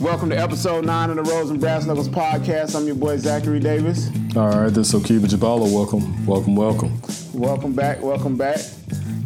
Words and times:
Welcome 0.00 0.30
to 0.30 0.36
episode 0.38 0.84
nine 0.84 1.10
of 1.10 1.16
the 1.16 1.22
Rose 1.22 1.50
and 1.50 1.58
Brass 1.58 1.86
Knuckles 1.86 2.08
podcast. 2.08 2.76
I'm 2.76 2.86
your 2.86 2.94
boy 2.94 3.16
Zachary 3.16 3.58
Davis. 3.58 4.08
All 4.36 4.48
right, 4.48 4.68
this 4.68 4.94
is 4.94 5.00
Okiba 5.00 5.26
Jabala. 5.26 5.72
Welcome, 5.72 6.24
welcome, 6.24 6.54
welcome. 6.54 7.00
Welcome 7.34 7.72
back, 7.72 8.00
welcome 8.00 8.36
back, 8.36 8.60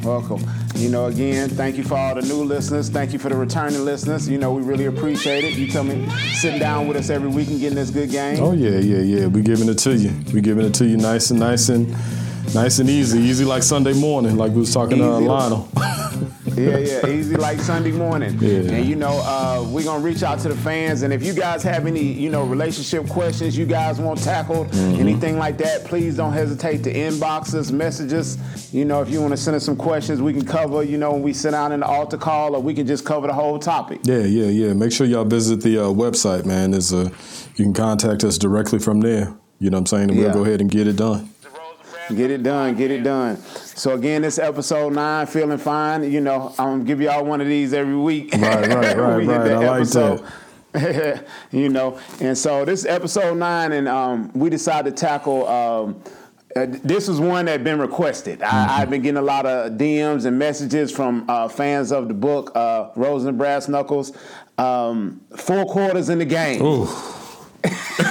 welcome. 0.02 0.42
You 0.76 0.88
know, 0.88 1.06
again, 1.06 1.50
thank 1.50 1.76
you 1.76 1.84
for 1.84 1.96
all 1.96 2.14
the 2.14 2.22
new 2.22 2.42
listeners. 2.42 2.88
Thank 2.88 3.12
you 3.12 3.18
for 3.18 3.28
the 3.28 3.36
returning 3.36 3.84
listeners. 3.84 4.28
You 4.28 4.38
know, 4.38 4.52
we 4.52 4.62
really 4.62 4.86
appreciate 4.86 5.44
it. 5.44 5.54
You 5.54 5.66
tell 5.70 5.84
me 5.84 6.08
sitting 6.34 6.58
down 6.58 6.88
with 6.88 6.96
us 6.96 7.10
every 7.10 7.28
week 7.28 7.48
and 7.48 7.60
getting 7.60 7.76
this 7.76 7.90
good 7.90 8.10
game. 8.10 8.42
Oh 8.42 8.52
yeah, 8.52 8.78
yeah, 8.78 8.98
yeah. 8.98 9.26
We 9.26 9.42
giving 9.42 9.68
it 9.68 9.78
to 9.80 9.94
you. 9.94 10.12
We 10.32 10.40
giving 10.40 10.64
it 10.64 10.74
to 10.74 10.86
you 10.86 10.96
nice 10.96 11.30
and 11.30 11.38
nice 11.38 11.68
and 11.68 11.94
nice 12.54 12.78
and 12.78 12.88
easy, 12.88 13.18
easy 13.18 13.44
like 13.44 13.62
Sunday 13.62 13.92
morning, 13.92 14.36
like 14.36 14.52
we 14.52 14.60
was 14.60 14.72
talking 14.72 14.98
to 14.98 15.04
uh, 15.04 15.20
Lionel. 15.20 15.68
yeah, 16.56 16.78
yeah, 16.78 17.06
easy 17.08 17.36
like 17.36 17.58
Sunday 17.60 17.92
morning. 17.92 18.38
Yeah. 18.40 18.60
And 18.74 18.86
you 18.86 18.96
know, 18.96 19.20
uh, 19.24 19.64
we're 19.68 19.84
gonna 19.84 20.02
reach 20.04 20.22
out 20.22 20.38
to 20.40 20.48
the 20.48 20.56
fans, 20.56 21.02
and 21.02 21.12
if 21.12 21.22
you 21.22 21.32
guys 21.34 21.62
have 21.62 21.86
any, 21.86 22.02
you 22.02 22.30
know, 22.30 22.44
relationship 22.44 23.08
questions 23.08 23.56
you 23.56 23.66
guys 23.66 24.00
want 24.00 24.22
tackled, 24.22 24.68
Mm-hmm. 24.68 25.00
anything 25.00 25.38
like 25.38 25.58
that, 25.58 25.84
please 25.84 26.16
don't 26.16 26.32
hesitate 26.32 26.82
to 26.84 26.92
inbox 26.92 27.54
us, 27.54 27.70
message 27.70 28.12
us. 28.12 28.36
You 28.72 28.84
know, 28.84 29.00
if 29.02 29.08
you 29.10 29.20
want 29.20 29.32
to 29.32 29.36
send 29.36 29.54
us 29.56 29.64
some 29.64 29.76
questions, 29.76 30.20
we 30.20 30.32
can 30.32 30.44
cover. 30.44 30.82
You 30.82 30.98
know, 30.98 31.12
when 31.12 31.22
we 31.22 31.32
sit 31.32 31.52
down 31.52 31.72
in 31.72 31.80
the 31.80 31.86
altar 31.86 32.18
call, 32.18 32.54
or 32.56 32.60
we 32.62 32.74
can 32.74 32.86
just 32.86 33.04
cover 33.04 33.26
the 33.26 33.32
whole 33.32 33.58
topic. 33.58 34.00
Yeah, 34.04 34.18
yeah, 34.20 34.46
yeah. 34.46 34.72
Make 34.72 34.92
sure 34.92 35.06
y'all 35.06 35.24
visit 35.24 35.62
the 35.62 35.78
uh, 35.78 35.82
website, 35.86 36.44
man. 36.44 36.72
There's 36.72 36.92
a 36.92 37.10
you 37.56 37.64
can 37.64 37.72
contact 37.74 38.24
us 38.24 38.36
directly 38.38 38.78
from 38.78 39.00
there. 39.00 39.34
You 39.58 39.70
know 39.70 39.76
what 39.76 39.80
I'm 39.80 39.86
saying? 39.86 40.10
And 40.10 40.18
Yeah. 40.18 40.24
we'll 40.26 40.34
go 40.34 40.44
ahead 40.44 40.60
and 40.60 40.70
get 40.70 40.86
it 40.86 40.96
done. 40.96 41.30
Get 42.14 42.30
it 42.30 42.42
done, 42.42 42.76
get 42.76 42.90
it 42.90 43.02
done. 43.02 43.36
So 43.36 43.94
again, 43.94 44.22
this 44.22 44.38
episode 44.38 44.92
nine, 44.92 45.26
feeling 45.26 45.58
fine. 45.58 46.10
You 46.10 46.20
know, 46.20 46.54
I'm 46.58 46.78
gonna 46.78 46.84
give 46.84 47.00
y'all 47.00 47.24
one 47.24 47.40
of 47.40 47.48
these 47.48 47.72
every 47.72 47.96
week. 47.96 48.32
Right, 48.32 48.66
right, 48.68 48.68
right, 48.96 49.16
We 49.16 49.24
hit 49.26 49.32
right. 49.32 49.44
that 49.44 49.56
I 49.56 49.68
like 49.68 49.80
episode. 49.80 50.24
you 51.50 51.68
know, 51.68 51.98
and 52.20 52.36
so 52.36 52.64
this 52.64 52.80
is 52.80 52.86
episode 52.86 53.38
nine, 53.38 53.72
and 53.72 53.88
um, 53.88 54.30
we 54.34 54.50
decided 54.50 54.96
to 54.96 55.00
tackle. 55.00 55.48
Um, 55.48 56.02
uh, 56.54 56.66
this 56.84 57.08
is 57.08 57.20
one 57.20 57.46
that 57.46 57.64
been 57.64 57.78
requested. 57.78 58.38
Mm-hmm. 58.38 58.70
I, 58.70 58.82
I've 58.82 58.90
been 58.90 59.02
getting 59.02 59.18
a 59.18 59.22
lot 59.22 59.44
of 59.44 59.72
DMs 59.72 60.24
and 60.26 60.38
messages 60.38 60.90
from 60.90 61.28
uh, 61.28 61.48
fans 61.48 61.92
of 61.92 62.08
the 62.08 62.14
book, 62.14 62.52
uh, 62.54 62.90
Rose 62.96 63.24
and 63.24 63.36
Brass 63.36 63.68
Knuckles. 63.68 64.16
Um, 64.56 65.20
four 65.36 65.66
quarters 65.66 66.08
in 66.08 66.18
the 66.18 66.24
game. 66.24 66.62
Ooh. 66.62 66.88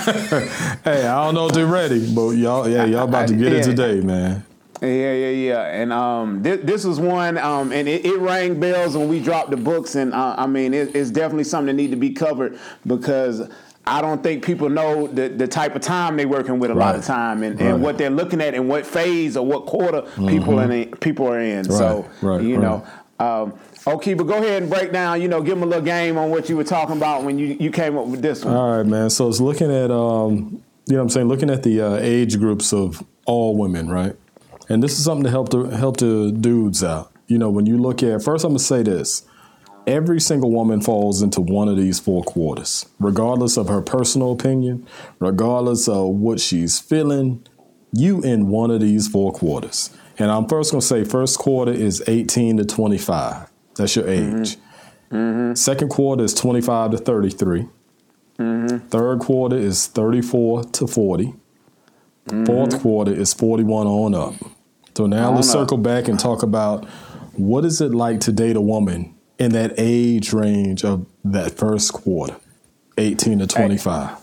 hey, 0.83 1.07
I 1.07 1.23
don't 1.25 1.33
know 1.35 1.47
if 1.47 1.53
they're 1.53 1.65
ready, 1.65 2.13
but 2.13 2.29
y'all, 2.31 2.67
yeah, 2.69 2.85
y'all 2.85 3.07
about 3.07 3.27
to 3.29 3.35
get 3.35 3.51
Yeah. 3.51 3.59
it 3.59 3.63
today, 3.63 3.99
man. 4.01 4.45
Yeah, 4.81 5.13
yeah, 5.13 5.29
yeah. 5.29 5.61
And 5.81 5.91
um, 5.93 6.43
this, 6.43 6.59
this 6.63 6.83
was 6.85 6.99
one, 6.99 7.37
um, 7.37 7.71
and 7.71 7.87
it, 7.87 8.05
it 8.05 8.17
rang 8.19 8.59
bells 8.59 8.95
when 8.95 9.07
we 9.07 9.19
dropped 9.19 9.49
the 9.49 9.57
books. 9.57 9.95
And 9.95 10.13
uh, 10.13 10.35
I 10.37 10.47
mean, 10.47 10.73
it, 10.73 10.95
it's 10.95 11.09
definitely 11.11 11.45
something 11.45 11.67
that 11.75 11.81
need 11.81 11.91
to 11.91 11.97
be 11.97 12.11
covered 12.11 12.59
because 12.85 13.49
I 13.87 14.01
don't 14.01 14.21
think 14.21 14.43
people 14.43 14.69
know 14.69 15.07
the, 15.07 15.29
the 15.29 15.47
type 15.47 15.75
of 15.75 15.81
time 15.81 16.17
they're 16.17 16.27
working 16.27 16.59
with 16.59 16.71
a 16.71 16.75
lot 16.75 16.95
of 16.95 17.05
time, 17.05 17.41
and, 17.43 17.59
Right. 17.59 17.69
and 17.69 17.81
what 17.81 17.97
they're 17.97 18.09
looking 18.09 18.41
at, 18.41 18.53
and 18.53 18.67
what 18.67 18.85
phase 18.85 19.37
or 19.37 19.45
what 19.45 19.65
quarter 19.65 20.01
people 20.27 20.59
in 20.59 20.91
people 20.97 21.27
are 21.27 21.39
in. 21.39 21.63
So 21.63 22.03
Mm-hmm. 22.03 22.25
Right, 22.27 22.41
you 22.43 22.55
right. 22.57 22.61
know. 22.63 22.85
Um, 23.19 23.57
okay, 23.87 24.13
but 24.13 24.25
go 24.25 24.33
ahead 24.33 24.63
and 24.63 24.71
break 24.71 24.91
down. 24.91 25.21
You 25.21 25.27
know, 25.27 25.41
give 25.41 25.55
them 25.55 25.63
a 25.63 25.65
little 25.65 25.83
game 25.83 26.17
on 26.17 26.29
what 26.29 26.49
you 26.49 26.57
were 26.57 26.63
talking 26.63 26.97
about 26.97 27.23
when 27.23 27.39
you, 27.39 27.57
you 27.59 27.71
came 27.71 27.97
up 27.97 28.07
with 28.07 28.21
this 28.21 28.43
one. 28.43 28.55
All 28.55 28.77
right, 28.77 28.85
man. 28.85 29.09
So 29.09 29.29
it's 29.29 29.39
looking 29.39 29.71
at, 29.71 29.91
um, 29.91 30.61
you 30.85 30.93
know 30.93 30.97
what 30.97 31.03
I'm 31.03 31.09
saying, 31.09 31.27
looking 31.27 31.49
at 31.49 31.63
the 31.63 31.81
uh, 31.81 31.95
age 31.95 32.37
groups 32.37 32.73
of 32.73 33.03
all 33.25 33.57
women, 33.57 33.89
right? 33.89 34.15
And 34.67 34.83
this 34.83 34.97
is 34.97 35.05
something 35.05 35.23
to 35.23 35.29
help 35.29 35.49
the, 35.49 35.63
help 35.77 35.97
the 35.97 36.31
dudes 36.31 36.83
out. 36.83 37.11
You 37.27 37.37
know, 37.37 37.49
when 37.49 37.65
you 37.65 37.77
look 37.77 38.03
at, 38.03 38.21
first 38.21 38.43
I'm 38.43 38.51
going 38.51 38.59
to 38.59 38.63
say 38.63 38.83
this. 38.83 39.23
Every 39.87 40.19
single 40.19 40.49
woman 40.49 40.81
falls 40.81 41.21
into 41.21 41.41
one 41.41 41.69
of 41.69 41.77
these 41.77 41.99
four 41.99 42.23
quarters, 42.23 42.87
regardless 42.99 43.55
of 43.55 43.69
her 43.69 43.81
personal 43.81 44.31
opinion, 44.31 44.87
regardless 45.19 45.87
of 45.87 46.07
what 46.15 46.39
she's 46.39 46.79
feeling, 46.79 47.45
you 47.91 48.19
in 48.23 48.47
one 48.47 48.71
of 48.71 48.81
these 48.81 49.07
four 49.07 49.31
quarters. 49.31 49.91
And 50.17 50.31
I'm 50.31 50.47
first 50.47 50.71
going 50.71 50.81
to 50.81 50.87
say 50.87 51.03
first 51.03 51.39
quarter 51.39 51.71
is 51.71 52.03
18 52.07 52.57
to 52.57 52.65
25. 52.65 53.49
That's 53.75 53.95
your 53.95 54.05
mm-hmm. 54.05 54.41
age. 54.41 54.57
Mm-hmm. 55.11 55.53
Second 55.55 55.89
quarter 55.89 56.23
is 56.23 56.33
25 56.33 56.91
to 56.91 56.97
33. 56.97 57.67
Mm-hmm. 58.39 58.87
Third 58.87 59.19
quarter 59.19 59.57
is 59.57 59.87
34 59.87 60.63
to 60.63 60.87
40. 60.87 61.33
Fourth 62.45 62.81
quarter 62.81 63.13
is 63.13 63.33
41 63.33 63.85
on 63.85 64.15
up. 64.15 64.33
So 64.97 65.05
now 65.05 65.29
On 65.29 65.35
let's 65.35 65.49
up. 65.49 65.53
circle 65.53 65.77
back 65.77 66.07
and 66.07 66.19
talk 66.19 66.41
about 66.41 66.85
what 67.33 67.65
is 67.65 67.81
it 67.81 67.93
like 67.93 68.21
to 68.21 68.31
date 68.31 68.55
a 68.55 68.61
woman 68.61 69.13
in 69.37 69.51
that 69.51 69.73
age 69.77 70.33
range 70.33 70.83
of 70.83 71.05
that 71.23 71.51
first 71.51 71.93
quarter, 71.93 72.35
18 72.97 73.39
to 73.39 73.47
25. 73.47 74.17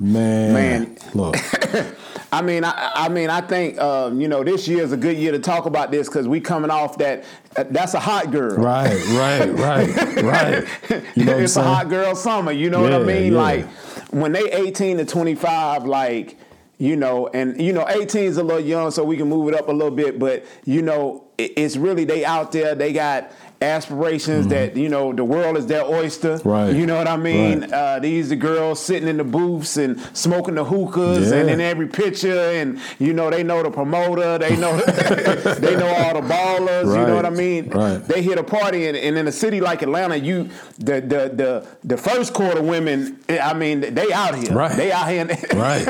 Man, 0.00 0.54
Man. 0.54 0.98
look, 1.14 1.36
I 2.34 2.42
mean, 2.42 2.64
I, 2.64 2.90
I 2.94 3.08
mean, 3.08 3.30
I 3.30 3.40
think 3.40 3.78
um, 3.78 4.20
you 4.20 4.26
know 4.26 4.42
this 4.42 4.66
year 4.66 4.82
is 4.82 4.90
a 4.90 4.96
good 4.96 5.16
year 5.16 5.30
to 5.30 5.38
talk 5.38 5.66
about 5.66 5.92
this 5.92 6.08
because 6.08 6.26
we 6.26 6.40
coming 6.40 6.70
off 6.70 6.98
that. 6.98 7.24
Uh, 7.56 7.64
that's 7.70 7.94
a 7.94 8.00
hot 8.00 8.32
girl. 8.32 8.56
right, 8.56 9.06
right, 9.10 9.50
right, 9.50 10.22
right. 10.22 11.04
You 11.14 11.24
know 11.24 11.38
it's 11.38 11.54
a 11.54 11.62
hot 11.62 11.88
girl 11.88 12.16
summer. 12.16 12.50
You 12.50 12.70
know 12.70 12.82
what 12.82 12.92
I 12.92 12.98
mean? 12.98 13.32
yeah. 13.32 13.38
Like 13.38 13.68
when 14.10 14.32
they 14.32 14.50
18 14.50 14.96
to 14.96 15.04
25, 15.04 15.84
like 15.84 16.36
you 16.78 16.96
know, 16.96 17.28
and 17.28 17.60
you 17.60 17.72
know, 17.72 17.88
18 17.88 18.24
is 18.24 18.36
a 18.36 18.42
little 18.42 18.60
young, 18.60 18.90
so 18.90 19.04
we 19.04 19.16
can 19.16 19.28
move 19.28 19.48
it 19.48 19.54
up 19.54 19.68
a 19.68 19.72
little 19.72 19.94
bit. 19.94 20.18
But 20.18 20.44
you 20.64 20.82
know, 20.82 21.24
it, 21.38 21.52
it's 21.56 21.76
really 21.76 22.04
they 22.04 22.24
out 22.24 22.50
there. 22.50 22.74
They 22.74 22.92
got 22.92 23.30
aspirations 23.62 24.48
that 24.48 24.76
you 24.76 24.88
know 24.88 25.12
the 25.12 25.24
world 25.24 25.56
is 25.56 25.66
their 25.66 25.84
oyster. 25.84 26.34
Mm-hmm. 26.38 26.48
Right. 26.48 26.74
You 26.74 26.86
know 26.86 26.96
what 26.96 27.08
I 27.08 27.16
mean? 27.16 27.60
Right. 27.62 27.72
Uh, 27.72 27.98
these 27.98 28.28
the 28.28 28.36
girls 28.36 28.80
sitting 28.80 29.08
in 29.08 29.16
the 29.16 29.24
booths 29.24 29.76
and 29.76 29.98
smoking 30.16 30.54
the 30.56 30.64
hookahs 30.64 31.30
Yeah. 31.30 31.38
and 31.38 31.50
in 31.50 31.60
every 31.60 31.86
picture, 31.88 32.38
and 32.38 32.78
you 32.98 33.12
know 33.12 33.30
they 33.30 33.42
know 33.42 33.62
the 33.62 33.70
promoter. 33.70 34.38
They 34.38 34.56
know 34.56 34.76
they 34.80 35.76
know 35.76 35.86
all 35.88 36.20
the 36.20 36.26
ballers. 36.28 36.84
You 36.86 37.06
know 37.06 37.14
what 37.16 37.26
I 37.26 37.30
mean? 37.30 37.70
Right. 37.70 37.98
They 37.98 38.22
hit 38.22 38.38
a 38.38 38.44
party, 38.44 38.86
and, 38.86 38.96
and 38.96 39.16
in 39.16 39.26
a 39.28 39.32
city 39.32 39.60
like 39.60 39.82
Atlanta, 39.82 40.16
you 40.16 40.48
the 40.78 41.00
the 41.00 41.32
the 41.34 41.66
the 41.84 41.96
first 41.96 42.34
quarter 42.34 42.62
women. 42.62 43.18
I 43.28 43.54
mean, 43.54 43.80
they 43.94 44.12
out 44.12 44.34
here. 44.36 44.52
Right. 44.54 44.76
They 44.76 44.92
out 44.92 45.08
here. 45.08 45.24
right, 45.54 45.86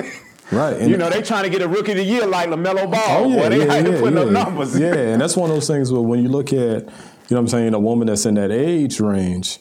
right. 0.52 0.76
And- 0.76 0.90
You 0.90 0.96
know, 0.96 1.10
they 1.10 1.22
trying 1.22 1.44
to 1.44 1.50
get 1.50 1.62
a 1.62 1.68
rookie 1.68 1.92
of 1.92 1.98
the 1.98 2.04
year 2.04 2.26
like 2.26 2.48
Lamelo 2.48 2.90
Ball. 2.90 3.00
Oh 3.06 3.28
yeah, 3.28 3.36
Boy, 3.36 3.48
they 3.48 3.58
yeah, 3.66 3.78
yeah, 3.78 4.00
putting 4.00 4.16
yeah. 4.16 4.22
up 4.22 4.30
numbers. 4.30 4.78
Yeah, 4.78 4.94
and 4.94 5.20
that's 5.20 5.36
one 5.36 5.50
of 5.50 5.56
those 5.56 5.66
things 5.66 5.90
where 5.92 6.00
when 6.02 6.22
you 6.22 6.28
look 6.28 6.52
at, 6.52 6.88
you 7.28 7.34
know 7.34 7.40
what 7.40 7.40
I'm 7.40 7.48
saying, 7.48 7.74
a 7.74 7.78
woman 7.78 8.08
that's 8.08 8.26
in 8.26 8.34
that 8.34 8.50
age 8.50 9.00
range, 9.00 9.58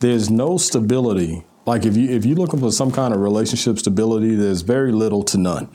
there's 0.00 0.30
no 0.30 0.56
stability. 0.56 1.44
Like 1.66 1.84
if 1.84 1.96
you 1.96 2.08
if 2.08 2.24
you're 2.24 2.36
looking 2.36 2.58
for 2.58 2.72
some 2.72 2.90
kind 2.90 3.14
of 3.14 3.20
relationship 3.20 3.78
stability, 3.78 4.34
there's 4.34 4.62
very 4.62 4.92
little 4.92 5.22
to 5.24 5.38
none. 5.38 5.68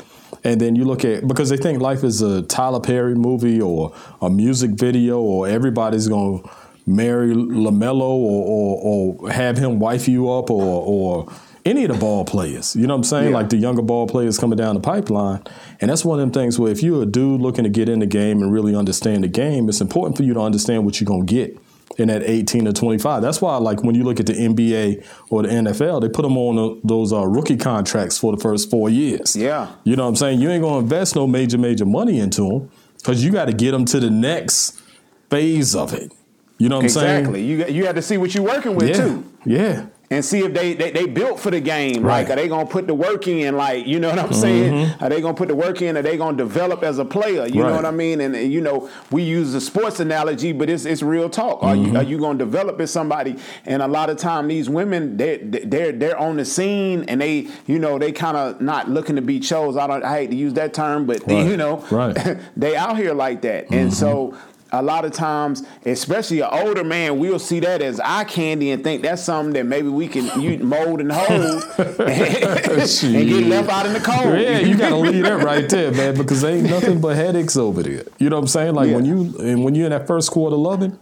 And 0.43 0.59
then 0.59 0.75
you 0.75 0.83
look 0.83 1.05
at 1.05 1.27
because 1.27 1.49
they 1.49 1.57
think 1.57 1.79
life 1.79 2.03
is 2.03 2.21
a 2.21 2.41
Tyler 2.41 2.81
Perry 2.81 3.15
movie 3.15 3.61
or 3.61 3.95
a 4.21 4.29
music 4.29 4.71
video 4.71 5.21
or 5.21 5.47
everybody's 5.47 6.07
gonna 6.07 6.41
marry 6.85 7.33
Lamelo 7.33 8.01
or, 8.01 8.45
or, 8.45 9.21
or 9.23 9.31
have 9.31 9.57
him 9.57 9.79
wife 9.79 10.07
you 10.07 10.29
up 10.29 10.49
or 10.49 10.83
or 10.85 11.33
any 11.65 11.83
of 11.83 11.91
the 11.91 11.97
ball 11.97 12.23
players. 12.25 12.75
You 12.75 12.85
know 12.87 12.93
what 12.93 12.99
I'm 12.99 13.03
saying? 13.05 13.29
Yeah. 13.31 13.35
Like 13.37 13.49
the 13.49 13.57
younger 13.57 13.81
ball 13.81 14.07
players 14.07 14.37
coming 14.37 14.57
down 14.57 14.75
the 14.75 14.81
pipeline. 14.81 15.41
And 15.81 15.89
that's 15.89 16.05
one 16.05 16.19
of 16.19 16.23
them 16.23 16.31
things 16.31 16.59
where 16.59 16.71
if 16.71 16.83
you're 16.83 17.03
a 17.03 17.05
dude 17.07 17.41
looking 17.41 17.63
to 17.63 17.69
get 17.69 17.89
in 17.89 17.99
the 17.99 18.05
game 18.05 18.41
and 18.43 18.53
really 18.53 18.75
understand 18.75 19.23
the 19.23 19.27
game, 19.27 19.67
it's 19.67 19.81
important 19.81 20.15
for 20.15 20.23
you 20.23 20.33
to 20.35 20.39
understand 20.39 20.85
what 20.85 21.01
you're 21.01 21.07
gonna 21.07 21.25
get 21.25 21.57
in 21.97 22.07
that 22.09 22.23
18 22.23 22.65
to 22.65 22.73
25. 22.73 23.21
That's 23.21 23.41
why, 23.41 23.55
like 23.57 23.83
when 23.83 23.95
you 23.95 24.03
look 24.03 24.19
at 24.19 24.25
the 24.25 24.33
NBA 24.33 25.05
or 25.29 25.43
the 25.43 25.49
NFL, 25.49 26.01
they 26.01 26.09
put 26.09 26.23
them 26.23 26.37
on 26.37 26.81
those 26.83 27.11
uh, 27.13 27.25
rookie 27.25 27.57
contracts 27.57 28.17
for 28.17 28.35
the 28.35 28.41
first 28.41 28.69
four 28.69 28.89
years. 28.89 29.35
Yeah. 29.35 29.71
You 29.85 29.95
know 29.95 30.03
what 30.03 30.09
I'm 30.09 30.15
saying? 30.17 30.41
You 30.41 30.49
ain't 30.51 30.61
gonna 30.63 30.79
invest 30.79 31.15
no 31.15 31.25
major, 31.25 31.57
major 31.57 31.85
money 31.85 32.19
into 32.19 32.41
them 32.47 32.69
because 32.97 33.23
you 33.23 33.31
got 33.31 33.45
to 33.45 33.53
get 33.53 33.71
them 33.71 33.85
to 33.85 33.99
the 33.99 34.09
next 34.09 34.81
phase 35.29 35.75
of 35.75 35.93
it. 35.93 36.11
You 36.57 36.69
know 36.69 36.77
what 36.77 36.83
I'm 36.83 36.89
saying? 36.89 37.19
Exactly. 37.19 37.43
You 37.43 37.65
you 37.67 37.85
have 37.85 37.95
to 37.95 38.01
see 38.01 38.17
what 38.17 38.33
you're 38.35 38.43
working 38.43 38.75
with 38.75 38.89
Yeah. 38.89 38.95
too. 38.95 39.23
Yeah. 39.45 39.85
And 40.09 40.23
see 40.23 40.39
if 40.39 40.53
they, 40.53 40.73
they 40.73 40.91
they 40.91 41.05
built 41.07 41.39
for 41.39 41.51
the 41.51 41.59
game. 41.59 42.03
Right. 42.03 42.21
Like, 42.21 42.29
are 42.29 42.35
they 42.35 42.47
gonna 42.47 42.67
put 42.67 42.87
the 42.87 42.93
work 42.93 43.27
in? 43.27 43.57
Like, 43.57 43.87
you 43.87 43.99
know 43.99 44.09
what 44.09 44.19
I'm 44.19 44.33
saying? 44.33 44.73
Mm-hmm. 44.73 45.03
Are 45.03 45.09
they 45.09 45.21
gonna 45.21 45.33
put 45.33 45.47
the 45.47 45.55
work 45.55 45.81
in? 45.81 45.97
Are 45.97 46.01
they 46.01 46.17
gonna 46.17 46.37
develop 46.37 46.83
as 46.83 46.99
a 46.99 47.05
player? 47.05 47.45
You 47.47 47.63
know 47.63 47.75
what 47.75 47.85
I 47.85 47.91
mean? 47.91 48.21
And, 48.21 48.35
and, 48.35 48.51
you 48.51 48.61
know, 48.61 48.89
we 49.11 49.23
use 49.23 49.53
the 49.53 49.61
sports 49.61 49.99
analogy, 49.99 50.51
but 50.51 50.69
it's 50.69 50.85
it's 50.85 51.01
real 51.01 51.29
talk. 51.29 51.63
Are 51.63 51.75
you 51.75 51.87
mm-hmm. 51.87 51.97
are 51.97 52.03
you 52.03 52.19
gonna 52.19 52.37
develop 52.37 52.79
as 52.79 52.91
somebody? 52.91 53.37
And 53.65 53.81
a 53.81 53.87
lot 53.87 54.09
of 54.09 54.17
time, 54.17 54.47
these 54.47 54.69
women 54.69 55.17
they 55.17 55.37
they're 55.37 55.91
they're 55.91 56.17
on 56.17 56.37
the 56.37 56.45
scene 56.45 57.05
and 57.05 57.21
they 57.21 57.47
you 57.65 57.79
know 57.79 57.97
they 57.97 58.11
kind 58.11 58.37
of 58.37 58.61
not 58.61 58.89
looking 58.89 59.15
to 59.15 59.21
be 59.21 59.39
chose. 59.39 59.77
I 59.77 59.87
don't 59.87 60.03
I 60.03 60.19
hate 60.19 60.31
to 60.31 60.35
use 60.35 60.53
that 60.53 60.73
term, 60.73 61.05
but 61.05 61.25
Right. 61.27 61.45
you 61.45 61.57
know, 61.57 61.83
Right. 61.91 62.15
they 62.57 62.75
out 62.75 62.97
here 62.97 63.13
like 63.13 63.41
that, 63.41 63.69
and 63.71 63.89
mm-hmm. 63.89 63.93
so. 63.93 64.37
A 64.79 64.81
lot 64.81 65.05
of 65.05 65.13
times, 65.13 65.63
especially 65.85 66.41
an 66.41 66.49
older 66.51 66.83
man, 66.83 67.17
we'll 67.17 67.39
see 67.39 67.59
that 67.61 67.81
as 67.81 67.99
eye 67.99 68.23
candy 68.25 68.71
and 68.71 68.83
think 68.83 69.01
that's 69.01 69.23
something 69.23 69.53
that 69.53 69.65
maybe 69.65 69.87
we 69.87 70.07
can 70.07 70.25
mold 70.67 71.01
and 71.01 71.11
hold 71.11 71.63
and 71.79 73.29
get 73.29 73.47
left 73.47 73.69
out 73.69 73.85
in 73.85 73.93
the 73.93 74.01
cold. 74.03 74.39
Yeah, 74.39 74.59
you 74.59 74.77
gotta 74.77 74.95
leave 74.97 75.23
that 75.23 75.43
right 75.43 75.67
there, 75.69 75.91
man, 75.91 76.15
because 76.15 76.41
there 76.41 76.55
ain't 76.55 76.69
nothing 76.69 76.99
but 76.99 77.15
headaches 77.15 77.57
over 77.57 77.81
there. 77.81 78.03
You 78.17 78.29
know 78.29 78.35
what 78.35 78.43
I'm 78.43 78.47
saying? 78.47 78.75
Like 78.75 78.91
when 78.91 79.05
you 79.05 79.35
and 79.39 79.63
when 79.63 79.75
you're 79.75 79.85
in 79.85 79.91
that 79.91 80.07
first 80.07 80.31
quarter 80.31 80.55
loving, 80.55 80.99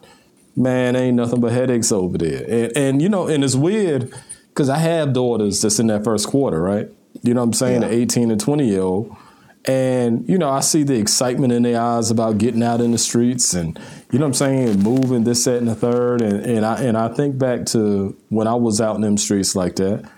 man, 0.55 0.95
ain't 0.95 1.15
nothing 1.15 1.41
but 1.41 1.51
headaches 1.51 1.91
over 1.91 2.17
there. 2.17 2.45
And, 2.47 2.77
and 2.77 3.01
you 3.01 3.09
know, 3.09 3.27
and 3.27 3.43
it's 3.43 3.55
weird 3.55 4.13
because 4.49 4.69
I 4.69 4.77
have 4.77 5.13
daughters 5.13 5.61
that's 5.61 5.79
in 5.79 5.87
that 5.87 6.03
first 6.03 6.27
quarter, 6.27 6.61
right? 6.61 6.89
You 7.21 7.33
know 7.33 7.41
what 7.41 7.47
I'm 7.47 7.53
saying? 7.53 7.81
Yeah. 7.81 7.89
The 7.89 7.95
18 7.95 8.31
and 8.31 8.39
20 8.39 8.67
year 8.67 8.81
old. 8.81 9.15
And, 9.65 10.27
you 10.27 10.37
know, 10.37 10.49
I 10.49 10.59
see 10.59 10.83
the 10.83 10.99
excitement 10.99 11.53
in 11.53 11.63
their 11.63 11.79
eyes 11.79 12.11
about 12.11 12.37
getting 12.37 12.61
out 12.61 12.81
in 12.81 12.91
the 12.91 12.97
streets 12.97 13.53
and, 13.53 13.79
you 14.11 14.19
know 14.19 14.25
what 14.25 14.29
I'm 14.29 14.33
saying, 14.33 14.83
moving 14.83 15.23
this, 15.23 15.45
that, 15.45 15.57
and 15.57 15.67
the 15.67 15.75
third. 15.75 16.21
And, 16.21 16.45
and 16.45 16.65
I 16.65 16.81
and 16.83 16.97
I 16.97 17.07
think 17.07 17.37
back 17.37 17.65
to 17.67 18.17
when 18.29 18.47
I 18.47 18.55
was 18.55 18.81
out 18.81 18.95
in 18.95 19.01
them 19.01 19.17
streets 19.17 19.55
like 19.55 19.77
that. 19.77 20.09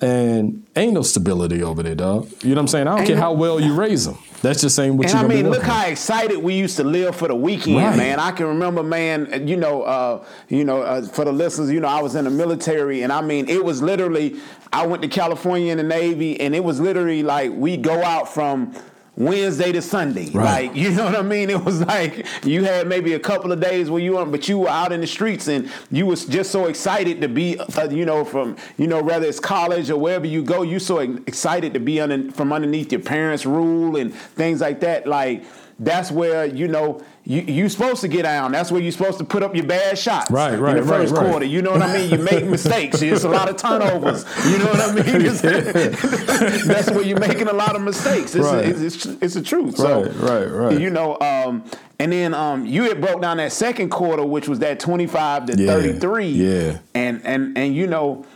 And 0.00 0.61
ain't 0.76 0.94
no 0.94 1.02
stability 1.02 1.62
over 1.62 1.82
there, 1.82 1.94
dog. 1.94 2.30
You 2.42 2.50
know 2.50 2.54
what 2.54 2.60
I'm 2.60 2.68
saying? 2.68 2.86
I 2.86 2.90
don't 2.90 2.98
ain't 3.00 3.08
care 3.08 3.16
how 3.16 3.32
well 3.32 3.60
you 3.60 3.74
raise 3.74 4.06
them. 4.06 4.18
That's 4.42 4.60
just 4.60 4.74
saying 4.74 4.96
what 4.96 5.12
you. 5.12 5.18
I 5.18 5.26
mean, 5.26 5.50
look 5.50 5.62
how 5.62 5.86
excited 5.86 6.38
we 6.38 6.54
used 6.54 6.76
to 6.78 6.84
live 6.84 7.14
for 7.14 7.28
the 7.28 7.34
weekend, 7.34 7.76
right. 7.76 7.96
man. 7.96 8.18
I 8.18 8.32
can 8.32 8.46
remember, 8.46 8.82
man. 8.82 9.46
You 9.46 9.56
know, 9.56 9.82
uh, 9.82 10.24
you 10.48 10.64
know, 10.64 10.82
uh, 10.82 11.02
for 11.02 11.24
the 11.24 11.32
listeners, 11.32 11.70
you 11.70 11.78
know, 11.80 11.88
I 11.88 12.02
was 12.02 12.16
in 12.16 12.24
the 12.24 12.30
military, 12.30 13.02
and 13.02 13.12
I 13.12 13.20
mean, 13.20 13.48
it 13.48 13.64
was 13.64 13.82
literally. 13.82 14.36
I 14.72 14.86
went 14.86 15.02
to 15.02 15.08
California 15.08 15.70
in 15.70 15.78
the 15.78 15.84
Navy, 15.84 16.40
and 16.40 16.56
it 16.56 16.64
was 16.64 16.80
literally 16.80 17.22
like 17.22 17.52
we 17.52 17.76
go 17.76 18.02
out 18.02 18.32
from 18.32 18.74
Wednesday 19.14 19.72
to 19.72 19.82
Sunday. 19.82 20.30
Right. 20.30 20.68
Like, 20.68 20.76
you 20.76 20.90
know 20.90 21.04
what 21.04 21.16
I 21.16 21.22
mean? 21.22 21.50
It 21.50 21.62
was 21.62 21.82
like 21.82 22.26
you 22.44 22.64
had 22.64 22.86
maybe 22.86 23.12
a 23.12 23.20
couple 23.20 23.52
of 23.52 23.60
days 23.60 23.90
where 23.90 24.00
you 24.00 24.14
weren't, 24.14 24.32
but 24.32 24.48
you 24.48 24.60
were 24.60 24.68
out 24.68 24.90
in 24.90 25.00
the 25.00 25.06
streets 25.06 25.48
and 25.48 25.70
you 25.90 26.06
was 26.06 26.24
just 26.24 26.50
so 26.50 26.66
excited 26.66 27.20
to 27.20 27.28
be, 27.28 27.58
uh, 27.58 27.90
you 27.90 28.06
know, 28.06 28.24
from, 28.24 28.56
you 28.78 28.86
know, 28.86 29.02
whether 29.02 29.26
it's 29.26 29.40
college 29.40 29.90
or 29.90 29.98
wherever 29.98 30.26
you 30.26 30.42
go, 30.42 30.62
you 30.62 30.78
so 30.78 30.98
excited 30.98 31.74
to 31.74 31.80
be 31.80 32.00
under, 32.00 32.32
from 32.32 32.52
underneath 32.52 32.90
your 32.90 33.02
parents' 33.02 33.44
rule 33.44 33.96
and 33.96 34.14
things 34.14 34.60
like 34.60 34.80
that. 34.80 35.06
Like, 35.06 35.44
that's 35.78 36.10
where, 36.10 36.46
you 36.46 36.68
know, 36.68 37.02
you 37.24 37.40
you 37.42 37.68
supposed 37.68 38.00
to 38.00 38.08
get 38.08 38.22
down. 38.22 38.52
That's 38.52 38.72
where 38.72 38.80
you're 38.80 38.92
supposed 38.92 39.18
to 39.18 39.24
put 39.24 39.42
up 39.42 39.54
your 39.54 39.64
bad 39.64 39.96
shots. 39.96 40.30
Right, 40.30 40.58
right, 40.58 40.76
in 40.76 40.82
the 40.82 40.88
first 40.88 41.14
right, 41.14 41.30
quarter. 41.30 41.46
You 41.46 41.62
know 41.62 41.70
what 41.70 41.82
I 41.82 41.96
mean? 41.96 42.10
You 42.10 42.18
make 42.18 42.44
mistakes. 42.46 43.00
It's 43.00 43.24
a 43.24 43.28
lot 43.28 43.48
of 43.48 43.56
turnovers. 43.56 44.24
You 44.46 44.58
know 44.58 44.66
what 44.66 44.80
I 44.80 44.94
mean? 44.94 45.22
that's 46.66 46.90
where 46.90 47.02
you're 47.02 47.20
making 47.20 47.48
a 47.48 47.52
lot 47.52 47.76
of 47.76 47.82
mistakes. 47.82 48.34
It's, 48.34 48.44
right. 48.44 48.64
a, 48.64 48.68
it's, 48.68 48.80
it's, 48.80 49.06
it's 49.22 49.34
the 49.34 49.42
truth. 49.42 49.76
So, 49.76 50.04
right, 50.04 50.14
right, 50.16 50.46
right. 50.46 50.80
You 50.80 50.90
know, 50.90 51.18
um, 51.20 51.64
and 52.00 52.12
then 52.12 52.34
um, 52.34 52.66
you 52.66 52.82
had 52.84 53.00
broke 53.00 53.22
down 53.22 53.36
that 53.36 53.52
second 53.52 53.90
quarter, 53.90 54.24
which 54.24 54.48
was 54.48 54.58
that 54.58 54.80
25 54.80 55.46
to 55.46 55.56
yeah, 55.56 55.66
33. 55.66 56.26
Yeah. 56.26 56.78
And 56.94 57.24
and 57.24 57.56
and 57.56 57.74
you 57.76 57.86
know, 57.86 58.26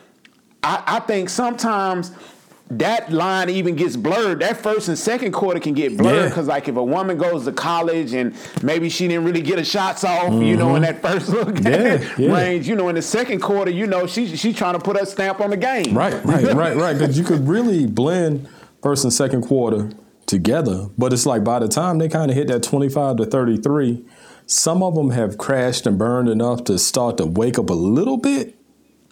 I, 0.62 0.82
I 0.86 1.00
think 1.00 1.28
sometimes 1.28 2.12
that 2.68 3.12
line 3.12 3.48
even 3.48 3.76
gets 3.76 3.96
blurred. 3.96 4.40
That 4.40 4.56
first 4.56 4.88
and 4.88 4.98
second 4.98 5.32
quarter 5.32 5.60
can 5.60 5.72
get 5.74 5.96
blurred 5.96 6.30
because, 6.30 6.48
yeah. 6.48 6.54
like, 6.54 6.68
if 6.68 6.74
a 6.74 6.82
woman 6.82 7.16
goes 7.16 7.44
to 7.44 7.52
college 7.52 8.12
and 8.12 8.34
maybe 8.60 8.88
she 8.88 9.06
didn't 9.06 9.24
really 9.24 9.40
get 9.40 9.58
her 9.58 9.64
shots 9.64 10.02
off, 10.02 10.24
mm-hmm. 10.24 10.42
you 10.42 10.56
know, 10.56 10.74
in 10.74 10.82
mm-hmm. 10.82 11.00
that 11.00 11.02
first 11.02 11.28
look 11.30 11.60
yeah, 11.60 12.14
yeah. 12.18 12.32
range, 12.34 12.68
you 12.68 12.74
know, 12.74 12.88
in 12.88 12.96
the 12.96 13.02
second 13.02 13.40
quarter, 13.40 13.70
you 13.70 13.86
know, 13.86 14.06
she 14.06 14.36
she's 14.36 14.56
trying 14.56 14.74
to 14.74 14.80
put 14.80 14.98
her 14.98 15.06
stamp 15.06 15.40
on 15.40 15.50
the 15.50 15.56
game. 15.56 15.96
Right, 15.96 16.12
right, 16.24 16.44
right, 16.54 16.76
right. 16.76 16.98
Because 16.98 17.16
you 17.16 17.24
could 17.24 17.46
really 17.46 17.86
blend 17.86 18.48
first 18.82 19.04
and 19.04 19.12
second 19.12 19.42
quarter 19.42 19.90
together, 20.26 20.88
but 20.98 21.12
it's 21.12 21.24
like 21.24 21.44
by 21.44 21.60
the 21.60 21.69
time 21.69 21.98
they 21.98 22.08
kind 22.08 22.32
of 22.32 22.36
hit 22.36 22.48
that 22.48 22.64
twenty-five 22.64 23.16
to 23.19 23.26
thirty-three, 23.26 24.04
some 24.46 24.82
of 24.82 24.96
them 24.96 25.10
have 25.10 25.38
crashed 25.38 25.86
and 25.86 25.96
burned 25.96 26.28
enough 26.28 26.64
to 26.64 26.80
start 26.80 27.16
to 27.19 27.26
wake 27.26 27.60
up 27.60 27.70
a 27.70 27.74
little 27.74 28.16
bit, 28.16 28.58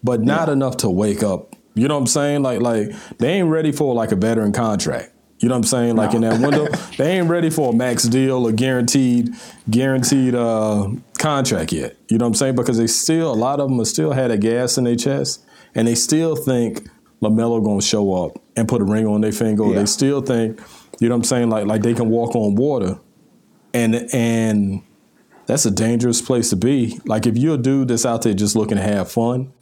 but 0.02 0.22
not 0.22 0.48
enough 0.48 0.76
to 0.78 0.90
wake 0.90 1.22
up 1.22 1.53
you 1.74 1.88
know 1.88 1.94
what 1.94 2.00
I'm 2.00 2.06
saying? 2.06 2.42
Like 2.42 2.60
like 2.60 2.92
they 3.18 3.34
ain't 3.34 3.48
ready 3.48 3.72
for 3.72 3.94
like 3.94 4.12
a 4.12 4.16
veteran 4.16 4.52
contract. 4.52 5.10
You 5.40 5.48
know 5.48 5.56
what 5.56 5.64
I'm 5.64 5.64
saying? 5.64 5.96
Like 5.96 6.12
no. 6.12 6.16
in 6.16 6.22
that 6.22 6.40
window, 6.40 6.68
they 6.96 7.18
ain't 7.18 7.28
ready 7.28 7.50
for 7.50 7.72
a 7.72 7.76
max 7.76 8.04
deal 8.04 8.46
or 8.46 8.52
guaranteed 8.52 9.30
guaranteed 9.68 10.34
uh, 10.34 10.88
contract 11.18 11.72
yet. 11.72 11.96
You 12.08 12.18
know 12.18 12.24
what 12.24 12.28
I'm 12.30 12.34
saying? 12.34 12.54
Because 12.54 12.78
they 12.78 12.86
still 12.86 13.32
a 13.32 13.34
lot 13.34 13.60
of 13.60 13.68
them 13.68 13.80
are 13.80 13.84
still 13.84 14.12
had 14.12 14.30
a 14.30 14.38
gas 14.38 14.78
in 14.78 14.84
their 14.84 14.96
chest, 14.96 15.44
and 15.74 15.88
they 15.88 15.96
still 15.96 16.36
think 16.36 16.88
Lamelo 17.20 17.62
gonna 17.62 17.82
show 17.82 18.24
up 18.24 18.40
and 18.56 18.68
put 18.68 18.80
a 18.80 18.84
ring 18.84 19.06
on 19.06 19.20
their 19.20 19.32
finger. 19.32 19.66
Yeah. 19.66 19.80
They 19.80 19.86
still 19.86 20.22
think, 20.22 20.60
you 21.00 21.08
know 21.08 21.16
what 21.16 21.20
I'm 21.20 21.24
saying? 21.24 21.50
Like 21.50 21.66
like 21.66 21.82
they 21.82 21.94
can 21.94 22.08
walk 22.08 22.36
on 22.36 22.54
water, 22.54 22.98
and 23.72 23.96
and 24.14 24.82
that's 25.46 25.66
a 25.66 25.70
dangerous 25.70 26.22
place 26.22 26.50
to 26.50 26.56
be. 26.56 27.00
Like 27.04 27.26
if 27.26 27.36
you're 27.36 27.56
a 27.56 27.58
dude 27.58 27.88
that's 27.88 28.06
out 28.06 28.22
there 28.22 28.34
just 28.34 28.54
looking 28.54 28.76
to 28.76 28.82
have 28.82 29.10
fun, 29.10 29.52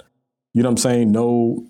you 0.52 0.62
know 0.62 0.68
what 0.68 0.74
I'm 0.74 0.76
saying? 0.76 1.12
No 1.12 1.66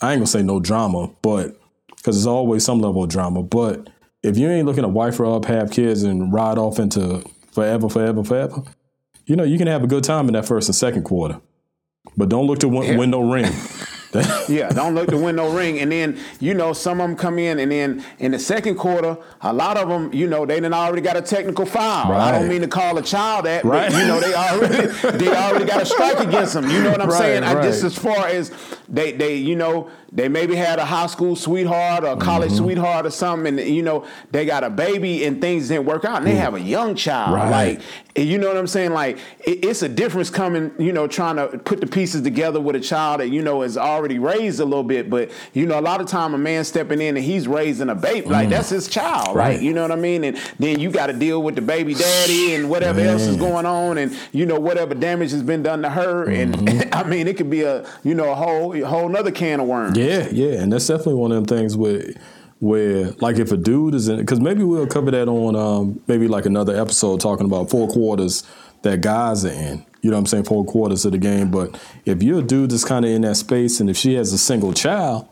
I 0.00 0.12
ain't 0.12 0.20
gonna 0.20 0.26
say 0.26 0.42
no 0.42 0.60
drama, 0.60 1.10
but 1.22 1.56
because 1.96 2.16
there's 2.16 2.26
always 2.26 2.64
some 2.64 2.80
level 2.80 3.04
of 3.04 3.10
drama. 3.10 3.42
But 3.42 3.90
if 4.22 4.38
you 4.38 4.48
ain't 4.48 4.66
looking 4.66 4.82
to 4.82 4.88
wife 4.88 5.18
her 5.18 5.26
up, 5.26 5.44
have 5.44 5.70
kids, 5.70 6.02
and 6.02 6.32
ride 6.32 6.58
off 6.58 6.78
into 6.78 7.22
forever, 7.52 7.88
forever, 7.88 8.24
forever, 8.24 8.62
you 9.26 9.36
know 9.36 9.44
you 9.44 9.58
can 9.58 9.66
have 9.66 9.84
a 9.84 9.86
good 9.86 10.04
time 10.04 10.26
in 10.28 10.34
that 10.34 10.46
first 10.46 10.68
and 10.68 10.74
second 10.74 11.04
quarter, 11.04 11.40
but 12.16 12.28
don't 12.28 12.46
look 12.46 12.60
to 12.60 12.68
win, 12.68 12.96
win 12.96 13.10
no 13.10 13.20
ring. 13.20 13.50
yeah, 14.48 14.68
don't 14.70 14.94
look 14.94 15.08
to 15.08 15.16
win 15.16 15.36
no 15.36 15.54
ring. 15.54 15.78
And 15.78 15.92
then, 15.92 16.18
you 16.40 16.52
know, 16.54 16.72
some 16.72 17.00
of 17.00 17.08
them 17.08 17.16
come 17.16 17.38
in, 17.38 17.60
and 17.60 17.70
then 17.70 18.04
in 18.18 18.32
the 18.32 18.38
second 18.38 18.76
quarter, 18.76 19.16
a 19.40 19.52
lot 19.52 19.76
of 19.76 19.88
them, 19.88 20.12
you 20.12 20.26
know, 20.26 20.44
they 20.44 20.58
done 20.58 20.74
already 20.74 21.02
got 21.02 21.16
a 21.16 21.22
technical 21.22 21.64
foul. 21.64 22.10
Right. 22.10 22.20
I 22.20 22.32
don't 22.32 22.48
mean 22.48 22.62
to 22.62 22.68
call 22.68 22.98
a 22.98 23.02
child 23.02 23.46
that, 23.46 23.64
right. 23.64 23.90
but, 23.90 24.00
you 24.00 24.06
know, 24.06 24.20
they 24.20 24.34
already 24.34 25.18
they 25.18 25.36
already 25.36 25.64
got 25.64 25.82
a 25.82 25.86
strike 25.86 26.18
against 26.18 26.54
them. 26.54 26.68
You 26.68 26.82
know 26.82 26.90
what 26.90 27.00
I'm 27.00 27.08
right, 27.08 27.18
saying? 27.18 27.44
I, 27.44 27.62
just 27.62 27.84
as 27.84 27.96
far 27.96 28.26
as 28.26 28.52
they, 28.88 29.12
they, 29.12 29.36
you 29.36 29.54
know, 29.54 29.90
they 30.12 30.28
maybe 30.28 30.56
had 30.56 30.80
a 30.80 30.84
high 30.84 31.06
school 31.06 31.36
sweetheart 31.36 32.02
or 32.02 32.14
a 32.14 32.16
college 32.16 32.50
mm-hmm. 32.50 32.64
sweetheart 32.64 33.06
or 33.06 33.10
something, 33.10 33.60
and, 33.60 33.68
you 33.68 33.82
know, 33.82 34.04
they 34.32 34.44
got 34.44 34.64
a 34.64 34.70
baby 34.70 35.24
and 35.24 35.40
things 35.40 35.68
didn't 35.68 35.86
work 35.86 36.04
out, 36.04 36.18
and 36.18 36.26
they 36.26 36.32
mm. 36.32 36.38
have 36.38 36.54
a 36.54 36.60
young 36.60 36.96
child. 36.96 37.32
Like, 37.32 37.80
you 38.16 38.38
know 38.38 38.48
what 38.48 38.56
I'm 38.56 38.66
saying? 38.66 38.92
Like, 38.92 39.18
it, 39.40 39.64
it's 39.64 39.82
a 39.82 39.88
difference 39.88 40.30
coming, 40.30 40.72
you 40.78 40.92
know, 40.92 41.06
trying 41.06 41.36
to 41.36 41.58
put 41.58 41.80
the 41.80 41.86
pieces 41.86 42.22
together 42.22 42.60
with 42.60 42.74
a 42.74 42.80
child 42.80 43.20
that, 43.20 43.28
you 43.28 43.40
know, 43.42 43.62
is 43.62 43.78
already 43.78 43.99
already 44.00 44.18
raised 44.18 44.60
a 44.60 44.64
little 44.64 44.82
bit, 44.82 45.10
but 45.10 45.30
you 45.52 45.66
know, 45.66 45.78
a 45.78 45.82
lot 45.82 46.00
of 46.00 46.06
time 46.06 46.34
a 46.34 46.38
man 46.38 46.64
stepping 46.64 47.00
in 47.00 47.16
and 47.16 47.24
he's 47.24 47.46
raising 47.46 47.90
a 47.90 47.94
baby, 47.94 48.26
like 48.26 48.48
mm. 48.48 48.52
that's 48.52 48.70
his 48.70 48.88
child, 48.88 49.36
right? 49.36 49.54
right? 49.54 49.62
You 49.62 49.74
know 49.74 49.82
what 49.82 49.92
I 49.92 49.96
mean? 49.96 50.24
And 50.24 50.36
then 50.58 50.80
you 50.80 50.90
got 50.90 51.06
to 51.06 51.12
deal 51.12 51.42
with 51.42 51.54
the 51.54 51.62
baby 51.62 51.94
daddy 51.94 52.54
and 52.54 52.70
whatever 52.70 53.00
man. 53.00 53.10
else 53.10 53.22
is 53.22 53.36
going 53.36 53.66
on, 53.66 53.98
and 53.98 54.16
you 54.32 54.46
know 54.46 54.58
whatever 54.58 54.94
damage 54.94 55.32
has 55.32 55.42
been 55.42 55.62
done 55.62 55.82
to 55.82 55.90
her, 55.90 56.26
mm-hmm. 56.26 56.68
and 56.68 56.94
I 56.94 57.02
mean 57.04 57.28
it 57.28 57.36
could 57.36 57.50
be 57.50 57.62
a 57.62 57.86
you 58.02 58.14
know 58.14 58.30
a 58.30 58.34
whole 58.34 58.74
a 58.74 58.86
whole 58.86 59.06
another 59.06 59.30
can 59.30 59.60
of 59.60 59.66
worms. 59.66 59.98
Yeah, 59.98 60.28
yeah, 60.30 60.60
and 60.60 60.72
that's 60.72 60.86
definitely 60.86 61.14
one 61.14 61.32
of 61.32 61.46
them 61.46 61.58
things 61.58 61.76
where 61.76 62.02
where 62.60 63.10
like 63.20 63.38
if 63.38 63.52
a 63.52 63.56
dude 63.56 63.94
is 63.94 64.08
in 64.08 64.18
because 64.18 64.40
maybe 64.40 64.62
we'll 64.62 64.86
cover 64.86 65.10
that 65.10 65.28
on 65.28 65.56
um, 65.56 66.00
maybe 66.06 66.28
like 66.28 66.46
another 66.46 66.76
episode 66.76 67.20
talking 67.20 67.46
about 67.46 67.70
four 67.70 67.88
quarters 67.88 68.44
that 68.82 69.00
guys 69.00 69.44
are 69.44 69.52
in 69.52 69.84
you 70.02 70.10
know 70.10 70.16
what 70.16 70.20
I'm 70.20 70.26
saying, 70.26 70.44
four 70.44 70.64
quarters 70.64 71.04
of 71.04 71.12
the 71.12 71.18
game. 71.18 71.50
But 71.50 71.78
if 72.04 72.22
you're 72.22 72.40
a 72.40 72.42
dude 72.42 72.70
that's 72.70 72.84
kind 72.84 73.04
of 73.04 73.10
in 73.10 73.22
that 73.22 73.36
space 73.36 73.80
and 73.80 73.90
if 73.90 73.96
she 73.96 74.14
has 74.14 74.32
a 74.32 74.38
single 74.38 74.72
child, 74.72 75.28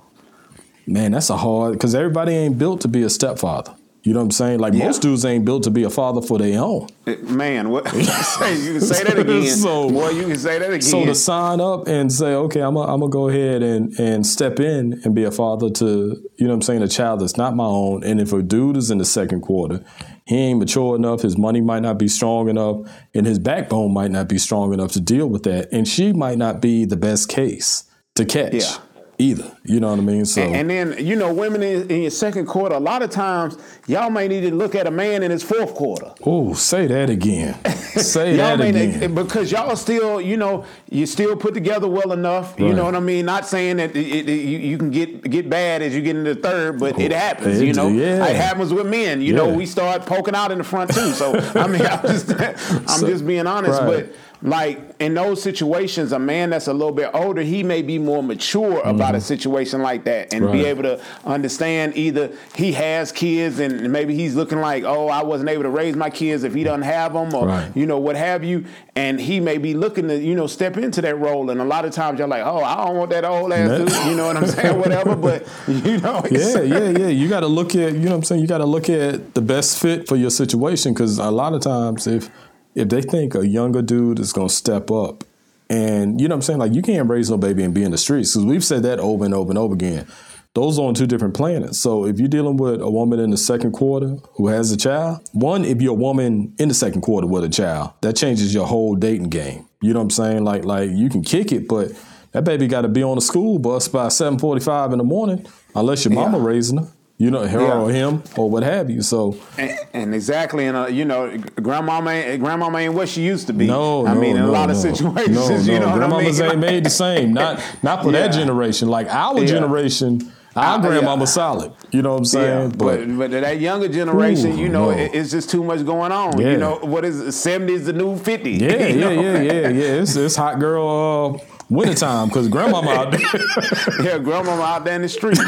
man, 0.87 1.13
that's 1.13 1.31
a 1.31 1.37
hard, 1.37 1.73
because 1.73 1.95
everybody 1.95 2.33
ain't 2.33 2.59
built 2.59 2.81
to 2.83 2.89
be 2.89 3.03
a 3.03 3.11
stepfather. 3.11 3.75
You 4.05 4.15
know 4.15 4.21
what 4.21 4.27
I'm 4.27 4.31
saying? 4.31 4.61
Like 4.61 4.75
yeah. 4.75 4.87
most 4.87 5.03
dudes 5.03 5.25
ain't 5.25 5.45
built 5.45 5.65
to 5.65 5.71
be 5.71 5.83
a 5.83 5.91
father 5.91 6.23
for 6.23 6.39
their 6.39 6.63
own. 6.63 6.87
Eh, 7.07 7.17
man, 7.17 7.69
what 7.69 7.85
you 7.95 8.01
can 8.01 8.81
say 8.81 9.05
that 9.05 9.19
again. 9.19 9.47
so, 9.49 9.91
Boy, 9.91 10.11
you 10.11 10.23
can 10.23 10.39
say 10.39 10.59
that 10.59 10.69
again. 10.69 10.81
So 10.81 11.05
to 11.05 11.15
sign 11.15 11.61
up 11.61 11.89
and 11.89 12.11
say, 12.11 12.29
okay, 12.29 12.63
I'm 12.63 12.75
gonna 12.75 13.09
go 13.09 13.29
ahead 13.29 13.63
and 13.63 13.93
and 13.99 14.27
step 14.27 14.61
in 14.61 15.01
and 15.05 15.15
be 15.15 15.25
a 15.25 15.31
father 15.31 15.69
to, 15.69 15.85
you 15.85 16.47
know 16.47 16.49
what 16.49 16.55
I'm 16.55 16.63
saying, 16.63 16.83
a 16.83 16.89
child 16.89 17.21
that's 17.21 17.37
not 17.37 17.57
my 17.57 17.67
own. 17.67 18.03
And 18.05 18.21
if 18.21 18.33
a 18.33 18.41
dude 18.41 18.77
is 18.77 18.91
in 18.91 18.99
the 18.99 19.05
second 19.05 19.43
quarter 19.43 19.85
he 20.29 20.37
ain't 20.37 20.59
mature 20.59 20.95
enough. 20.95 21.23
His 21.23 21.39
money 21.39 21.63
might 21.63 21.81
not 21.81 21.99
be 21.99 22.07
strong 22.07 22.51
enough, 22.51 22.87
and 23.15 23.27
his 23.27 23.39
backbone 23.39 23.95
might 23.95 24.11
not 24.11 24.29
be 24.29 24.37
strong 24.37 24.75
enough 24.75 24.93
to 24.93 25.01
deal 25.01 25.27
with 25.27 25.45
that. 25.45 25.73
And 25.73 25.89
she 25.89 26.13
might 26.13 26.37
not 26.37 26.61
be 26.61 26.85
the 26.85 26.99
best 26.99 27.31
case 27.31 27.85
to 28.15 28.27
catch. 28.27 28.53
Yeah 28.53 28.77
either. 29.19 29.57
You 29.65 29.81
know 29.81 29.91
what 29.91 29.99
I 29.99 30.03
mean? 30.03 30.25
So 30.25 30.41
and, 30.41 30.71
and 30.71 30.71
then 30.71 31.07
you 31.07 31.17
know, 31.17 31.33
women 31.33 31.63
in, 31.63 31.91
in, 31.91 32.03
your 32.03 32.11
second 32.11 32.47
quarter, 32.47 32.75
a 32.75 32.81
lot 32.81 33.03
of 33.03 33.11
times 33.11 33.59
y'all 33.87 34.11
may 34.11 34.29
need 34.29 34.43
to 34.43 34.55
look 34.55 34.75
at 34.75 34.87
a 34.87 34.91
man 34.91 35.23
in 35.23 35.31
his 35.31 35.43
fourth 35.43 35.75
quarter. 35.75 36.13
Oh, 36.25 36.55
say 36.55 36.87
that 36.87 37.11
again. 37.11 37.55
Say 37.75 38.37
that 38.37 38.61
again. 38.61 39.15
because 39.15 39.51
y'all 39.51 39.77
still, 39.77 40.21
you 40.21 40.37
know, 40.37 40.65
you 40.91 41.05
still 41.07 41.37
put 41.37 41.55
together 41.55 41.89
well 41.89 42.13
enough. 42.13 42.53
Right. 42.53 42.69
You 42.69 42.75
know 42.75 42.85
what 42.85 42.95
I 42.95 43.01
mean? 43.01 43.27
Not 43.27 43.47
saying 43.47 43.79
that 43.79 43.95
it, 43.95 44.29
it, 44.29 44.29
you, 44.29 44.59
you, 44.59 44.79
can 44.79 44.91
get 44.91 45.29
get 45.29 45.51
bad 45.51 45.83
as 45.83 45.95
you 45.95 46.01
get 46.01 46.17
into 46.17 46.35
the 46.35 46.41
third, 46.41 46.79
but 46.79 46.95
oh, 46.95 47.01
it 47.01 47.13
happens. 47.13 47.61
you 47.61 47.73
know, 47.73 47.89
yeah. 47.89 48.27
it 48.27 48.37
happens 48.37 48.73
with 48.73 48.87
men. 48.87 49.21
You 49.21 49.33
yeah. 49.33 49.39
know, 49.39 49.53
we 49.53 49.67
start 49.67 50.07
poking 50.07 50.35
out 50.35 50.53
in 50.53 50.59
the 50.59 50.65
front 50.65 50.95
too. 50.95 51.13
So 51.13 51.35
I 51.55 51.67
mean, 51.67 51.83
I'm 51.83 52.03
just 52.03 52.31
I'm 52.41 52.89
so, 52.89 53.07
just 53.07 53.27
being 53.27 53.47
honest, 53.47 53.81
right. 53.83 54.07
but 54.07 54.17
like 54.41 54.79
in 55.01 55.15
those 55.15 55.43
situations, 55.43 56.13
a 56.13 56.19
man 56.19 56.51
that's 56.51 56.69
a 56.69 56.73
little 56.73 56.93
bit 56.93 57.11
older, 57.13 57.43
he 57.43 57.65
may 57.65 57.83
be 57.83 57.99
more 57.99 58.23
mature 58.23 58.79
mm-hmm. 58.79 58.89
about 58.89 59.17
a 59.17 59.21
situation 59.21 59.83
like 59.83 60.05
that 60.05 60.33
and 60.33 60.45
right. 60.45 60.53
be 60.53 60.65
able 60.65 60.85
to 60.85 61.03
understand 61.25 61.97
either 61.97 62.31
he 62.55 62.73
has 62.73 63.11
kids 63.11 63.59
and 63.59 63.93
maybe 63.93 64.15
he's 64.15 64.37
looking 64.37 64.61
like, 64.61 64.85
oh, 64.85 65.09
I 65.09 65.25
wasn't 65.25 65.51
able 65.51 65.65
to 65.65 65.71
raise 65.71 65.97
my 65.97 66.09
kids 66.09 66.45
if 66.45 66.55
he 66.55 66.63
doesn't 66.63 66.83
have 66.83 67.15
them 67.15 67.35
or, 67.35 67.49
right. 67.49 67.77
you 67.77 67.85
know, 67.85 67.99
what 67.99 68.15
have 68.15 68.45
you. 68.45 68.65
And 68.95 69.21
he 69.21 69.41
may 69.41 69.59
be 69.59 69.75
looking 69.75 70.07
to, 70.07 70.17
you 70.17 70.37
know, 70.37 70.47
step 70.47 70.77
into 70.77 71.03
that 71.03 71.17
role. 71.19 71.51
And 71.51 71.61
a 71.61 71.65
lot 71.65 71.85
of 71.85 71.93
times 71.93 72.21
you're 72.21 72.29
like, 72.29 72.45
oh, 72.45 72.63
I 72.63 72.87
don't 72.87 72.97
want 72.97 73.11
that 73.11 73.25
old 73.25 73.53
ass 73.53 73.79
dude, 73.79 74.11
you 74.11 74.17
know 74.17 74.27
what 74.27 74.37
I'm 74.37 74.47
saying? 74.47 74.79
Whatever. 74.79 75.17
But, 75.17 75.49
you 75.67 75.99
know. 75.99 76.25
Yeah, 76.31 76.61
yeah, 76.63 76.89
yeah. 76.91 77.09
You 77.09 77.29
got 77.29 77.41
to 77.41 77.49
look 77.49 77.75
at, 77.75 77.93
you 77.93 78.01
know 78.01 78.11
what 78.11 78.17
I'm 78.19 78.25
saying? 78.25 78.41
You 78.41 78.47
got 78.47 78.59
to 78.59 78.67
look 78.67 78.89
at 78.89 79.35
the 79.35 79.43
best 79.43 79.81
fit 79.81 80.07
for 80.07 80.15
your 80.15 80.31
situation 80.31 80.95
because 80.95 81.19
a 81.19 81.31
lot 81.31 81.55
of 81.55 81.61
times 81.61 82.07
if, 82.07 82.31
if 82.75 82.89
they 82.89 83.03
think 83.03 83.35
a 83.35 83.47
younger 83.47 83.83
dude 83.83 84.19
is 84.19 84.33
gonna 84.33 84.49
step 84.49 84.91
up, 84.91 85.25
and 85.71 86.21
you 86.21 86.29
know 86.29 86.35
what 86.35 86.39
I'm 86.39 86.43
saying, 86.43 86.59
like 86.61 86.75
you 86.75 86.83
can't 86.83 87.09
raise 87.09 87.31
no 87.31 87.37
baby 87.37 87.63
and 87.63 87.75
be 87.75 87.83
in 87.83 87.91
the 87.91 87.99
streets 87.99 88.33
because 88.33 88.45
we've 88.47 88.65
said 88.65 88.83
that 88.85 88.99
over 89.01 89.25
and 89.25 89.35
over 89.35 89.51
and 89.51 89.59
over 89.59 89.75
again. 89.75 90.07
Those 90.55 90.79
are 90.79 90.87
on 90.87 90.95
two 90.95 91.07
different 91.07 91.35
planets. 91.35 91.79
So 91.79 92.05
if 92.07 92.19
you're 92.19 92.27
dealing 92.29 92.57
with 92.57 92.81
a 92.81 92.91
woman 92.91 93.21
in 93.21 93.31
the 93.31 93.37
second 93.37 93.73
quarter 93.73 94.17
who 94.37 94.49
has 94.49 94.73
a 94.73 94.77
child, 94.77 95.21
one, 95.33 95.65
if 95.65 95.81
you're 95.83 95.93
a 95.93 95.95
woman 95.95 96.55
in 96.59 96.69
the 96.69 96.75
second 96.75 97.03
quarter 97.03 97.27
with 97.27 97.45
a 97.45 97.49
child, 97.49 97.93
that 98.01 98.17
changes 98.17 98.53
your 98.55 98.67
whole 98.67 98.97
dating 98.97 99.29
game. 99.29 99.67
You 99.83 99.93
know 99.93 100.01
what 100.01 100.05
I'm 100.05 100.11
saying? 100.11 100.45
Like 100.45 100.65
like 100.65 100.91
you 100.91 101.11
can 101.11 101.23
kick 101.23 101.53
it, 101.53 101.69
but 101.69 101.93
that 102.33 102.45
baby 102.45 102.67
got 102.67 102.81
to 102.83 102.89
be 102.89 103.03
on 103.03 103.17
the 103.17 103.21
school 103.21 103.59
bus 103.59 103.89
by 103.89 104.09
7:45 104.09 104.93
in 104.93 104.99
the 104.99 105.05
morning, 105.05 105.47
unless 105.75 106.05
your 106.05 106.15
mama 106.15 106.39
Yeah. 106.39 106.45
raising 106.45 106.79
her. 106.79 106.89
You 107.21 107.33
know, 107.33 107.45
her 107.47 107.61
Yeah. 107.61 107.81
or 107.81 107.91
him 107.91 108.23
or 108.37 108.49
what 108.49 108.63
have 108.63 108.89
you. 108.89 109.03
So 109.03 109.37
And, 109.59 109.73
and 109.93 110.15
exactly, 110.15 110.67
and 110.67 110.77
uh, 110.77 110.87
you 110.87 111.05
know, 111.05 111.37
grandmama 111.61 112.11
ain't 112.11 112.41
grandmama 112.41 112.79
ain't 112.79 112.95
what 112.95 113.09
she 113.09 113.23
used 113.23 113.49
to 113.49 113.53
be. 113.53 113.67
no, 113.67 114.07
I 114.07 114.15
no, 114.15 114.21
mean, 114.21 114.37
in 114.37 114.43
no, 114.43 114.51
a 114.51 114.53
lot 114.53 114.67
no. 114.69 114.75
of 114.75 114.79
situations, 114.81 115.35
no, 115.35 115.49
no. 115.49 115.57
you 115.73 115.81
know 115.81 115.89
what 115.91 116.03
I 116.03 116.07
grandmamas 116.07 116.41
mean? 116.41 116.51
ain't 116.53 116.61
made 116.61 116.85
the 116.85 116.91
same. 116.91 117.33
Not 117.35 117.61
not 117.83 118.05
for 118.05 118.13
that 118.13 118.29
generation. 118.33 118.87
Like 118.89 119.09
our 119.09 119.41
Yeah. 119.41 119.47
generation, 119.47 120.33
our 120.55 120.79
grandmama 120.79 121.23
yeah. 121.23 121.25
solid. 121.27 121.73
You 121.91 122.03
know 122.03 122.13
what 122.13 122.19
I'm 122.19 122.25
saying? 122.25 122.71
Yeah, 122.71 122.77
but, 122.77 123.19
but 123.19 123.31
that 123.33 123.59
younger 123.61 123.89
generation, 123.89 124.53
Ooh, 124.53 124.57
you 124.63 124.69
know, 124.69 124.91
no. 124.93 124.97
it, 124.97 125.13
it's 125.13 125.33
just 125.33 125.51
too 125.51 125.65
much 125.65 125.85
going 125.85 126.13
on. 126.13 126.39
Yeah. 126.41 126.53
You 126.53 126.57
know, 126.59 126.77
what 126.83 127.05
is 127.05 127.21
it, 127.21 127.33
70 127.33 127.73
is 127.73 127.87
the 127.87 127.93
new 127.95 128.17
50. 128.17 128.51
Yeah, 128.53 128.87
you 128.87 128.99
yeah, 129.01 129.11
yeah, 129.11 129.41
yeah, 129.41 129.53
yeah. 129.69 130.01
It's, 130.03 130.15
it's 130.15 130.37
hot 130.37 130.59
girl 130.61 131.41
uh, 131.41 131.58
wintertime 131.69 132.29
because 132.29 132.49
grandmama 132.49 132.91
out 132.91 133.11
there. 133.11 133.21
Yeah, 134.03 134.19
grandmama 134.19 134.63
out 134.63 134.85
there 134.85 134.95
in 134.97 135.03
the 135.03 135.09
street. 135.09 135.37
so, 135.39 135.45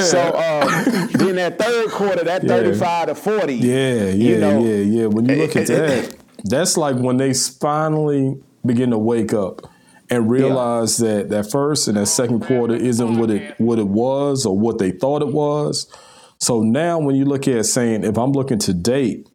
so 0.00 0.20
uh, 0.20 1.06
then 1.12 1.36
that 1.36 1.58
third 1.58 1.90
quarter, 1.90 2.24
that 2.24 2.42
Yeah. 2.44 2.48
35 2.48 3.08
to 3.08 3.14
40. 3.14 3.54
Yeah, 3.54 3.94
yeah, 3.94 4.10
you 4.12 4.38
know, 4.38 4.64
yeah, 4.64 4.76
yeah. 4.76 5.06
When 5.06 5.28
you 5.28 5.36
look 5.36 5.56
at 5.56 5.66
that, 5.68 6.16
that's 6.44 6.76
like 6.76 6.96
when 6.96 7.16
they 7.16 7.32
finally 7.34 8.40
begin 8.64 8.90
to 8.90 8.98
wake 8.98 9.32
up 9.32 9.62
and 10.10 10.30
realize 10.30 10.98
that 10.98 11.28
that 11.30 11.50
first 11.50 11.88
and 11.88 11.96
that 11.96 12.06
second 12.06 12.44
quarter 12.44 12.74
isn't 12.74 13.18
what 13.18 13.30
it 13.30 13.54
what 13.58 13.78
it 13.78 13.86
was 13.86 14.44
or 14.44 14.58
what 14.58 14.78
they 14.78 14.90
thought 14.90 15.22
it 15.22 15.28
was. 15.28 15.86
So 16.38 16.62
now 16.62 16.98
when 16.98 17.14
you 17.16 17.24
look 17.24 17.46
at 17.46 17.66
saying 17.66 18.04
if 18.04 18.16
I'm 18.18 18.32
looking 18.32 18.58
to 18.60 18.74
date 18.74 19.28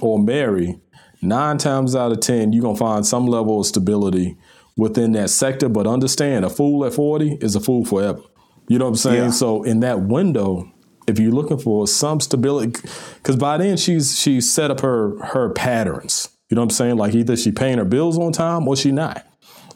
or 0.00 0.18
marry, 0.18 0.80
nine 1.26 1.58
times 1.58 1.94
out 1.96 2.12
of 2.12 2.20
ten 2.20 2.52
you're 2.52 2.62
gonna 2.62 2.76
find 2.76 3.06
some 3.06 3.26
level 3.26 3.60
of 3.60 3.66
stability 3.66 4.36
within 4.76 5.12
that 5.12 5.30
sector. 5.30 5.68
But 5.68 5.86
understand 5.86 6.44
a 6.44 6.50
fool 6.50 6.84
at 6.84 6.92
40 6.94 7.38
is 7.40 7.54
a 7.56 7.60
fool 7.60 7.84
forever. 7.84 8.20
You 8.68 8.78
know 8.78 8.84
what 8.86 8.90
I'm 8.90 8.96
saying? 8.96 9.24
Yeah. 9.24 9.30
So 9.30 9.62
in 9.62 9.80
that 9.80 10.00
window, 10.02 10.70
if 11.06 11.18
you're 11.18 11.32
looking 11.32 11.58
for 11.58 11.86
some 11.86 12.20
stability, 12.20 12.72
because 13.16 13.36
by 13.36 13.58
then 13.58 13.76
she's 13.76 14.18
she's 14.18 14.50
set 14.52 14.70
up 14.70 14.80
her 14.80 15.18
her 15.24 15.50
patterns. 15.50 16.28
You 16.48 16.54
know 16.56 16.62
what 16.62 16.66
I'm 16.66 16.70
saying? 16.70 16.96
Like 16.96 17.14
either 17.14 17.36
she 17.36 17.52
paying 17.52 17.78
her 17.78 17.84
bills 17.84 18.18
on 18.18 18.32
time 18.32 18.66
or 18.68 18.76
she 18.76 18.92
not. 18.92 19.26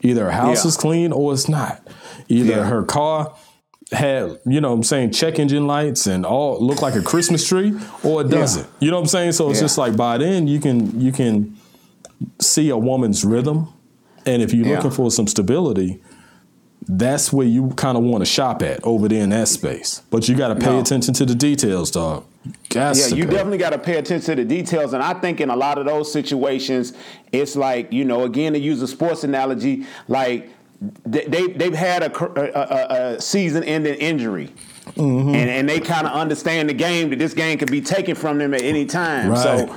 Either 0.03 0.25
her 0.25 0.31
house 0.31 0.65
Yeah. 0.65 0.69
is 0.69 0.77
clean 0.77 1.13
or 1.13 1.33
it's 1.33 1.49
not. 1.49 1.87
Either 2.29 2.57
Yeah. 2.57 2.65
her 2.65 2.83
car 2.85 3.33
had, 3.93 4.39
you 4.47 4.61
know 4.61 4.69
what 4.71 4.77
I'm 4.77 4.83
saying, 4.85 5.11
check 5.13 5.39
engine 5.39 5.67
lights 5.67 6.07
and 6.07 6.25
all 6.25 6.65
look 6.65 6.81
like 6.83 6.95
a 6.95 7.03
Christmas 7.03 7.47
tree 7.47 7.73
or 8.05 8.21
it 8.23 8.29
doesn't. 8.31 8.69
You 8.81 8.91
know 8.91 8.97
what 8.99 9.03
I'm 9.03 9.09
saying? 9.09 9.33
So 9.33 9.51
it's 9.51 9.59
Yeah. 9.59 9.65
just 9.65 9.79
like 9.79 9.97
by 9.97 10.19
then 10.19 10.47
you 10.47 10.61
can 10.61 11.01
you 11.01 11.13
can 11.13 11.57
see 12.41 12.69
a 12.71 12.77
woman's 12.77 13.25
rhythm. 13.25 13.69
And 14.27 14.43
if 14.43 14.53
you're 14.53 14.67
Yeah. 14.67 14.77
looking 14.77 14.91
for 14.91 15.11
some 15.11 15.27
stability, 15.27 16.01
that's 16.87 17.33
where 17.33 17.47
you 17.47 17.69
kind 17.77 17.97
of 17.97 18.05
want 18.05 18.23
to 18.23 18.27
shop 18.27 18.63
at 18.63 18.81
over 18.85 19.09
there 19.09 19.23
in 19.23 19.31
that 19.31 19.49
space. 19.49 20.03
But 20.11 20.29
you 20.29 20.35
got 20.37 20.49
to 20.49 20.55
pay 20.57 20.71
No. 20.73 20.81
attention 20.81 21.15
to 21.15 21.25
the 21.27 21.35
details, 21.35 21.91
dog. 21.91 22.25
Got 22.71 22.97
Yeah, 22.97 23.09
you 23.09 23.25
pay. 23.27 23.33
definitely 23.33 23.59
got 23.59 23.71
to 23.71 23.79
pay 23.79 23.97
attention 23.99 24.37
to 24.37 24.43
the 24.43 24.49
details. 24.49 24.93
And 24.95 25.03
I 25.03 25.13
think 25.15 25.41
in 25.41 25.51
a 25.51 25.57
lot 25.57 25.79
of 25.79 25.85
those 25.87 26.11
situations, 26.13 26.93
it's 27.33 27.55
like, 27.57 27.93
you 27.93 28.05
know, 28.05 28.25
again, 28.25 28.55
to 28.55 28.59
use 28.59 28.81
a 28.83 28.87
sports 28.89 29.25
analogy, 29.25 29.85
like 30.09 30.51
they, 31.05 31.25
they, 31.27 31.47
they've 31.49 31.75
had 31.75 32.03
a, 32.03 32.23
a, 32.23 33.13
a, 33.13 33.15
a 33.17 33.21
season 33.21 33.65
ending 33.65 33.95
injury. 33.95 34.53
Mm-hmm. 34.87 35.35
And, 35.35 35.51
and 35.51 35.69
they 35.69 35.79
kind 35.79 36.07
of 36.07 36.13
understand 36.15 36.69
the 36.69 36.75
game 36.75 37.11
that 37.11 37.19
this 37.19 37.35
game 37.35 37.59
could 37.59 37.71
be 37.71 37.81
taken 37.81 38.15
from 38.15 38.39
them 38.39 38.55
at 38.55 38.63
any 38.63 38.87
time. 38.87 39.31
Right. 39.31 39.39
So 39.39 39.77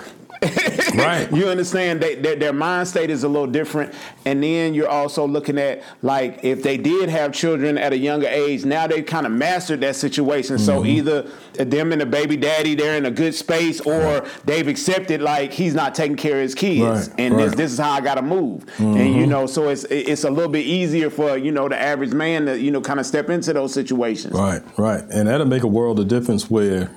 Right. 0.95 1.27
you 1.33 1.47
understand? 1.47 2.01
They, 2.01 2.15
their, 2.15 2.35
their 2.35 2.53
mind 2.53 2.87
state 2.87 3.09
is 3.09 3.23
a 3.23 3.27
little 3.27 3.47
different. 3.47 3.93
And 4.25 4.43
then 4.43 4.73
you're 4.73 4.89
also 4.89 5.25
looking 5.27 5.57
at 5.57 5.83
like 6.01 6.43
if 6.43 6.63
they 6.63 6.77
did 6.77 7.09
have 7.09 7.33
children 7.33 7.77
at 7.77 7.93
a 7.93 7.97
younger 7.97 8.27
age 8.27 8.65
now 8.65 8.87
they've 8.87 9.05
kind 9.05 9.25
of 9.25 9.31
mastered 9.31 9.81
that 9.81 9.95
situation. 9.95 10.59
So 10.59 10.73
Mm-hmm. 10.73 10.87
either 10.87 11.21
them 11.53 11.91
and 11.91 12.01
the 12.01 12.05
baby 12.05 12.35
daddy 12.35 12.75
they're 12.75 12.97
in 12.97 13.05
a 13.05 13.11
good 13.11 13.35
space 13.35 13.79
or 13.81 14.25
they've 14.45 14.67
accepted 14.67 15.21
like 15.21 15.51
he's 15.53 15.73
not 15.73 15.93
taking 15.95 16.17
care 16.17 16.37
of 16.37 16.41
his 16.41 16.55
kids. 16.55 17.09
Right, 17.09 17.19
and 17.19 17.37
this 17.37 17.49
right. 17.49 17.57
this 17.57 17.71
is 17.71 17.77
how 17.77 17.91
I 17.91 18.01
got 18.01 18.15
to 18.15 18.21
move. 18.21 18.65
And 18.79 19.15
you 19.15 19.27
know 19.27 19.45
so 19.45 19.69
it's 19.69 19.83
it's 19.85 20.23
a 20.23 20.29
little 20.29 20.51
bit 20.51 20.65
easier 20.65 21.09
for 21.09 21.37
you 21.37 21.51
know 21.51 21.69
the 21.69 21.79
average 21.79 22.11
man 22.11 22.45
to 22.47 22.59
you 22.59 22.71
know 22.71 22.81
kind 22.81 22.99
of 22.99 23.05
step 23.05 23.29
into 23.29 23.53
those 23.53 23.73
situations. 23.73 24.33
Right, 24.33 24.61
right, 24.77 25.03
and 25.11 25.27
that'll 25.27 25.45
make 25.47 25.63
a 25.63 25.67
world 25.67 25.99
of 25.99 26.07
difference 26.07 26.49
where 26.49 26.89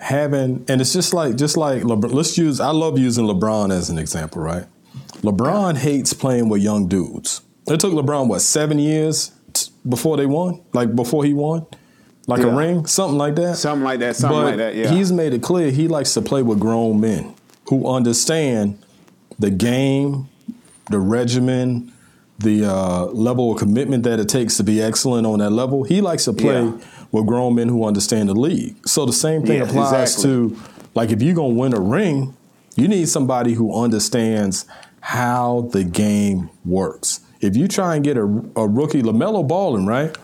having 0.00 0.64
and 0.68 0.80
it's 0.80 0.92
just 0.92 1.12
like 1.14 1.36
just 1.36 1.56
like 1.56 1.82
LeBron, 1.82 2.12
let's 2.12 2.36
use 2.38 2.58
I 2.60 2.70
love 2.70 2.98
using 2.98 3.26
LeBron 3.26 3.70
as 3.72 3.90
an 3.90 3.98
example, 3.98 4.42
right? 4.42 4.64
LeBron 5.22 5.76
hates 5.76 6.12
playing 6.14 6.48
with 6.48 6.62
young 6.62 6.88
dudes. 6.88 7.42
It 7.66 7.78
took 7.80 7.92
LeBron 7.92 8.26
what 8.28 8.40
seven 8.40 8.78
years 8.78 9.32
t- 9.52 9.70
before 9.88 10.16
they 10.16 10.26
won, 10.26 10.62
like 10.72 10.96
before 10.96 11.24
he 11.24 11.34
won, 11.34 11.66
like 12.26 12.40
a 12.40 12.50
ring, 12.50 12.86
something 12.86 13.18
like 13.18 13.34
that. 13.36 13.56
something 13.56 13.84
like 13.84 14.00
that 14.00 14.16
something 14.16 14.38
but 14.38 14.44
like 14.46 14.56
that 14.56 14.74
yeah 14.74 14.90
he's 14.90 15.12
made 15.12 15.34
it 15.34 15.42
clear 15.42 15.70
he 15.70 15.86
likes 15.88 16.14
to 16.14 16.22
play 16.22 16.42
with 16.42 16.58
grown 16.58 17.00
men 17.00 17.34
who 17.68 17.86
understand 17.86 18.82
the 19.38 19.50
game, 19.50 20.28
the 20.90 20.98
regimen, 20.98 21.92
the 22.38 22.64
uh, 22.64 23.04
level 23.06 23.52
of 23.52 23.58
commitment 23.58 24.02
that 24.04 24.18
it 24.18 24.28
takes 24.28 24.56
to 24.56 24.64
be 24.64 24.80
excellent 24.80 25.26
on 25.26 25.38
that 25.40 25.50
level. 25.50 25.84
He 25.84 26.00
likes 26.00 26.24
to 26.24 26.32
play 26.32 26.62
Yeah. 26.62 26.78
With 27.12 27.26
grown 27.26 27.54
men 27.54 27.68
who 27.68 27.84
understand 27.84 28.28
the 28.28 28.34
league. 28.34 28.76
So 28.86 29.04
the 29.06 29.12
same 29.12 29.44
thing 29.44 29.58
Yeah, 29.58 29.64
applies 29.64 30.12
exactly. 30.12 30.30
to 30.30 30.56
like 30.94 31.10
if 31.10 31.22
you're 31.22 31.34
gonna 31.34 31.54
win 31.54 31.74
a 31.74 31.80
ring, 31.80 32.36
you 32.76 32.88
need 32.88 33.08
somebody 33.08 33.54
who 33.54 33.74
understands 33.74 34.64
how 35.00 35.68
the 35.72 35.84
game 35.84 36.50
works. 36.64 37.20
If 37.40 37.56
you 37.56 37.68
try 37.68 37.94
and 37.94 38.04
get 38.04 38.16
a, 38.16 38.22
a 38.56 38.68
rookie 38.68 39.02
Lamelo 39.02 39.46
balling 39.46 39.86
right, 39.86 40.16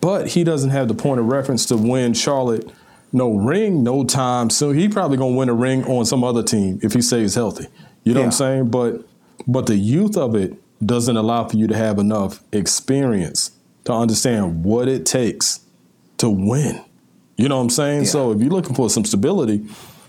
but 0.00 0.28
he 0.28 0.44
doesn't 0.44 0.70
have 0.70 0.88
the 0.88 0.94
point 0.94 1.18
of 1.20 1.26
reference 1.26 1.66
to 1.66 1.76
win 1.76 2.12
Charlotte 2.14 2.70
no 3.12 3.34
ring, 3.34 3.82
no 3.82 4.04
time. 4.04 4.50
So 4.50 4.72
he 4.72 4.88
probably 4.88 5.16
gonna 5.16 5.34
win 5.34 5.48
a 5.48 5.54
ring 5.54 5.84
on 5.84 6.04
some 6.04 6.22
other 6.22 6.42
team 6.42 6.78
if 6.82 6.92
he 6.92 7.00
stays 7.02 7.34
healthy. 7.34 7.66
You 8.04 8.14
know 8.14 8.20
what 8.20 8.26
I'm 8.26 8.32
saying? 8.32 8.70
But 8.70 9.06
but 9.46 9.66
the 9.66 9.76
youth 9.76 10.16
of 10.16 10.34
it 10.34 10.54
doesn't 10.84 11.16
allow 11.16 11.48
for 11.48 11.56
you 11.56 11.66
to 11.66 11.76
have 11.76 11.98
enough 11.98 12.42
experience 12.52 13.52
to 13.84 13.92
understand 13.92 14.64
what 14.64 14.88
it 14.88 15.06
takes 15.06 15.60
to 16.18 16.28
win. 16.28 16.84
You 17.36 17.48
know 17.48 17.56
what 17.56 17.62
I'm 17.62 17.70
saying? 17.70 18.02
Yeah. 18.02 18.10
So 18.10 18.32
if 18.32 18.40
you're 18.40 18.50
looking 18.50 18.74
for 18.74 18.90
some 18.90 19.04
stability, 19.04 19.64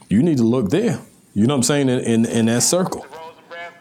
you 0.10 0.24
need 0.24 0.38
to 0.38 0.44
look 0.44 0.70
there. 0.70 1.00
You 1.34 1.48
know 1.48 1.54
what 1.54 1.60
I'm 1.60 1.64
saying? 1.64 1.90
In 1.90 2.00
in, 2.00 2.26
in 2.26 2.46
that 2.48 2.64
circle. 2.64 3.06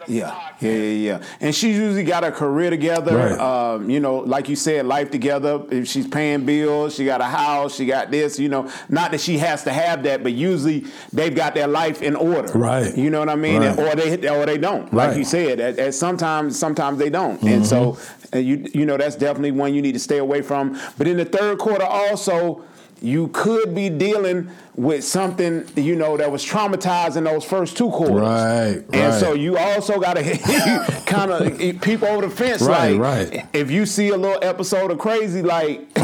Yeah, 0.07 0.48
yeah, 0.59 0.71
yeah, 0.71 0.77
yeah. 1.17 1.23
And 1.39 1.55
she's 1.55 1.77
usually 1.77 2.03
got 2.03 2.23
her 2.23 2.31
career 2.31 2.69
together. 2.69 3.15
Right. 3.15 3.39
Um, 3.39 3.89
you 3.89 3.99
know, 3.99 4.17
like 4.17 4.49
you 4.49 4.55
said, 4.55 4.85
life 4.85 5.09
together. 5.11 5.63
If 5.71 5.87
she's 5.87 6.07
paying 6.07 6.45
bills, 6.45 6.95
she 6.95 7.05
got 7.05 7.21
a 7.21 7.25
house, 7.25 7.75
she 7.75 7.85
got 7.85 8.11
this. 8.11 8.37
You 8.39 8.49
know, 8.49 8.69
not 8.89 9.11
that 9.11 9.21
she 9.21 9.37
has 9.37 9.63
to 9.63 9.71
have 9.71 10.03
that, 10.03 10.23
but 10.23 10.33
usually 10.33 10.85
they've 11.13 11.33
got 11.35 11.53
their 11.55 11.67
life 11.67 12.01
in 12.01 12.15
order. 12.15 12.51
Right. 12.57 12.95
You 12.97 13.09
know 13.09 13.19
what 13.19 13.29
I 13.29 13.35
mean? 13.35 13.61
Right. 13.61 13.79
Or 13.79 13.95
they 13.95 14.27
or 14.29 14.45
they 14.45 14.57
don't. 14.57 14.93
Like 14.93 15.17
you 15.17 15.23
said, 15.23 15.59
at, 15.59 15.79
at 15.79 15.93
sometimes 15.93 16.57
sometimes 16.59 16.99
they 16.99 17.09
don't. 17.09 17.41
And 17.43 17.65
so 17.65 17.79
Mm-hmm. 17.79 18.37
uh, 18.37 18.39
you 18.39 18.67
you 18.73 18.85
know 18.85 18.97
that's 18.97 19.15
definitely 19.15 19.51
one 19.51 19.73
you 19.73 19.81
need 19.81 19.93
to 19.93 19.99
stay 19.99 20.17
away 20.17 20.41
from. 20.41 20.79
But 20.97 21.07
in 21.07 21.17
the 21.17 21.25
third 21.25 21.57
quarter, 21.59 21.85
also. 21.85 22.63
You 23.01 23.29
could 23.29 23.73
be 23.73 23.89
dealing 23.89 24.49
with 24.75 25.03
something, 25.03 25.65
you 25.75 25.95
know, 25.95 26.17
that 26.17 26.31
was 26.31 26.45
traumatized 26.45 27.15
in 27.15 27.23
those 27.25 27.43
first 27.45 27.77
two 27.77 27.89
quarters. 27.89 28.21
Right, 28.21 28.83
And 28.93 28.95
right. 29.13 29.19
so 29.19 29.33
you 29.33 29.57
also 29.57 29.99
got 29.99 30.13
to 30.17 31.03
kind 31.05 31.31
of 31.31 31.57
peep 31.81 32.03
over 32.03 32.27
the 32.27 32.33
fence. 32.33 32.61
Right, 32.61 32.97
like, 32.97 33.31
right. 33.31 33.45
If 33.53 33.71
you 33.71 33.85
see 33.85 34.09
a 34.09 34.17
little 34.17 34.39
episode 34.41 34.91
of 34.91 34.99
crazy, 34.99 35.41
like, 35.41 35.87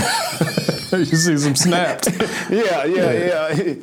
you 0.92 1.06
see 1.06 1.38
some 1.38 1.56
snapped. 1.56 2.08
yeah, 2.50 2.86
yeah, 2.86 3.12
yeah. 3.12 3.54
Yeah, 3.54 3.74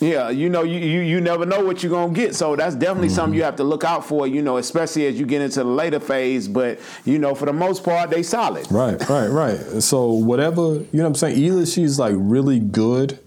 you 0.00 0.48
know, 0.48 0.62
you, 0.62 0.78
you 0.78 1.00
you 1.00 1.20
never 1.20 1.44
know 1.44 1.64
what 1.64 1.82
you're 1.82 1.92
gonna 1.92 2.12
get, 2.12 2.34
so 2.34 2.56
that's 2.56 2.74
definitely 2.74 3.10
something 3.10 3.32
mm-hmm. 3.32 3.38
you 3.38 3.42
have 3.44 3.56
to 3.56 3.64
look 3.64 3.84
out 3.84 4.04
for. 4.04 4.26
You 4.26 4.40
know, 4.40 4.56
especially 4.56 5.06
as 5.06 5.20
you 5.20 5.26
get 5.26 5.42
into 5.42 5.60
the 5.60 5.64
later 5.64 6.00
phase. 6.00 6.48
But 6.48 6.80
you 7.04 7.18
know, 7.18 7.34
for 7.34 7.46
the 7.46 7.52
most 7.52 7.84
part, 7.84 8.10
they 8.10 8.22
solid. 8.22 8.70
Right, 8.70 8.98
right, 9.08 9.28
right. 9.28 9.82
So 9.82 10.10
whatever, 10.12 10.62
you 10.62 10.88
know 10.92 11.02
what 11.02 11.06
I'm 11.08 11.14
saying? 11.16 11.38
Either 11.38 11.66
she's 11.66 11.98
like 11.98 12.14
really 12.16 12.60
good 12.60 13.18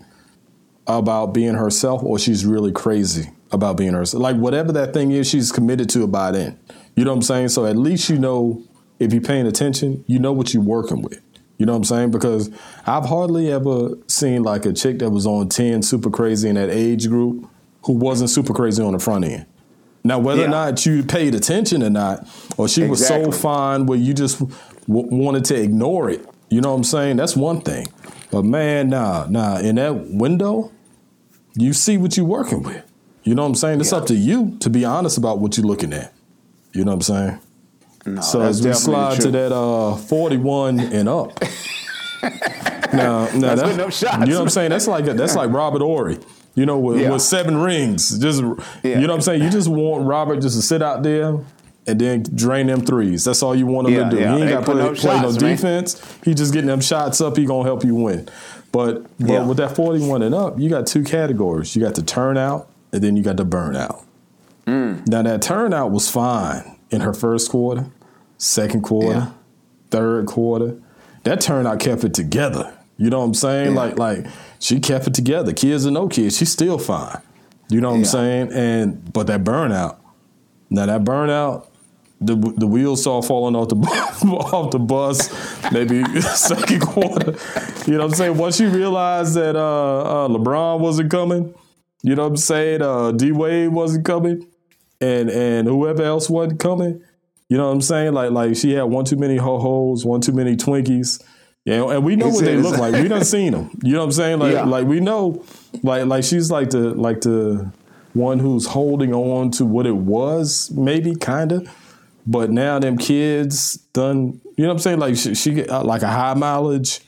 about 0.87 1.27
being 1.27 1.53
herself 1.53 2.03
or 2.03 2.19
she's 2.19 2.45
really 2.45 2.71
crazy 2.71 3.29
about 3.51 3.77
being 3.77 3.93
herself. 3.93 4.21
Like 4.21 4.35
whatever 4.35 4.71
that 4.73 4.93
thing 4.93 5.11
is, 5.11 5.29
she's 5.29 5.51
committed 5.51 5.89
to 5.91 6.03
it 6.03 6.11
by 6.11 6.31
then. 6.31 6.59
You 6.95 7.05
know 7.05 7.11
what 7.11 7.17
I'm 7.17 7.23
saying? 7.23 7.49
So 7.49 7.65
at 7.65 7.77
least 7.77 8.09
you 8.09 8.17
know 8.17 8.63
if 8.99 9.13
you're 9.13 9.21
paying 9.21 9.47
attention, 9.47 10.03
you 10.07 10.19
know 10.19 10.33
what 10.33 10.53
you're 10.53 10.63
working 10.63 11.01
with. 11.01 11.21
You 11.57 11.65
know 11.65 11.73
what 11.73 11.77
I'm 11.77 11.83
saying? 11.83 12.11
Because 12.11 12.49
I've 12.85 13.05
hardly 13.05 13.51
ever 13.51 13.91
seen 14.07 14.43
like 14.43 14.65
a 14.65 14.73
chick 14.73 14.99
that 14.99 15.11
was 15.11 15.25
on 15.25 15.49
10 15.49 15.83
super 15.83 16.09
crazy 16.09 16.49
in 16.49 16.55
that 16.55 16.69
age 16.69 17.07
group 17.07 17.47
who 17.85 17.93
wasn't 17.93 18.29
super 18.29 18.53
crazy 18.53 18.81
on 18.81 18.93
the 18.93 18.99
front 18.99 19.25
end. 19.25 19.45
Now, 20.03 20.19
whether 20.19 20.41
yeah. 20.41 20.47
or 20.47 20.51
not 20.51 20.85
you 20.85 21.03
paid 21.03 21.33
attention 21.33 21.81
or 21.81 21.89
not, 21.89 22.27
or 22.57 22.67
she 22.67 22.83
exactly. 22.83 22.89
was 22.89 23.35
so 23.35 23.41
fine 23.41 23.85
where 23.85 23.97
you 23.97 24.13
just 24.13 24.39
w- 24.39 24.57
wanted 24.87 25.45
to 25.45 25.61
ignore 25.61 26.09
it, 26.09 26.27
you 26.49 26.59
know 26.59 26.71
what 26.71 26.77
I'm 26.77 26.83
saying? 26.83 27.15
That's 27.15 27.35
one 27.35 27.61
thing. 27.61 27.87
But 28.29 28.43
man, 28.43 28.89
nah, 28.89 29.27
nah, 29.29 29.59
in 29.59 29.75
that 29.75 29.95
window, 30.07 30.71
you 31.55 31.71
see 31.71 31.97
what 31.97 32.17
you're 32.17 32.25
working 32.25 32.63
with. 32.63 32.83
You 33.23 33.35
know 33.35 33.43
what 33.43 33.49
I'm 33.49 33.55
saying? 33.55 33.79
It's 33.79 33.91
yeah. 33.91 33.99
up 33.99 34.07
to 34.07 34.15
you 34.15 34.57
to 34.59 34.69
be 34.69 34.83
honest 34.83 35.17
about 35.17 35.39
what 35.39 35.55
you're 35.55 35.65
looking 35.65 35.93
at. 35.93 36.13
You 36.73 36.83
know 36.83 36.91
what 36.91 36.95
I'm 36.95 37.01
saying? 37.01 37.39
No, 38.05 38.21
so 38.21 38.41
as 38.41 38.65
we 38.65 38.73
slide 38.73 39.21
to 39.21 39.31
that 39.31 39.53
uh, 39.53 39.95
41 39.95 40.79
and 40.79 41.07
up. 41.07 41.39
now, 42.93 43.29
now 43.33 43.55
that's, 43.55 43.77
that's 43.77 43.97
shots, 43.97 44.19
you 44.19 44.33
know 44.33 44.39
what 44.39 44.43
I'm 44.43 44.49
saying? 44.49 44.69
That's 44.69 44.87
like 44.87 45.05
that's 45.05 45.35
like 45.35 45.51
Robert 45.51 45.81
Horry. 45.81 46.19
You 46.55 46.67
know, 46.67 46.77
with, 46.77 47.01
yeah. 47.01 47.09
with 47.09 47.21
seven 47.21 47.57
rings. 47.57 48.19
Just 48.19 48.41
yeah. 48.83 48.99
you 48.99 49.01
know 49.01 49.07
what 49.07 49.15
I'm 49.15 49.21
saying? 49.21 49.41
You 49.41 49.49
just 49.49 49.67
want 49.67 50.05
Robert 50.05 50.39
just 50.39 50.55
to 50.55 50.61
sit 50.61 50.83
out 50.83 51.01
there 51.01 51.39
and 51.87 51.99
then 51.99 52.23
drain 52.35 52.67
them 52.67 52.85
threes. 52.85 53.23
That's 53.23 53.41
all 53.41 53.55
you 53.55 53.65
want 53.65 53.87
him 53.87 53.93
yeah, 53.95 54.09
to 54.09 54.09
do. 54.09 54.17
He 54.17 54.23
ain't 54.23 54.49
got 54.49 54.59
to 54.59 54.65
play, 54.65 54.75
no, 54.75 54.93
play 54.93 54.95
shots, 54.95 55.33
no 55.33 55.39
defense. 55.39 56.01
Man. 56.01 56.19
He 56.25 56.33
just 56.33 56.53
getting 56.53 56.67
them 56.67 56.81
shots 56.81 57.21
up. 57.21 57.37
He 57.37 57.45
gonna 57.45 57.63
help 57.63 57.83
you 57.83 57.95
win. 57.95 58.29
But 58.71 59.05
but 59.19 59.47
with 59.47 59.57
that 59.57 59.75
41 59.75 60.21
and 60.21 60.35
up, 60.35 60.59
you 60.59 60.69
got 60.69 60.87
two 60.87 61.03
categories. 61.03 61.75
You 61.75 61.81
got 61.81 61.95
the 61.95 62.01
turnout, 62.01 62.69
and 62.91 63.03
then 63.03 63.15
you 63.15 63.23
got 63.23 63.37
the 63.37 63.45
burnout. 63.45 64.03
Mm. 64.65 65.07
Now 65.07 65.21
that 65.23 65.41
turnout 65.41 65.91
was 65.91 66.09
fine 66.09 66.77
in 66.89 67.01
her 67.01 67.13
first 67.13 67.49
quarter, 67.49 67.87
second 68.43 68.81
quarter, 68.81 69.33
third 69.89 70.25
quarter. 70.27 70.77
That 71.23 71.39
turnout 71.41 71.79
kept 71.79 72.03
it 72.03 72.13
together. 72.13 72.77
You 72.97 73.09
know 73.09 73.19
what 73.19 73.25
I'm 73.25 73.33
saying? 73.33 73.75
Like 73.75 73.97
like 73.97 74.25
she 74.59 74.79
kept 74.79 75.07
it 75.07 75.13
together. 75.13 75.53
Kids 75.53 75.85
or 75.85 75.91
no 75.91 76.07
kids, 76.07 76.37
she's 76.37 76.51
still 76.51 76.77
fine. 76.77 77.21
You 77.69 77.81
know 77.81 77.91
what 77.91 77.97
I'm 77.97 78.05
saying? 78.05 78.51
And 78.53 79.11
but 79.13 79.27
that 79.27 79.43
burnout. 79.43 79.97
Now 80.69 80.85
that 80.85 81.03
burnout, 81.03 81.67
the 82.19 82.35
the 82.35 82.67
wheels 82.67 83.01
start 83.01 83.25
falling 83.25 83.55
off 83.55 83.69
the 83.69 83.75
off 84.27 84.71
the 84.71 84.79
bus, 84.79 85.29
maybe 85.71 86.03
second 86.21 86.81
quarter. 86.81 87.35
You 87.87 87.93
know 87.93 87.99
what 87.99 88.11
I'm 88.11 88.15
saying? 88.15 88.37
Once 88.37 88.59
you 88.59 88.69
realized 88.69 89.35
that 89.35 89.55
uh, 89.55 90.25
uh, 90.25 90.27
LeBron 90.27 90.79
wasn't 90.79 91.09
coming, 91.09 91.53
you 92.03 92.15
know 92.15 92.23
what 92.23 92.29
I'm 92.29 92.37
saying? 92.37 92.81
Uh, 92.81 93.11
D 93.11 93.31
Wade 93.31 93.69
wasn't 93.69 94.05
coming, 94.05 94.45
and 95.01 95.29
and 95.29 95.67
whoever 95.67 96.03
else 96.03 96.29
wasn't 96.29 96.59
coming. 96.59 97.01
You 97.53 97.59
know 97.59 97.67
what 97.67 97.73
I'm 97.73 97.81
saying? 97.81 98.13
Like 98.13 98.31
like 98.31 98.55
she 98.55 98.73
had 98.73 98.85
one 98.85 99.05
too 99.05 99.15
many 99.15 99.37
ho 99.37 99.59
hos, 99.59 100.03
one 100.03 100.21
too 100.21 100.31
many 100.31 100.55
Twinkies. 100.55 101.23
Yeah, 101.65 101.87
and 101.87 102.03
we 102.03 102.15
know 102.15 102.29
what 102.29 102.43
they 102.43 102.57
look 102.57 102.79
like. 102.79 102.95
We 102.95 103.07
done 103.07 103.23
seen 103.23 103.51
them. 103.51 103.69
You 103.83 103.93
know 103.93 103.99
what 103.99 104.05
I'm 104.05 104.11
saying? 104.11 104.39
Like 104.39 104.53
yeah. 104.53 104.63
like 104.63 104.87
we 104.87 104.99
know, 104.99 105.45
like 105.83 106.07
like 106.07 106.23
she's 106.23 106.49
like 106.49 106.71
the 106.71 106.95
like 106.95 107.21
the 107.21 107.71
one 108.13 108.39
who's 108.39 108.65
holding 108.65 109.13
on 109.13 109.51
to 109.51 109.65
what 109.65 109.85
it 109.85 109.95
was, 109.95 110.71
maybe 110.71 111.13
kinda. 111.13 111.61
But 112.25 112.49
now 112.49 112.79
them 112.79 112.97
kids 112.97 113.77
done. 113.93 114.41
You 114.57 114.63
know 114.63 114.69
what 114.69 114.73
I'm 114.73 114.79
saying? 114.79 114.97
Like 114.97 115.15
she, 115.15 115.35
she 115.35 115.53
get 115.53 115.69
uh, 115.69 115.83
like 115.83 116.01
a 116.01 116.07
high 116.07 116.33
mileage, 116.33 117.01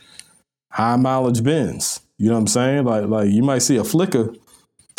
high 0.70 0.96
mileage 0.96 1.44
Benz. 1.44 2.02
You 2.20 2.28
know 2.28 2.36
what 2.36 2.42
I'm 2.42 2.48
saying? 2.50 2.86
Like 2.86 3.08
like 3.08 3.30
you 3.32 3.42
might 3.42 3.64
see 3.64 3.78
a 3.78 3.84
flicker 3.84 4.32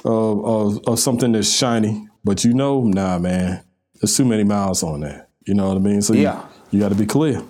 of 0.05 0.45
of, 0.45 0.89
of 0.89 0.99
something 0.99 1.31
that's 1.31 1.57
shiny, 1.57 2.09
but 2.25 2.43
you 2.45 2.53
know, 2.53 2.83
nah, 2.83 3.21
man, 3.21 3.63
there's 4.01 4.17
too 4.17 4.25
many 4.25 4.43
miles 4.43 4.83
on 4.83 5.03
that. 5.03 5.26
You 5.47 5.55
know 5.55 5.69
what 5.69 5.77
I 5.77 5.81
mean? 5.81 6.03
So 6.03 6.13
yeah, 6.13 6.43
you, 6.71 6.79
you 6.79 6.81
got 6.81 6.91
to 6.91 6.95
be 6.95 7.07
clear. 7.07 7.43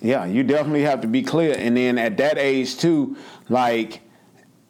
Yeah, 0.00 0.24
you 0.24 0.42
definitely 0.42 0.82
have 0.82 1.02
to 1.02 1.08
be 1.08 1.22
clear. 1.22 1.54
And 1.58 1.76
then 1.76 1.98
at 1.98 2.16
that 2.16 2.38
age 2.38 2.78
too, 2.78 3.16
like 3.48 4.00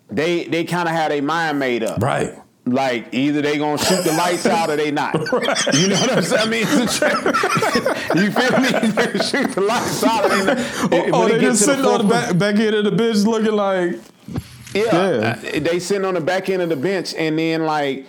they 0.08 0.44
they 0.44 0.64
kind 0.64 0.88
of 0.88 0.94
had 0.94 1.12
a 1.12 1.20
mind 1.20 1.58
made 1.58 1.84
up. 1.84 2.02
Right. 2.02 2.34
Like 2.66 3.12
either 3.12 3.40
they 3.42 3.58
gonna 3.58 3.78
shoot 3.78 4.02
the 4.04 4.12
lights 4.12 4.46
out 4.46 4.70
or 4.70 4.76
they 4.76 4.90
not. 4.90 5.14
Right. 5.32 5.74
You 5.74 5.88
know 5.88 6.00
what 6.00 6.12
I'm 6.12 6.22
saying? 6.22 6.42
I 6.42 6.50
mean, 6.50 6.66
you 8.24 8.30
feel 8.32 8.60
me? 8.60 8.70
They 9.12 9.18
shoot 9.18 9.50
the 9.52 9.60
lights 9.60 10.04
out. 10.04 10.24
Or 10.24 10.28
they 10.28 10.44
not. 10.44 10.58
Oh, 10.92 11.10
oh 11.12 11.28
they 11.28 11.40
just 11.40 11.64
sitting 11.64 11.82
the 11.82 11.88
on 11.88 12.06
the 12.06 12.08
back, 12.08 12.38
back 12.38 12.56
end 12.56 12.74
of 12.74 12.84
the 12.84 12.92
bench 12.92 13.18
looking 13.18 13.52
like. 13.52 13.98
Yeah, 14.74 14.82
yeah. 14.92 15.38
Uh, 15.56 15.60
they 15.60 15.80
sitting 15.80 16.04
on 16.04 16.14
the 16.14 16.20
back 16.20 16.48
end 16.48 16.62
of 16.62 16.68
the 16.68 16.76
bench, 16.76 17.14
and 17.14 17.38
then 17.38 17.64
like, 17.64 18.06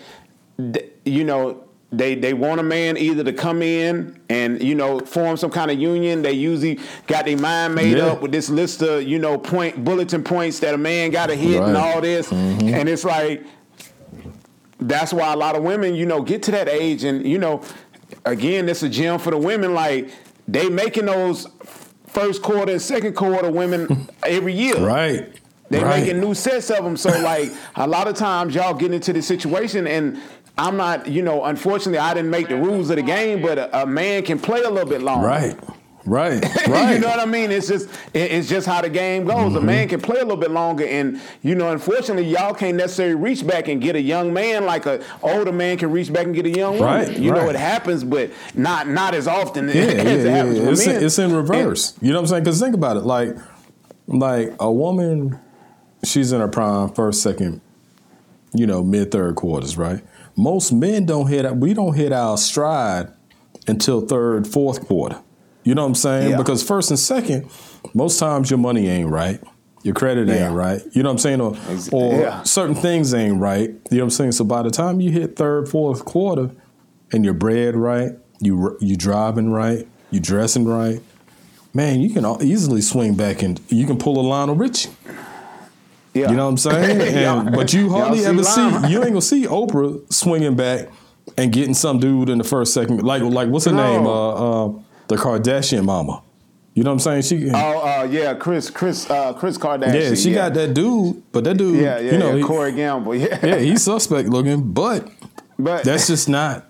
you 1.06 1.24
know, 1.24 1.64
they 1.92 2.16
they 2.16 2.34
want 2.34 2.60
a 2.60 2.64
man 2.64 2.98
either 2.98 3.24
to 3.24 3.34
come 3.34 3.62
in 3.62 4.20
and 4.30 4.64
you 4.64 4.76
know 4.76 5.00
form 5.00 5.36
some 5.36 5.52
kind 5.52 5.70
of 5.70 5.78
union. 5.80 6.22
They 6.22 6.32
usually 6.32 6.80
got 7.08 7.26
their 7.26 7.38
mind 7.38 7.76
made 7.76 7.98
yeah. 7.98 8.08
up 8.08 8.22
with 8.22 8.32
this 8.32 8.50
list 8.50 8.82
of 8.82 9.04
you 9.04 9.20
know 9.20 9.38
point 9.38 9.84
bulletin 9.84 10.24
points 10.24 10.60
that 10.60 10.74
a 10.74 10.78
man 10.78 11.12
got 11.12 11.28
to 11.28 11.36
hit 11.36 11.60
right. 11.60 11.68
and 11.68 11.78
all 11.78 12.00
this, 12.00 12.30
mm-hmm. 12.30 12.74
and 12.74 12.88
it's 12.88 13.04
like 13.04 13.46
that's 14.80 15.14
why 15.14 15.32
a 15.32 15.36
lot 15.36 15.56
of 15.56 15.64
women 15.64 15.94
you 15.94 16.06
know 16.06 16.22
get 16.22 16.42
to 16.44 16.52
that 16.52 16.68
age 16.68 17.04
and 17.04 17.28
you 17.28 17.38
know 17.38 17.62
again 18.26 18.68
it's 18.68 18.84
a 18.84 18.90
gem 18.90 19.20
for 19.20 19.30
the 19.30 19.38
women 19.38 19.74
like 19.74 20.10
they 20.48 20.70
making 20.70 21.06
those 21.06 21.48
first 22.08 22.42
quarter 22.42 22.72
and 22.72 22.82
second 22.82 23.16
quarter 23.16 23.52
women 23.52 24.10
every 24.26 24.54
year 24.54 24.78
right 24.80 25.38
they 25.70 25.84
right. 25.84 26.02
making 26.02 26.20
new 26.20 26.34
sets 26.34 26.70
of 26.72 26.84
them 26.84 26.98
so 26.98 27.10
like 27.22 27.52
a 27.76 27.88
lot 27.88 28.08
of 28.08 28.16
times 28.16 28.56
y'all 28.56 28.74
get 28.74 28.92
into 28.92 29.14
this 29.14 29.28
situation 29.28 29.86
and 29.86 30.20
I'm 30.62 30.78
not, 30.78 31.08
you 31.08 31.24
know, 31.24 31.44
unfortunately, 31.44 31.98
I 31.98 32.14
didn't 32.14 32.30
make 32.30 32.48
the 32.48 32.56
rules 32.56 32.92
of 32.92 32.98
the 32.98 33.02
game, 33.02 33.42
but 33.42 33.58
a, 33.58 33.82
a 33.82 33.86
man 33.88 34.22
can 34.24 34.38
play 34.38 34.62
a 34.62 34.70
little 34.70 34.88
bit 34.88 35.02
longer. 35.02 35.26
Right. 35.26 35.60
Right, 36.04 36.44
right. 36.68 36.94
you 36.94 37.00
know 37.00 37.10
what 37.10 37.20
I 37.20 37.26
mean? 37.26 37.52
It's 37.52 37.68
just 37.68 37.88
it's 38.12 38.50
just 38.50 38.66
how 38.66 38.82
the 38.82 38.90
game 38.90 39.26
goes. 39.26 39.54
Mm-hmm. 39.54 39.58
A 39.58 39.62
man 39.62 39.88
can 39.88 40.02
play 40.02 40.16
a 40.16 40.24
little 40.24 40.36
bit 40.36 40.50
longer, 40.50 40.84
and 40.84 41.22
you 41.44 41.54
know, 41.54 41.72
unfortunately, 41.72 42.28
y'all 42.28 42.56
can't 42.56 42.76
necessarily 42.76 43.14
reach 43.14 43.46
back 43.46 43.68
and 43.68 43.80
get 43.80 43.96
a 43.96 44.02
young 44.02 44.34
man 44.34 44.66
like 44.66 44.88
a 44.88 45.06
older 45.22 45.52
man 45.52 45.78
can 45.78 45.92
reach 45.92 46.12
back 46.12 46.26
and 46.26 46.34
get 46.34 46.48
a 46.48 46.50
young 46.50 46.80
woman. 46.80 47.08
Right, 47.08 47.20
you 47.20 47.32
right. 47.32 47.44
know, 47.44 47.50
it 47.52 47.56
happens, 47.56 48.04
but 48.04 48.32
not 48.56 48.88
not 48.88 49.14
as 49.14 49.28
often 49.28 49.68
yeah, 49.68 49.74
as 49.76 49.94
yeah, 49.94 50.02
it 50.02 50.26
happens 50.26 50.58
yeah. 50.58 50.70
It's. 50.72 50.88
In, 50.88 51.04
it's 51.04 51.20
in 51.20 51.36
reverse. 51.36 51.94
And, 51.94 52.08
you 52.08 52.14
know 52.14 52.18
what 52.18 52.24
I'm 52.24 52.28
saying? 52.30 52.44
Because 52.46 52.60
think 52.60 52.74
about 52.74 52.98
it, 52.98 53.04
like 53.04 53.38
like 54.08 54.56
a 54.60 54.72
woman, 54.72 55.40
she's 56.04 56.32
in 56.32 56.42
her 56.42 56.48
prime, 56.48 56.90
first, 56.96 57.22
second, 57.22 57.62
you 58.56 58.66
know, 58.66 58.84
mid 58.84 59.12
third 59.12 59.36
quarters, 59.36 59.78
right? 59.78 60.02
Most 60.42 60.72
men 60.72 61.06
don't 61.06 61.28
hit 61.28 61.56
we 61.56 61.74
don't 61.74 61.94
hit 61.94 62.12
our 62.12 62.38
stride 62.38 63.10
until 63.68 64.02
third, 64.02 64.48
fourth 64.48 64.88
quarter. 64.88 65.22
You 65.64 65.76
know 65.76 65.84
what 65.84 65.90
I'm 65.90 65.96
saying? 65.96 66.32
Yeah. 66.32 66.38
Because 66.38 66.64
first 66.64 66.90
and 66.90 67.00
second, 67.00 67.50
most 67.94 68.18
times 68.18 68.50
your 68.50 68.58
money 68.58 68.88
ain't 68.88 69.10
right. 69.10 69.40
Your 69.84 69.94
credit 69.94 70.28
yeah. 70.28 70.48
ain't 70.48 70.56
right. 70.56 70.82
You 70.94 71.04
know 71.04 71.10
what 71.10 71.14
I'm 71.14 71.18
saying? 71.20 71.42
Or, 71.42 71.56
or 71.92 72.20
yeah. 72.20 72.44
certain 72.44 72.76
things 72.76 73.14
ain't 73.14 73.40
right. 73.40 73.70
You 73.70 73.78
know 73.92 73.98
what 73.98 74.04
I'm 74.04 74.10
saying? 74.10 74.32
So 74.32 74.44
by 74.44 74.64
the 74.64 74.72
time 74.72 75.00
you 75.00 75.12
hit 75.12 75.36
third, 75.36 75.70
fourth 75.70 76.06
quarter 76.06 76.52
and 77.12 77.24
you're 77.24 77.36
bred 77.36 77.76
right, 77.76 78.14
you 78.40 78.78
you 78.82 78.96
driving 78.96 79.52
right, 79.52 79.88
you 80.10 80.20
dressing 80.20 80.66
right, 80.66 81.02
man, 81.72 82.02
you 82.02 82.12
can 82.12 82.26
easily 82.42 82.82
swing 82.82 83.14
back 83.14 83.44
and 83.44 83.62
you 83.68 83.86
can 83.86 84.00
pull 84.00 84.20
a 84.20 84.26
Lionel 84.28 84.56
Richie. 84.56 84.90
Yeah. 86.14 86.30
You 86.30 86.36
know 86.36 86.46
what 86.46 86.52
I'm 86.52 86.58
saying? 86.58 87.02
And, 87.22 87.56
but 87.56 87.74
you 87.74 87.90
hardly 87.92 88.26
ever 88.26 88.44
see, 88.44 88.68
you 88.90 89.00
ain't 89.00 89.12
gonna 89.12 89.22
see 89.22 89.46
Oprah 89.46 90.12
swinging 90.12 90.56
back 90.56 90.90
and 91.38 91.52
getting 91.52 91.74
some 91.74 92.00
dude 92.00 92.30
in 92.30 92.38
the 92.38 92.44
first 92.44 92.74
second. 92.74 93.04
Like 93.04 93.22
like 93.22 93.50
what's 93.50 93.66
her 93.66 93.72
no. 93.72 93.98
name? 93.98 94.08
Uh, 94.08 94.66
uh, 94.66 94.74
the 95.08 95.16
Kardashian 95.16 95.86
mama. 95.86 96.22
You 96.74 96.84
know 96.84 96.92
what 96.92 97.06
I'm 97.06 97.22
saying? 97.22 97.42
She 97.44 97.52
Oh 97.54 97.58
uh, 97.58 98.08
yeah, 98.10 98.34
Kris 98.34 98.70
Kris 98.70 99.10
uh, 99.10 99.34
Kris 99.34 99.58
Kardashian. 99.58 99.94
Yeah, 99.94 100.16
she 100.16 100.30
yeah. 100.30 100.36
got 100.36 100.54
that 100.56 100.74
dude, 100.74 101.22
but 101.32 101.44
that 101.44 101.58
dude, 101.58 101.82
yeah, 101.82 102.00
yeah, 102.00 102.14
you 102.14 102.18
know, 102.18 102.36
yeah, 102.36 102.46
Corey 102.46 102.72
Gamble. 102.72 103.16
Yeah, 103.16 103.40
yeah, 103.46 103.58
he's 103.60 103.84
suspect 103.84 104.30
looking, 104.30 104.72
but 104.72 105.10
but 105.60 105.84
that's 105.84 106.08
just 106.08 106.30
not 106.30 106.66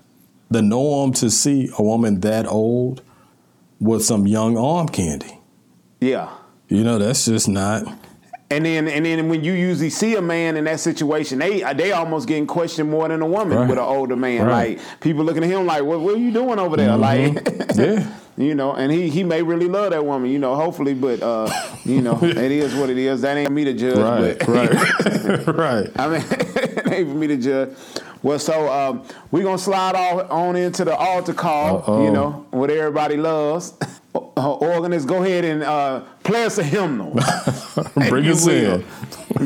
the 0.50 0.60
norm 0.60 1.12
to 1.14 1.30
see 1.30 1.70
a 1.78 1.82
woman 1.82 2.20
that 2.20 2.46
old 2.46 3.02
with 3.80 4.04
some 4.04 4.26
young 4.26 4.56
arm 4.56 4.88
candy. 4.88 5.38
Yeah, 6.00 6.30
you 6.68 6.82
know, 6.82 6.98
that's 6.98 7.24
just 7.24 7.48
not. 7.48 7.84
And 8.52 8.66
then, 8.66 8.86
and 8.86 9.06
then 9.06 9.30
when 9.30 9.42
you 9.42 9.54
usually 9.54 9.88
see 9.88 10.14
a 10.16 10.20
man 10.20 10.58
in 10.58 10.64
that 10.64 10.78
situation, 10.78 11.38
they 11.38 11.60
they 11.72 11.92
almost 11.92 12.28
getting 12.28 12.46
questioned 12.46 12.90
more 12.90 13.08
than 13.08 13.22
a 13.22 13.26
woman 13.26 13.56
right. 13.56 13.68
with 13.68 13.78
an 13.78 13.84
older 13.84 14.14
man. 14.14 14.46
Right. 14.46 14.76
Like 14.76 15.00
people 15.00 15.24
looking 15.24 15.42
at 15.42 15.48
him 15.48 15.64
like, 15.64 15.82
"What, 15.84 16.00
what 16.00 16.16
are 16.16 16.18
you 16.18 16.32
doing 16.32 16.58
over 16.58 16.76
there?" 16.76 16.90
Mm-hmm. 16.90 17.70
Like, 17.70 17.76
yeah, 17.76 18.14
you 18.36 18.54
know. 18.54 18.74
And 18.74 18.92
he 18.92 19.08
he 19.08 19.24
may 19.24 19.42
really 19.42 19.68
love 19.68 19.92
that 19.92 20.04
woman, 20.04 20.30
you 20.30 20.38
know. 20.38 20.54
Hopefully, 20.54 20.92
but 20.92 21.22
uh, 21.22 21.50
you 21.86 22.02
know, 22.02 22.18
it 22.22 22.36
is 22.36 22.74
what 22.74 22.90
it 22.90 22.98
is. 22.98 23.22
That 23.22 23.38
ain't 23.38 23.50
me 23.50 23.64
to 23.64 23.72
judge. 23.72 23.96
Right, 23.96 24.38
but, 24.38 24.48
right, 24.48 25.46
right. 25.56 25.90
I 25.96 26.08
mean, 26.08 26.24
it 26.28 26.92
ain't 26.92 27.08
for 27.08 27.14
me 27.14 27.26
to 27.28 27.38
judge. 27.38 27.70
Well, 28.22 28.38
so 28.38 28.70
um, 28.70 29.02
we're 29.30 29.44
gonna 29.44 29.56
slide 29.56 29.94
all, 29.94 30.20
on 30.30 30.56
into 30.56 30.84
the 30.84 30.94
altar 30.94 31.32
call. 31.32 31.78
Uh-oh. 31.78 32.04
You 32.04 32.10
know 32.12 32.46
what 32.50 32.70
everybody 32.70 33.16
loves. 33.16 33.72
Organist, 34.50 35.06
go 35.06 35.22
ahead 35.22 35.44
and 35.44 35.62
uh, 35.62 36.02
play 36.22 36.44
us 36.44 36.58
a 36.58 36.62
hymnal. 36.62 37.12
bring 38.08 38.26
us 38.26 38.46
in. 38.46 38.84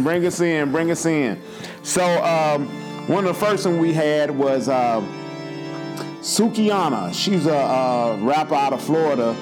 bring 0.02 0.24
us 0.26 0.40
in. 0.40 0.72
Bring 0.72 0.90
us 0.90 1.06
in. 1.06 1.40
So 1.82 2.04
um, 2.24 2.66
one 3.08 3.24
of 3.26 3.34
the 3.34 3.46
first 3.46 3.66
ones 3.66 3.78
we 3.78 3.92
had 3.92 4.30
was 4.30 4.68
uh, 4.68 5.00
Sukihana. 6.20 7.14
She's 7.14 7.46
a, 7.46 7.54
a, 7.54 8.16
rapper 8.18 8.54
out 8.54 8.72
of 8.72 8.82
Florida. 8.82 9.36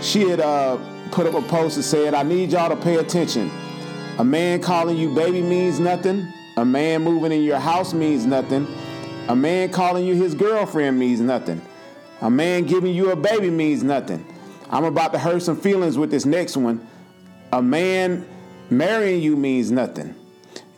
She 0.00 0.28
had 0.28 0.40
uh, 0.40 0.78
put 1.12 1.26
up 1.26 1.34
a 1.34 1.42
post 1.42 1.76
that 1.76 1.84
said, 1.84 2.14
"I 2.14 2.22
need 2.22 2.52
y'all 2.52 2.68
to 2.68 2.76
pay 2.76 2.96
attention. 2.96 3.50
A 4.18 4.24
man 4.24 4.60
calling 4.60 4.96
you 4.96 5.14
baby 5.14 5.42
means 5.42 5.80
nothing. 5.80 6.26
A 6.56 6.64
man 6.64 7.02
moving 7.02 7.32
in 7.32 7.42
your 7.42 7.58
house 7.58 7.92
means 7.92 8.26
nothing. 8.26 8.66
A 9.28 9.34
man 9.34 9.70
calling 9.70 10.04
you 10.06 10.14
his 10.14 10.34
girlfriend 10.34 10.98
means 10.98 11.20
nothing. 11.20 11.60
A 12.20 12.30
man 12.30 12.64
giving 12.64 12.94
you 12.94 13.10
a 13.10 13.16
baby 13.16 13.50
means 13.50 13.82
nothing. 13.82 14.24
I'm 14.70 14.84
about 14.84 15.12
to 15.12 15.18
hurt 15.18 15.42
some 15.42 15.56
feelings 15.56 15.96
with 15.98 16.10
this 16.10 16.24
next 16.24 16.56
one. 16.56 16.86
A 17.52 17.62
man 17.62 18.26
marrying 18.70 19.22
you 19.22 19.36
means 19.36 19.70
nothing. 19.70 20.14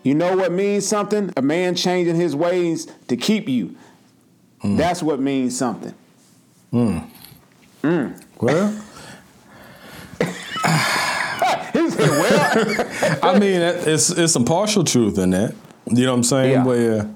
You 0.03 0.15
know 0.15 0.37
what 0.37 0.53
means 0.53 0.87
something? 0.87 1.33
A 1.37 1.43
man 1.43 1.75
changing 1.75 2.17
his 2.17 2.37
ways 2.37 2.87
to 3.09 3.17
keep 3.17 3.49
you. 3.49 3.77
Mm. 4.63 4.77
That's 4.77 5.03
what 5.03 5.21
means 5.21 5.57
something. 5.57 5.95
Mm. 6.73 7.09
Mm. 7.83 8.25
Well, 8.41 8.83
well, 11.99 13.21
I 13.23 13.39
mean, 13.39 13.61
it's 13.61 14.11
it's 14.11 14.33
some 14.33 14.45
partial 14.45 14.85
truth 14.85 15.19
in 15.19 15.31
that. 15.31 15.55
You 15.89 16.05
know 16.05 16.13
what 16.13 16.17
I'm 16.19 16.23
saying? 16.25 16.53
Yeah. 16.53 16.65
Where, 16.65 17.15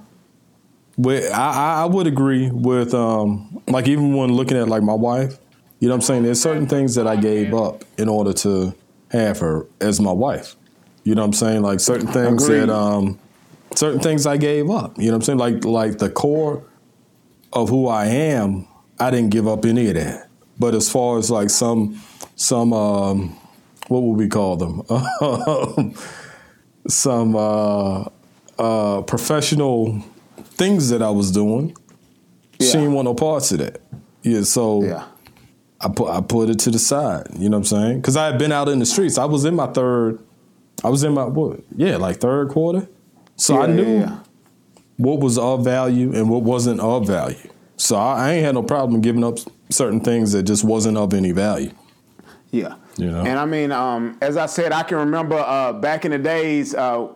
where 0.96 1.33
I, 1.35 1.83
I 1.83 1.85
would 1.87 2.06
agree 2.06 2.50
with, 2.50 2.94
um, 2.94 3.62
like 3.66 3.88
even 3.88 4.14
when 4.14 4.33
looking 4.33 4.56
at 4.56 4.68
like 4.68 4.83
my 4.83 4.94
wife, 4.94 5.38
you 5.81 5.88
know 5.88 5.95
what 5.95 5.97
I'm 5.97 6.03
saying? 6.03 6.23
There's 6.25 6.40
certain 6.40 6.66
things 6.66 6.95
that 6.95 7.07
I 7.07 7.16
gave 7.16 7.55
up 7.55 7.85
in 7.99 8.09
order 8.09 8.33
to 8.35 8.75
have 9.11 9.38
her 9.38 9.66
as 9.81 10.01
my 10.01 10.12
wife. 10.12 10.55
You 11.05 11.14
know 11.14 11.23
what 11.23 11.29
I'm 11.29 11.33
saying? 11.33 11.62
Like 11.62 11.81
certain 11.81 12.07
things 12.07 12.45
Agreed. 12.45 12.61
that 12.61 12.71
um 12.71 13.19
certain 13.75 14.01
things 14.01 14.27
I 14.27 14.37
gave 14.37 14.71
up. 14.71 14.99
You 14.99 15.07
know 15.07 15.12
what 15.12 15.16
I'm 15.16 15.23
saying? 15.23 15.38
Like 15.38 15.64
like 15.64 15.99
the 15.99 16.11
core 16.11 16.62
of 17.53 17.71
who 17.71 17.88
I 17.88 18.07
am, 18.07 18.69
I 18.99 19.11
didn't 19.11 19.31
give 19.31 19.49
up 19.49 19.64
any 19.64 19.88
of 19.88 19.95
that. 19.95 20.29
But 20.59 20.75
as 20.75 20.90
far 20.90 21.19
as 21.19 21.31
like 21.31 21.49
some 21.49 22.01
some 22.37 22.75
um 22.75 23.37
what 23.88 24.03
would 24.03 24.19
we 24.19 24.29
call 24.29 24.57
them? 24.57 24.83
some 26.88 27.35
uh 27.35 28.05
uh 28.59 29.01
professional 29.03 30.05
things 30.45 30.90
that 30.90 31.01
I 31.01 31.11
was 31.11 31.31
doing. 31.31 31.75
Yeah. 32.59 32.66
She 32.66 32.73
didn't 32.75 32.93
want 32.93 33.07
no 33.07 33.14
parts 33.14 33.51
of 33.53 33.59
that. 33.61 33.81
Yeah, 34.23 34.43
so 34.43 34.85
yeah. 34.85 35.07
I 35.81 35.88
put 35.88 36.11
I 36.11 36.21
put 36.21 36.51
it 36.51 36.59
to 36.61 36.71
the 36.71 36.79
side. 36.79 37.29
You 37.37 37.49
know 37.49 37.59
what 37.59 37.73
I'm 37.73 37.79
saying? 37.79 37.97
Because 38.01 38.16
I 38.16 38.27
had 38.27 38.38
been 38.38 38.53
out 38.53 38.69
in 38.69 38.79
the 38.79 38.87
streets. 38.87 39.19
I 39.19 39.25
was 39.25 39.45
in 39.45 39.55
my 39.57 39.66
third 39.66 40.19
I 40.83 40.88
was 40.88 41.05
in 41.05 41.12
my 41.12 41.25
what? 41.25 41.61
Yeah, 41.77 41.97
like 41.97 42.19
third 42.19 42.49
quarter. 42.49 42.88
So 43.37 43.55
yeah, 43.55 43.61
I 43.61 43.66
knew 43.66 43.83
yeah, 43.85 44.01
yeah. 44.01 44.19
what 44.97 45.21
was 45.21 45.38
of 45.38 45.64
value 45.64 46.12
and 46.14 46.31
what 46.31 46.43
wasn't 46.43 46.81
of 46.81 47.07
value. 47.07 47.51
So 47.77 47.97
I, 47.97 48.29
I 48.29 48.33
ain't 48.33 48.45
had 48.45 48.55
no 48.55 48.62
problem 48.62 49.01
giving 49.01 49.25
up 49.25 49.38
certain 49.71 50.01
things 50.01 50.33
that 50.33 50.45
just 50.45 50.64
wasn't 50.64 50.97
of 50.97 51.14
any 51.14 51.33
value. 51.33 51.73
Yeah. 52.51 52.77
You 52.97 53.11
know? 53.11 53.21
And 53.21 53.38
I 53.38 53.47
mean, 53.47 53.73
um, 53.73 54.19
as 54.21 54.37
I 54.37 54.47
said, 54.47 54.73
I 54.73 54.83
can 54.83 54.99
remember 54.99 55.37
uh, 55.37 55.73
back 55.73 56.05
in 56.05 56.11
the 56.11 56.19
days. 56.19 56.75
Uh, 56.75 57.09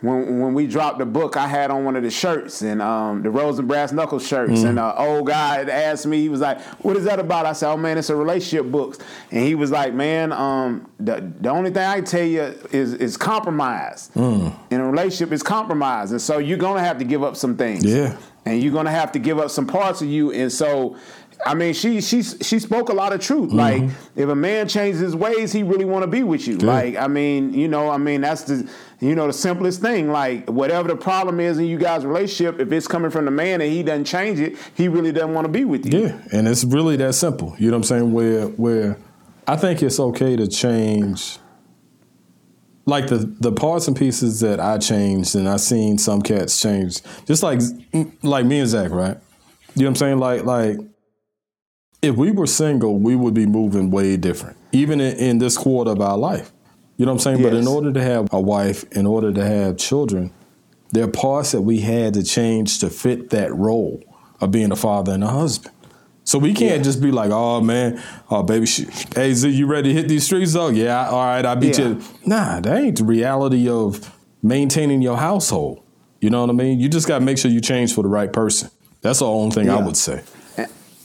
when 0.00 0.40
when 0.40 0.54
we 0.54 0.66
dropped 0.66 0.98
the 0.98 1.06
book, 1.06 1.36
I 1.36 1.46
had 1.46 1.70
on 1.70 1.84
one 1.84 1.96
of 1.96 2.02
the 2.02 2.10
shirts 2.10 2.62
and 2.62 2.80
um, 2.80 3.22
the 3.22 3.30
Rose 3.30 3.58
and 3.58 3.68
Brass 3.68 3.92
Knuckles 3.92 4.26
shirts, 4.26 4.60
mm. 4.60 4.66
and 4.66 4.78
an 4.78 4.92
old 4.96 5.26
guy 5.26 5.62
asked 5.62 6.06
me, 6.06 6.20
he 6.20 6.28
was 6.28 6.40
like, 6.40 6.60
"What 6.82 6.96
is 6.96 7.04
that 7.04 7.18
about?" 7.18 7.44
I 7.44 7.52
said, 7.52 7.70
"Oh 7.70 7.76
man, 7.76 7.98
it's 7.98 8.08
a 8.08 8.16
relationship 8.16 8.70
books," 8.70 8.98
and 9.30 9.44
he 9.44 9.54
was 9.54 9.70
like, 9.70 9.92
"Man, 9.92 10.32
um, 10.32 10.90
the 10.98 11.30
the 11.40 11.50
only 11.50 11.70
thing 11.70 11.82
I 11.82 11.96
can 11.96 12.04
tell 12.04 12.24
you 12.24 12.42
is 12.72 12.94
is 12.94 13.16
compromise. 13.16 14.10
Mm. 14.14 14.54
In 14.70 14.80
a 14.80 14.90
relationship, 14.90 15.32
is 15.32 15.42
compromise, 15.42 16.12
and 16.12 16.20
so 16.20 16.38
you're 16.38 16.58
gonna 16.58 16.80
have 16.80 16.98
to 16.98 17.04
give 17.04 17.22
up 17.22 17.36
some 17.36 17.56
things. 17.56 17.84
Yeah, 17.84 18.16
and 18.46 18.62
you're 18.62 18.72
gonna 18.72 18.90
have 18.90 19.12
to 19.12 19.18
give 19.18 19.38
up 19.38 19.50
some 19.50 19.66
parts 19.66 20.00
of 20.00 20.08
you, 20.08 20.32
and 20.32 20.50
so." 20.50 20.96
I 21.46 21.54
mean, 21.54 21.72
she 21.74 22.00
she 22.00 22.22
she 22.22 22.58
spoke 22.58 22.88
a 22.88 22.92
lot 22.92 23.12
of 23.12 23.20
truth. 23.20 23.50
Mm-hmm. 23.50 23.56
Like, 23.56 23.82
if 24.16 24.28
a 24.28 24.34
man 24.34 24.68
changes 24.68 25.00
his 25.00 25.16
ways, 25.16 25.52
he 25.52 25.62
really 25.62 25.84
want 25.84 26.02
to 26.02 26.06
be 26.06 26.22
with 26.22 26.46
you. 26.46 26.58
Yeah. 26.58 26.66
Like, 26.66 26.96
I 26.96 27.08
mean, 27.08 27.54
you 27.54 27.68
know, 27.68 27.90
I 27.90 27.96
mean, 27.96 28.20
that's 28.20 28.42
the 28.42 28.70
you 29.00 29.14
know 29.14 29.26
the 29.26 29.32
simplest 29.32 29.80
thing. 29.80 30.10
Like, 30.10 30.48
whatever 30.50 30.88
the 30.88 30.96
problem 30.96 31.40
is 31.40 31.58
in 31.58 31.66
you 31.66 31.78
guys' 31.78 32.04
relationship, 32.04 32.60
if 32.60 32.70
it's 32.72 32.86
coming 32.86 33.10
from 33.10 33.24
the 33.24 33.30
man 33.30 33.60
and 33.60 33.72
he 33.72 33.82
doesn't 33.82 34.04
change 34.04 34.38
it, 34.38 34.56
he 34.74 34.88
really 34.88 35.12
doesn't 35.12 35.32
want 35.32 35.46
to 35.46 35.52
be 35.52 35.64
with 35.64 35.86
you. 35.86 36.00
Yeah, 36.00 36.22
and 36.32 36.46
it's 36.46 36.64
really 36.64 36.96
that 36.96 37.14
simple. 37.14 37.54
You 37.58 37.70
know 37.70 37.78
what 37.78 37.78
I'm 37.78 37.84
saying? 37.84 38.12
Where 38.12 38.46
where 38.46 38.96
I 39.46 39.56
think 39.56 39.82
it's 39.82 39.98
okay 39.98 40.36
to 40.36 40.46
change. 40.46 41.38
Like 42.86 43.06
the 43.06 43.18
the 43.18 43.52
parts 43.52 43.88
and 43.88 43.96
pieces 43.96 44.40
that 44.40 44.58
I 44.58 44.78
changed, 44.78 45.36
and 45.36 45.48
I've 45.48 45.60
seen 45.60 45.96
some 45.98 46.22
cats 46.22 46.60
change, 46.60 47.00
just 47.24 47.42
like 47.42 47.60
like 48.22 48.46
me 48.46 48.60
and 48.60 48.68
Zach, 48.68 48.90
right? 48.90 49.16
You 49.76 49.82
know 49.82 49.84
what 49.84 49.88
I'm 49.88 49.96
saying? 49.96 50.18
Like 50.18 50.44
like 50.44 50.78
if 52.02 52.16
we 52.16 52.30
were 52.30 52.46
single, 52.46 52.98
we 52.98 53.14
would 53.14 53.34
be 53.34 53.46
moving 53.46 53.90
way 53.90 54.16
different, 54.16 54.56
even 54.72 55.00
in, 55.00 55.16
in 55.16 55.38
this 55.38 55.56
quarter 55.56 55.90
of 55.90 56.00
our 56.00 56.16
life. 56.16 56.52
You 56.96 57.06
know 57.06 57.12
what 57.12 57.26
I'm 57.26 57.36
saying? 57.36 57.40
Yes. 57.40 57.50
But 57.50 57.56
in 57.58 57.66
order 57.66 57.92
to 57.92 58.02
have 58.02 58.32
a 58.32 58.40
wife, 58.40 58.84
in 58.92 59.06
order 59.06 59.32
to 59.32 59.44
have 59.44 59.76
children, 59.78 60.32
there 60.92 61.04
are 61.04 61.08
parts 61.08 61.52
that 61.52 61.62
we 61.62 61.80
had 61.80 62.14
to 62.14 62.22
change 62.22 62.78
to 62.80 62.90
fit 62.90 63.30
that 63.30 63.54
role 63.54 64.02
of 64.40 64.50
being 64.50 64.72
a 64.72 64.76
father 64.76 65.12
and 65.12 65.24
a 65.24 65.28
husband. 65.28 65.74
So 66.24 66.38
we 66.38 66.52
can't 66.52 66.76
yeah. 66.76 66.82
just 66.82 67.00
be 67.00 67.10
like, 67.10 67.30
oh 67.32 67.60
man, 67.60 68.02
oh 68.30 68.42
baby, 68.42 68.66
she, 68.66 68.86
hey 69.14 69.32
Z, 69.32 69.48
you 69.48 69.66
ready 69.66 69.92
to 69.92 69.94
hit 69.94 70.08
these 70.08 70.24
streets 70.24 70.52
though? 70.52 70.68
Yeah, 70.68 71.08
all 71.08 71.24
right, 71.24 71.44
I 71.44 71.54
beat 71.54 71.78
yeah. 71.78 71.88
you. 71.88 72.02
Nah, 72.24 72.60
that 72.60 72.78
ain't 72.78 72.98
the 72.98 73.04
reality 73.04 73.68
of 73.68 74.14
maintaining 74.42 75.02
your 75.02 75.16
household. 75.16 75.82
You 76.20 76.30
know 76.30 76.42
what 76.42 76.50
I 76.50 76.52
mean? 76.52 76.78
You 76.78 76.88
just 76.88 77.08
got 77.08 77.18
to 77.20 77.24
make 77.24 77.38
sure 77.38 77.50
you 77.50 77.60
change 77.60 77.94
for 77.94 78.02
the 78.02 78.08
right 78.08 78.32
person. 78.32 78.70
That's 79.00 79.20
the 79.20 79.26
only 79.26 79.54
thing 79.54 79.66
yeah. 79.66 79.78
I 79.78 79.82
would 79.82 79.96
say. 79.96 80.22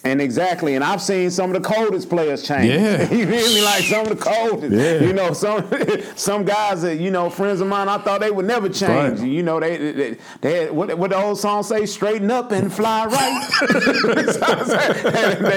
And 0.06 0.22
exactly, 0.22 0.76
and 0.76 0.84
I've 0.84 1.02
seen 1.02 1.32
some 1.32 1.54
of 1.54 1.60
the 1.60 1.68
coldest 1.68 2.10
players 2.10 2.44
change. 2.44 2.68
Yeah, 2.68 3.02
you 3.12 3.26
feel 3.26 3.54
me? 3.56 3.64
Like 3.64 3.84
some 3.86 4.02
of 4.02 4.10
the 4.10 4.24
coldest. 4.24 4.72
Yeah. 4.72 5.00
You 5.00 5.14
know, 5.14 5.34
some 5.34 5.68
some 6.16 6.46
guys 6.46 6.84
that 6.84 7.00
you 7.00 7.10
know, 7.10 7.28
friends 7.28 7.60
of 7.60 7.68
mine, 7.68 7.90
I 7.90 7.98
thought 7.98 8.22
they 8.22 8.30
would 8.30 8.46
never 8.46 8.70
change. 8.70 9.20
Right. 9.20 9.28
You 9.28 9.42
know, 9.42 9.60
they 9.60 9.92
they, 9.94 10.18
they 10.42 10.64
had, 10.64 10.72
what 10.72 10.96
what 10.96 11.10
the 11.10 11.18
old 11.18 11.40
song 11.40 11.64
say? 11.64 11.88
Straighten 11.88 12.30
up 12.30 12.52
and 12.52 12.72
fly 12.72 13.08
right. 13.08 13.50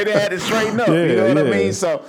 they, 0.05 0.13
had 0.13 0.31
to 0.31 0.41
straighten 0.41 0.81
up. 0.81 0.89
Yeah, 0.89 0.95
you 0.95 1.17
know 1.17 1.29
what 1.29 1.37
yeah. 1.37 1.43
I 1.43 1.57
mean? 1.59 1.73
So. 1.75 2.05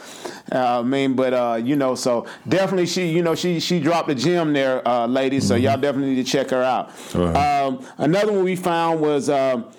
Uh, 0.52 0.80
I 0.80 0.82
mean, 0.82 1.14
but 1.14 1.32
uh, 1.32 1.62
you 1.64 1.76
know, 1.76 1.94
so 1.94 2.26
definitely 2.48 2.88
she, 2.88 3.08
you 3.08 3.22
know, 3.22 3.36
she 3.36 3.60
she 3.60 3.80
dropped 3.80 4.10
a 4.10 4.16
gem 4.16 4.52
there, 4.52 4.88
uh, 4.88 5.06
ladies. 5.06 5.48
So 5.48 5.54
mm-hmm. 5.54 5.66
y'all 5.66 5.78
definitely 5.78 6.16
need 6.16 6.26
to 6.26 6.32
check 6.32 6.50
her 6.50 6.64
out. 6.64 6.92
Right. 7.14 7.36
Um, 7.36 7.86
another 8.00 8.32
one 8.32 8.44
we 8.44 8.56
found 8.56 9.00
was 9.00 9.30
um, 9.30 9.70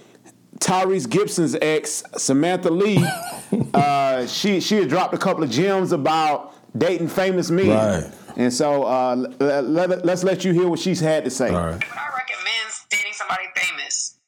Tyrese 0.61 1.09
Gibson's 1.09 1.57
ex, 1.61 2.03
Samantha 2.17 2.71
Lee, 2.71 3.05
uh, 3.75 4.27
she 4.27 4.61
she 4.61 4.77
had 4.77 4.89
dropped 4.89 5.15
a 5.15 5.19
couple 5.19 5.43
of 5.43 5.51
gems 5.51 5.93
about 5.93 6.55
dating 6.77 7.09
famous 7.09 7.51
men. 7.51 7.69
Right. 7.69 8.13
And 8.37 8.53
so 8.53 8.85
uh, 8.85 9.17
let, 9.41 9.91
us 9.91 10.05
let, 10.05 10.25
let 10.25 10.45
you 10.45 10.53
hear 10.53 10.69
what 10.69 10.79
she's 10.79 11.01
had 11.01 11.25
to 11.25 11.31
say. 11.31 11.49
All 11.49 11.67
right. 11.67 11.83
I 11.83 12.09
recommend 12.15 12.71
dating 12.91 13.13
somebody 13.13 13.45
famous. 13.57 14.19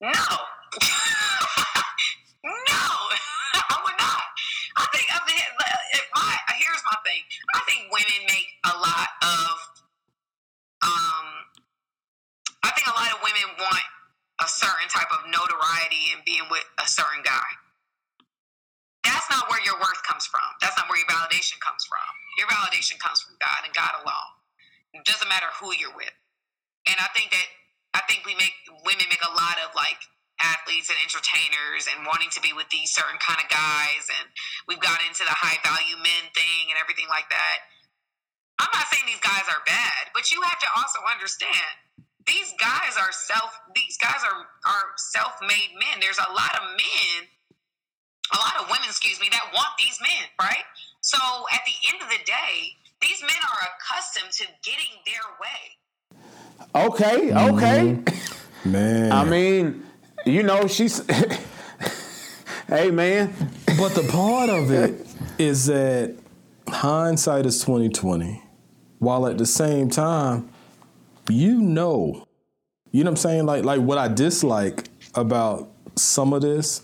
No. 0.00 0.08
no. 0.10 0.12
I 2.50 3.76
would 3.84 3.98
not. 4.00 4.22
I 4.76 4.86
think, 4.94 5.06
I 5.12 5.20
mean, 5.28 5.44
my, 6.16 6.36
here's 6.56 6.82
my 6.86 6.96
thing. 7.04 7.20
I 7.54 7.60
think 7.68 7.92
women 7.92 8.26
make 8.28 8.48
a 8.64 8.74
lot 8.78 9.08
of, 9.22 9.50
um, 10.82 11.26
I 12.64 12.70
think 12.74 12.86
a 12.88 12.96
lot 12.96 13.12
of 13.12 13.20
women 13.22 13.54
want 13.58 13.84
a 14.40 14.48
certain 14.48 14.88
type 14.88 15.12
of 15.12 15.19
notoriety 15.30 16.12
and 16.14 16.22
being 16.26 16.44
with 16.50 16.66
a 16.82 16.86
certain 16.86 17.22
guy. 17.24 17.50
That's 19.04 19.28
not 19.32 19.48
where 19.48 19.62
your 19.64 19.78
worth 19.80 20.02
comes 20.04 20.26
from. 20.28 20.44
That's 20.60 20.76
not 20.76 20.90
where 20.90 21.00
your 21.00 21.08
validation 21.08 21.56
comes 21.64 21.86
from. 21.88 22.10
Your 22.36 22.48
validation 22.52 23.00
comes 23.00 23.22
from 23.24 23.40
God 23.40 23.64
and 23.64 23.72
God 23.72 23.96
alone. 24.04 24.32
It 24.92 25.06
doesn't 25.06 25.28
matter 25.28 25.48
who 25.60 25.72
you're 25.74 25.94
with. 25.96 26.12
And 26.88 26.96
I 26.98 27.08
think 27.14 27.30
that 27.32 27.48
I 27.94 28.02
think 28.06 28.26
we 28.26 28.34
make 28.38 28.54
women 28.86 29.06
make 29.10 29.22
a 29.22 29.34
lot 29.34 29.58
of 29.62 29.74
like 29.74 29.98
athletes 30.42 30.88
and 30.90 30.98
entertainers 31.02 31.86
and 31.90 32.06
wanting 32.06 32.30
to 32.32 32.40
be 32.40 32.52
with 32.56 32.70
these 32.72 32.90
certain 32.90 33.20
kind 33.20 33.38
of 33.38 33.48
guys 33.52 34.08
and 34.08 34.26
we've 34.66 34.80
got 34.80 34.98
into 35.04 35.20
the 35.22 35.36
high 35.36 35.60
value 35.60 36.00
men 36.00 36.24
thing 36.32 36.72
and 36.72 36.80
everything 36.80 37.06
like 37.12 37.28
that. 37.28 37.58
I'm 38.60 38.72
not 38.72 38.88
saying 38.88 39.04
these 39.08 39.20
guys 39.22 39.44
are 39.48 39.60
bad, 39.68 40.12
but 40.16 40.32
you 40.32 40.40
have 40.42 40.60
to 40.60 40.68
also 40.76 41.00
understand 41.08 41.72
these 42.30 42.54
guys 42.60 42.94
are 42.96 43.10
self 43.10 43.58
these 43.74 43.98
guys 43.98 44.22
are 44.22 44.46
are 44.64 44.86
self-made 44.96 45.74
men. 45.74 45.98
There's 46.00 46.18
a 46.18 46.32
lot 46.32 46.54
of 46.54 46.62
men 46.70 47.26
a 48.32 48.38
lot 48.38 48.62
of 48.62 48.66
women 48.70 48.86
excuse 48.86 49.20
me 49.20 49.28
that 49.30 49.42
want 49.52 49.74
these 49.78 49.98
men 50.00 50.28
right? 50.40 50.64
So 51.00 51.18
at 51.52 51.60
the 51.66 51.74
end 51.92 52.02
of 52.02 52.08
the 52.08 52.22
day 52.24 52.78
these 53.02 53.20
men 53.22 53.40
are 53.50 53.68
accustomed 53.74 54.32
to 54.32 54.44
getting 54.62 54.92
their 55.06 55.26
way. 55.42 55.62
Okay 56.86 57.32
okay. 57.32 57.96
Mm-hmm. 57.96 58.72
man. 58.72 59.12
I 59.12 59.24
mean 59.24 59.86
you 60.24 60.42
know 60.42 60.68
she's 60.68 61.04
hey 62.68 62.90
man. 62.90 63.34
But 63.78 63.94
the 63.94 64.06
part 64.10 64.50
of 64.50 64.70
it 64.70 65.06
is 65.38 65.66
that 65.66 66.16
hindsight 66.68 67.46
is 67.46 67.60
2020 67.60 68.42
while 68.98 69.26
at 69.26 69.38
the 69.38 69.46
same 69.46 69.88
time 69.88 70.50
you 71.28 71.60
know, 71.60 72.26
you 72.90 73.04
know 73.04 73.10
what 73.10 73.18
I'm 73.18 73.22
saying? 73.22 73.46
Like 73.46 73.64
like 73.64 73.80
what 73.80 73.98
I 73.98 74.08
dislike 74.08 74.88
about 75.14 75.70
some 75.96 76.32
of 76.32 76.42
this 76.42 76.82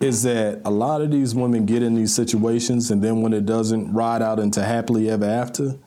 is 0.00 0.22
that 0.24 0.60
a 0.64 0.70
lot 0.70 1.00
of 1.00 1.10
these 1.10 1.34
women 1.34 1.64
get 1.66 1.82
in 1.82 1.94
these 1.94 2.14
situations 2.14 2.90
and 2.90 3.02
then 3.02 3.22
when 3.22 3.32
it 3.32 3.46
doesn't 3.46 3.92
ride 3.94 4.22
out 4.22 4.38
into 4.38 4.62
happily 4.62 5.08
ever 5.08 5.24
after, 5.24 5.78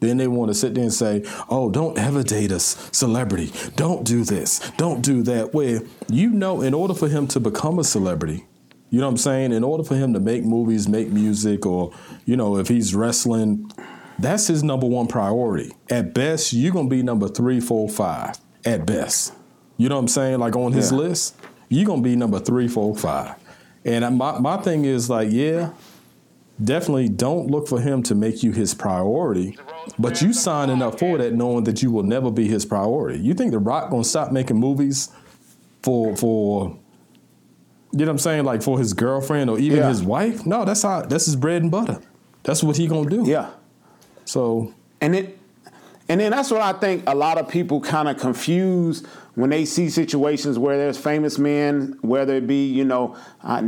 Then 0.00 0.16
they 0.16 0.28
want 0.28 0.48
to 0.50 0.54
sit 0.54 0.74
there 0.74 0.84
and 0.84 0.92
say, 0.92 1.24
"Oh, 1.48 1.70
don't 1.70 1.98
ever 1.98 2.22
date 2.22 2.52
a 2.52 2.60
celebrity. 2.60 3.52
Don't 3.76 4.04
do 4.04 4.22
this. 4.24 4.60
Don't 4.76 5.02
do 5.02 5.22
that." 5.24 5.52
Where 5.52 5.82
you 6.08 6.30
know, 6.30 6.60
in 6.62 6.72
order 6.74 6.94
for 6.94 7.08
him 7.08 7.26
to 7.28 7.40
become 7.40 7.78
a 7.78 7.84
celebrity, 7.84 8.46
you 8.90 9.00
know 9.00 9.06
what 9.06 9.12
I'm 9.12 9.16
saying? 9.18 9.52
In 9.52 9.64
order 9.64 9.82
for 9.82 9.96
him 9.96 10.12
to 10.14 10.20
make 10.20 10.44
movies, 10.44 10.88
make 10.88 11.10
music, 11.10 11.66
or 11.66 11.90
you 12.24 12.36
know, 12.36 12.58
if 12.58 12.68
he's 12.68 12.94
wrestling, 12.94 13.70
that's 14.18 14.46
his 14.46 14.62
number 14.62 14.86
one 14.86 15.06
priority. 15.06 15.72
At 15.90 16.14
best, 16.14 16.52
you're 16.52 16.72
gonna 16.72 16.88
be 16.88 17.02
number 17.02 17.28
three, 17.28 17.60
four, 17.60 17.88
five. 17.88 18.36
At 18.64 18.86
best, 18.86 19.32
you 19.76 19.88
know 19.88 19.94
what 19.96 20.02
I'm 20.02 20.08
saying? 20.08 20.38
Like 20.40 20.56
on 20.56 20.72
his 20.72 20.90
Yeah. 20.90 20.98
list, 20.98 21.36
you're 21.68 21.86
gonna 21.86 22.02
be 22.02 22.16
number 22.16 22.38
three, 22.40 22.68
four, 22.68 22.94
five. 22.96 23.34
And 23.84 24.18
my 24.18 24.38
my 24.38 24.56
thing 24.58 24.84
is 24.84 25.08
like, 25.08 25.28
yeah, 25.30 25.70
definitely 26.62 27.08
don't 27.08 27.48
look 27.50 27.68
for 27.68 27.80
him 27.80 28.02
to 28.04 28.14
make 28.14 28.42
you 28.42 28.52
his 28.52 28.74
priority. 28.74 29.56
But 29.98 30.20
you 30.20 30.32
signing 30.32 30.82
up 30.82 30.98
for 30.98 31.16
that 31.18 31.34
knowing 31.34 31.64
that 31.64 31.82
you 31.82 31.90
will 31.90 32.02
never 32.02 32.30
be 32.30 32.46
his 32.48 32.66
priority. 32.66 33.20
You 33.20 33.32
think 33.34 33.52
The 33.52 33.58
Rock 33.58 33.90
gonna 33.90 34.04
stop 34.04 34.32
making 34.32 34.58
movies 34.58 35.08
for 35.82 36.14
for 36.16 36.76
you 37.92 38.00
know 38.00 38.04
what 38.04 38.10
I'm 38.10 38.18
saying, 38.18 38.44
like 38.44 38.62
for 38.62 38.78
his 38.78 38.92
girlfriend 38.92 39.48
or 39.48 39.58
even 39.58 39.78
Yeah. 39.78 39.88
his 39.88 40.02
wife? 40.02 40.44
No, 40.44 40.64
that's 40.66 40.82
how 40.82 41.02
that's 41.02 41.24
his 41.26 41.36
bread 41.36 41.62
and 41.62 41.70
butter. 41.70 41.98
That's 42.42 42.62
what 42.62 42.76
he 42.76 42.86
gonna 42.86 43.08
do. 43.08 43.24
Yeah. 43.26 43.46
So 44.28 44.74
And 45.00 45.14
it 45.16 45.38
and 46.10 46.20
then 46.20 46.30
that's 46.30 46.50
what 46.50 46.62
I 46.62 46.72
think 46.72 47.04
a 47.06 47.14
lot 47.14 47.36
of 47.36 47.48
people 47.48 47.80
kind 47.82 48.08
of 48.08 48.16
confuse 48.18 49.02
when 49.34 49.50
they 49.50 49.64
see 49.66 49.90
situations 49.90 50.58
where 50.58 50.76
there's 50.78 50.96
famous 50.98 51.38
men, 51.38 51.98
whether 52.00 52.34
it 52.34 52.46
be 52.46 52.66
you 52.66 52.84
know, 52.84 53.14
uh, 53.44 53.62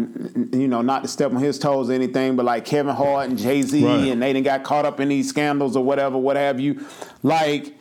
you 0.53 0.67
know, 0.67 0.81
not 0.83 1.03
to 1.03 1.09
step 1.09 1.33
on 1.33 1.37
his 1.39 1.59
toes 1.59 1.91
or 1.91 1.93
anything, 1.93 2.37
but 2.37 2.45
like 2.47 2.65
Kevin 2.65 2.95
Hart 2.95 3.29
and 3.29 3.39
Jay 3.39 3.61
Z, 3.63 3.85
Right. 3.85 4.09
and 4.11 4.23
they 4.23 4.33
didn't 4.33 4.47
got 4.47 4.65
caught 4.65 4.85
up 4.87 5.01
in 5.01 5.09
these 5.09 5.29
scandals 5.29 5.77
or 5.77 5.85
whatever, 5.85 6.17
what 6.19 6.37
have 6.37 6.59
you. 6.61 6.85
Like 7.23 7.75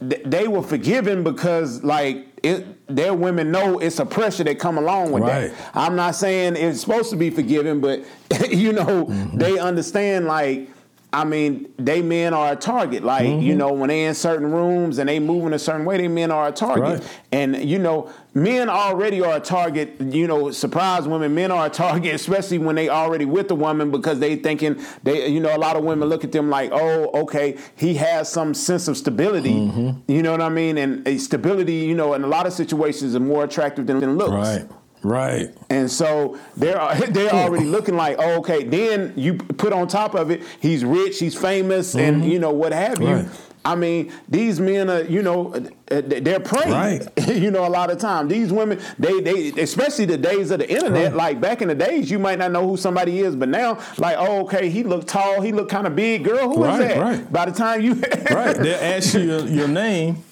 th- 0.00 0.22
they 0.24 0.48
were 0.48 0.62
forgiven 0.62 1.22
because 1.22 1.84
like 1.84 2.26
it, 2.42 2.66
their 2.94 3.14
women 3.14 3.50
know 3.52 3.78
it's 3.78 3.98
a 3.98 4.06
pressure 4.06 4.44
that 4.44 4.58
come 4.58 4.76
along 4.78 5.12
with 5.12 5.22
Right. 5.24 5.50
that. 5.50 5.70
I'm 5.74 5.94
not 5.96 6.14
saying 6.16 6.56
it's 6.56 6.80
supposed 6.80 7.10
to 7.10 7.16
be 7.16 7.30
forgiven, 7.30 7.80
but 7.80 8.00
you 8.50 8.72
know 8.72 9.06
Mm-hmm. 9.06 9.38
they 9.38 9.58
understand 9.58 10.24
like. 10.26 10.68
I 11.14 11.24
mean, 11.24 11.72
they 11.78 12.02
men 12.02 12.34
are 12.34 12.52
a 12.52 12.56
target. 12.56 13.04
Like, 13.04 13.24
Mm-hmm. 13.24 13.42
you 13.46 13.54
know, 13.54 13.72
when 13.72 13.88
they 13.88 14.04
in 14.04 14.14
certain 14.14 14.50
rooms 14.50 14.98
and 14.98 15.08
they 15.08 15.18
move 15.20 15.46
in 15.46 15.52
a 15.54 15.58
certain 15.58 15.84
way, 15.86 15.96
they 15.96 16.08
men 16.08 16.30
are 16.30 16.48
a 16.48 16.52
target. 16.52 17.00
Right. 17.00 17.20
And, 17.32 17.56
you 17.64 17.78
know, 17.78 18.10
men 18.34 18.68
already 18.68 19.22
are 19.22 19.36
a 19.36 19.40
target, 19.40 19.98
you 20.00 20.26
know, 20.26 20.50
surprise 20.50 21.06
women, 21.06 21.34
men 21.34 21.50
are 21.52 21.66
a 21.66 21.70
target, 21.70 22.14
especially 22.20 22.58
when 22.58 22.74
they 22.74 22.88
already 22.88 23.24
with 23.24 23.48
the 23.48 23.54
woman 23.54 23.90
because 23.92 24.18
they 24.18 24.36
thinking 24.36 24.82
they 25.04 25.28
you 25.28 25.40
know, 25.40 25.54
a 25.56 25.58
lot 25.58 25.76
of 25.76 25.84
women 25.84 26.08
look 26.08 26.24
at 26.24 26.32
them 26.32 26.50
like, 26.50 26.70
oh, 26.72 27.10
okay, 27.22 27.56
he 27.76 27.94
has 27.94 28.30
some 28.30 28.52
sense 28.52 28.88
of 28.88 28.96
stability. 28.96 29.54
Mm-hmm. 29.54 30.10
You 30.10 30.22
know 30.22 30.32
what 30.32 30.42
I 30.42 30.48
mean? 30.48 30.76
And 30.76 31.20
stability, 31.20 31.76
you 31.76 31.94
know, 31.94 32.14
in 32.14 32.24
a 32.24 32.28
lot 32.28 32.46
of 32.46 32.52
situations 32.52 33.14
are 33.14 33.20
more 33.20 33.44
attractive 33.44 33.86
than, 33.86 34.00
than 34.00 34.18
looks. 34.18 34.32
right, 34.32 34.66
right. 35.04 35.54
And 35.70 35.90
so 35.90 36.38
they're 36.56 36.78
they're 37.10 37.30
already 37.30 37.66
looking 37.66 37.96
like, 37.96 38.16
oh, 38.18 38.38
okay. 38.38 38.64
Then 38.64 39.12
you 39.16 39.34
put 39.34 39.72
on 39.72 39.86
top 39.88 40.14
of 40.14 40.30
it, 40.30 40.42
he's 40.60 40.84
rich, 40.84 41.18
he's 41.20 41.34
famous, 41.34 41.94
and 41.94 42.24
you 42.24 42.38
know 42.38 42.52
what 42.52 42.72
have 42.72 43.00
you. 43.00 43.06
Mm-hmm. 43.06 43.28
Right. 43.28 43.40
I 43.66 43.74
mean, 43.76 44.12
these 44.28 44.60
men 44.60 44.90
are, 44.90 45.04
you 45.04 45.22
know, 45.22 45.54
uh, 45.90 46.02
they're 46.04 46.38
prey. 46.38 46.70
Right. 46.70 47.28
you 47.28 47.50
know, 47.50 47.66
a 47.66 47.70
lot 47.70 47.88
of 47.90 47.98
time 47.98 48.28
these 48.28 48.52
women, 48.52 48.78
they 48.98 49.20
they, 49.22 49.48
especially 49.62 50.04
the 50.04 50.18
days 50.18 50.50
of 50.50 50.58
the 50.58 50.70
internet. 50.70 51.12
Right. 51.12 51.14
Like 51.14 51.40
back 51.40 51.62
in 51.62 51.68
the 51.68 51.74
days, 51.74 52.10
you 52.10 52.18
might 52.18 52.38
not 52.38 52.52
know 52.52 52.68
who 52.68 52.76
somebody 52.76 53.20
is, 53.20 53.34
but 53.34 53.48
now, 53.48 53.78
like, 53.96 54.16
oh, 54.18 54.42
okay, 54.44 54.68
he 54.68 54.82
looked 54.82 55.08
tall, 55.08 55.40
he 55.40 55.52
looked 55.52 55.70
kind 55.70 55.86
of 55.86 55.96
big. 55.96 56.24
Girl, 56.24 56.46
who 56.46 56.62
is 56.64 56.78
Right, 56.78 56.88
that? 56.88 56.98
right. 56.98 57.32
By 57.32 57.46
the 57.46 57.52
time 57.52 57.80
you, 57.80 57.94
right. 58.30 58.54
They'll 58.54 58.74
ask 58.96 59.14
you 59.14 59.20
your, 59.22 59.46
your 59.46 59.68
name, 59.68 60.22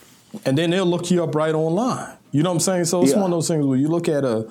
and 0.44 0.58
then 0.58 0.68
they'll 0.68 0.84
look 0.84 1.10
you 1.10 1.24
up 1.24 1.34
right 1.34 1.54
online. 1.54 2.12
You 2.32 2.42
know 2.42 2.50
what 2.50 2.54
I'm 2.56 2.60
saying? 2.60 2.84
So 2.86 3.02
it's 3.02 3.12
Yeah. 3.12 3.20
one 3.20 3.32
of 3.32 3.36
those 3.36 3.48
things 3.48 3.64
where 3.64 3.78
you 3.78 3.88
look 3.88 4.08
at 4.08 4.24
a 4.24 4.46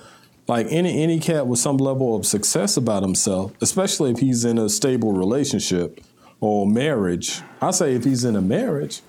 like 0.48 0.68
any 0.70 1.02
any 1.04 1.20
cat 1.20 1.48
with 1.48 1.60
some 1.60 1.78
level 1.78 2.16
of 2.16 2.26
success 2.26 2.78
about 2.78 3.04
himself, 3.04 3.52
especially 3.62 4.12
if 4.12 4.20
he's 4.20 4.46
in 4.46 4.58
a 4.58 4.70
stable 4.70 5.14
relationship 5.14 6.00
or 6.40 6.66
marriage. 6.66 7.42
I 7.62 7.72
say 7.72 7.96
if 7.96 8.04
he's 8.04 8.24
in 8.24 8.36
a 8.36 8.42
marriage, 8.42 9.02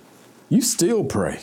you 0.49 0.61
still 0.61 1.03
prey. 1.03 1.39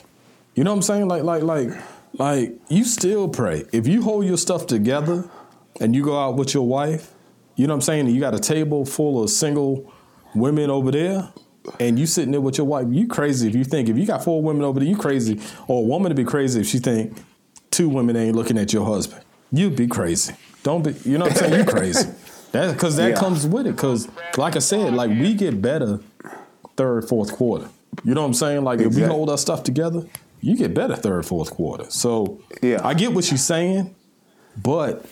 You 0.54 0.64
know 0.64 0.70
what 0.72 0.76
I'm 0.76 0.82
saying? 0.82 1.08
Like 1.08 1.22
like 1.22 1.42
like 1.42 1.70
like 2.18 2.52
you 2.68 2.84
still 2.84 3.28
prey. 3.28 3.64
If 3.72 3.86
you 3.86 4.02
hold 4.02 4.24
your 4.26 4.36
stuff 4.36 4.66
together 4.66 5.24
and 5.80 5.94
you 5.94 6.04
go 6.04 6.18
out 6.18 6.36
with 6.36 6.54
your 6.54 6.66
wife, 6.66 7.12
you 7.56 7.66
know 7.66 7.74
what 7.74 7.78
I'm 7.78 7.82
saying? 7.82 8.08
You 8.08 8.20
got 8.20 8.34
a 8.34 8.38
table 8.40 8.84
full 8.84 9.22
of 9.22 9.30
single 9.30 9.92
women 10.34 10.70
over 10.70 10.90
there, 10.90 11.28
and 11.78 11.98
you 11.98 12.06
sitting 12.06 12.32
there 12.32 12.40
with 12.40 12.58
your 12.58 12.66
wife. 12.66 12.86
You 12.90 13.06
crazy 13.06 13.48
if 13.48 13.54
you 13.54 13.64
think 13.64 13.88
if 13.88 13.96
you 13.98 14.06
got 14.06 14.24
four 14.24 14.42
women 14.42 14.62
over 14.62 14.80
there, 14.80 14.88
you 14.88 14.96
crazy. 14.96 15.40
Or 15.68 15.82
a 15.82 15.86
woman 15.86 16.10
to 16.10 16.14
be 16.14 16.24
crazy 16.24 16.60
if 16.60 16.66
she 16.66 16.78
think 16.78 17.16
two 17.70 17.88
women 17.88 18.16
ain't 18.16 18.34
looking 18.36 18.58
at 18.58 18.72
your 18.72 18.84
husband. 18.86 19.22
You'd 19.52 19.76
be 19.76 19.86
crazy. 19.86 20.34
Don't 20.62 20.82
be. 20.82 20.92
You 21.08 21.18
know 21.18 21.24
what 21.24 21.32
I'm 21.32 21.38
saying? 21.38 21.58
You 21.60 21.64
crazy. 21.64 22.08
That 22.52 22.72
because 22.72 22.96
that 22.96 23.10
Yeah. 23.10 23.14
comes 23.16 23.46
with 23.46 23.68
it. 23.68 23.76
Because 23.76 24.08
like 24.36 24.56
I 24.56 24.58
said, 24.58 24.92
like 24.94 25.08
we 25.10 25.34
get 25.34 25.62
better 25.62 26.00
third, 26.76 27.08
fourth 27.08 27.30
quarter. 27.32 27.68
You 28.02 28.12
know 28.12 28.22
what 28.22 28.26
I'm 28.26 28.34
saying? 28.34 28.64
Like 28.64 28.80
if 28.80 28.92
we 28.96 29.02
hold 29.02 29.30
our 29.30 29.38
stuff 29.38 29.62
together, 29.62 30.02
you 30.40 30.56
get 30.56 30.74
better 30.74 30.96
third, 30.96 31.24
fourth 31.26 31.50
quarter. 31.50 31.84
So 31.90 32.40
Yeah. 32.60 32.80
I 32.82 32.94
get 32.94 33.12
what 33.12 33.30
you're 33.30 33.38
saying, 33.38 33.94
but 34.60 35.06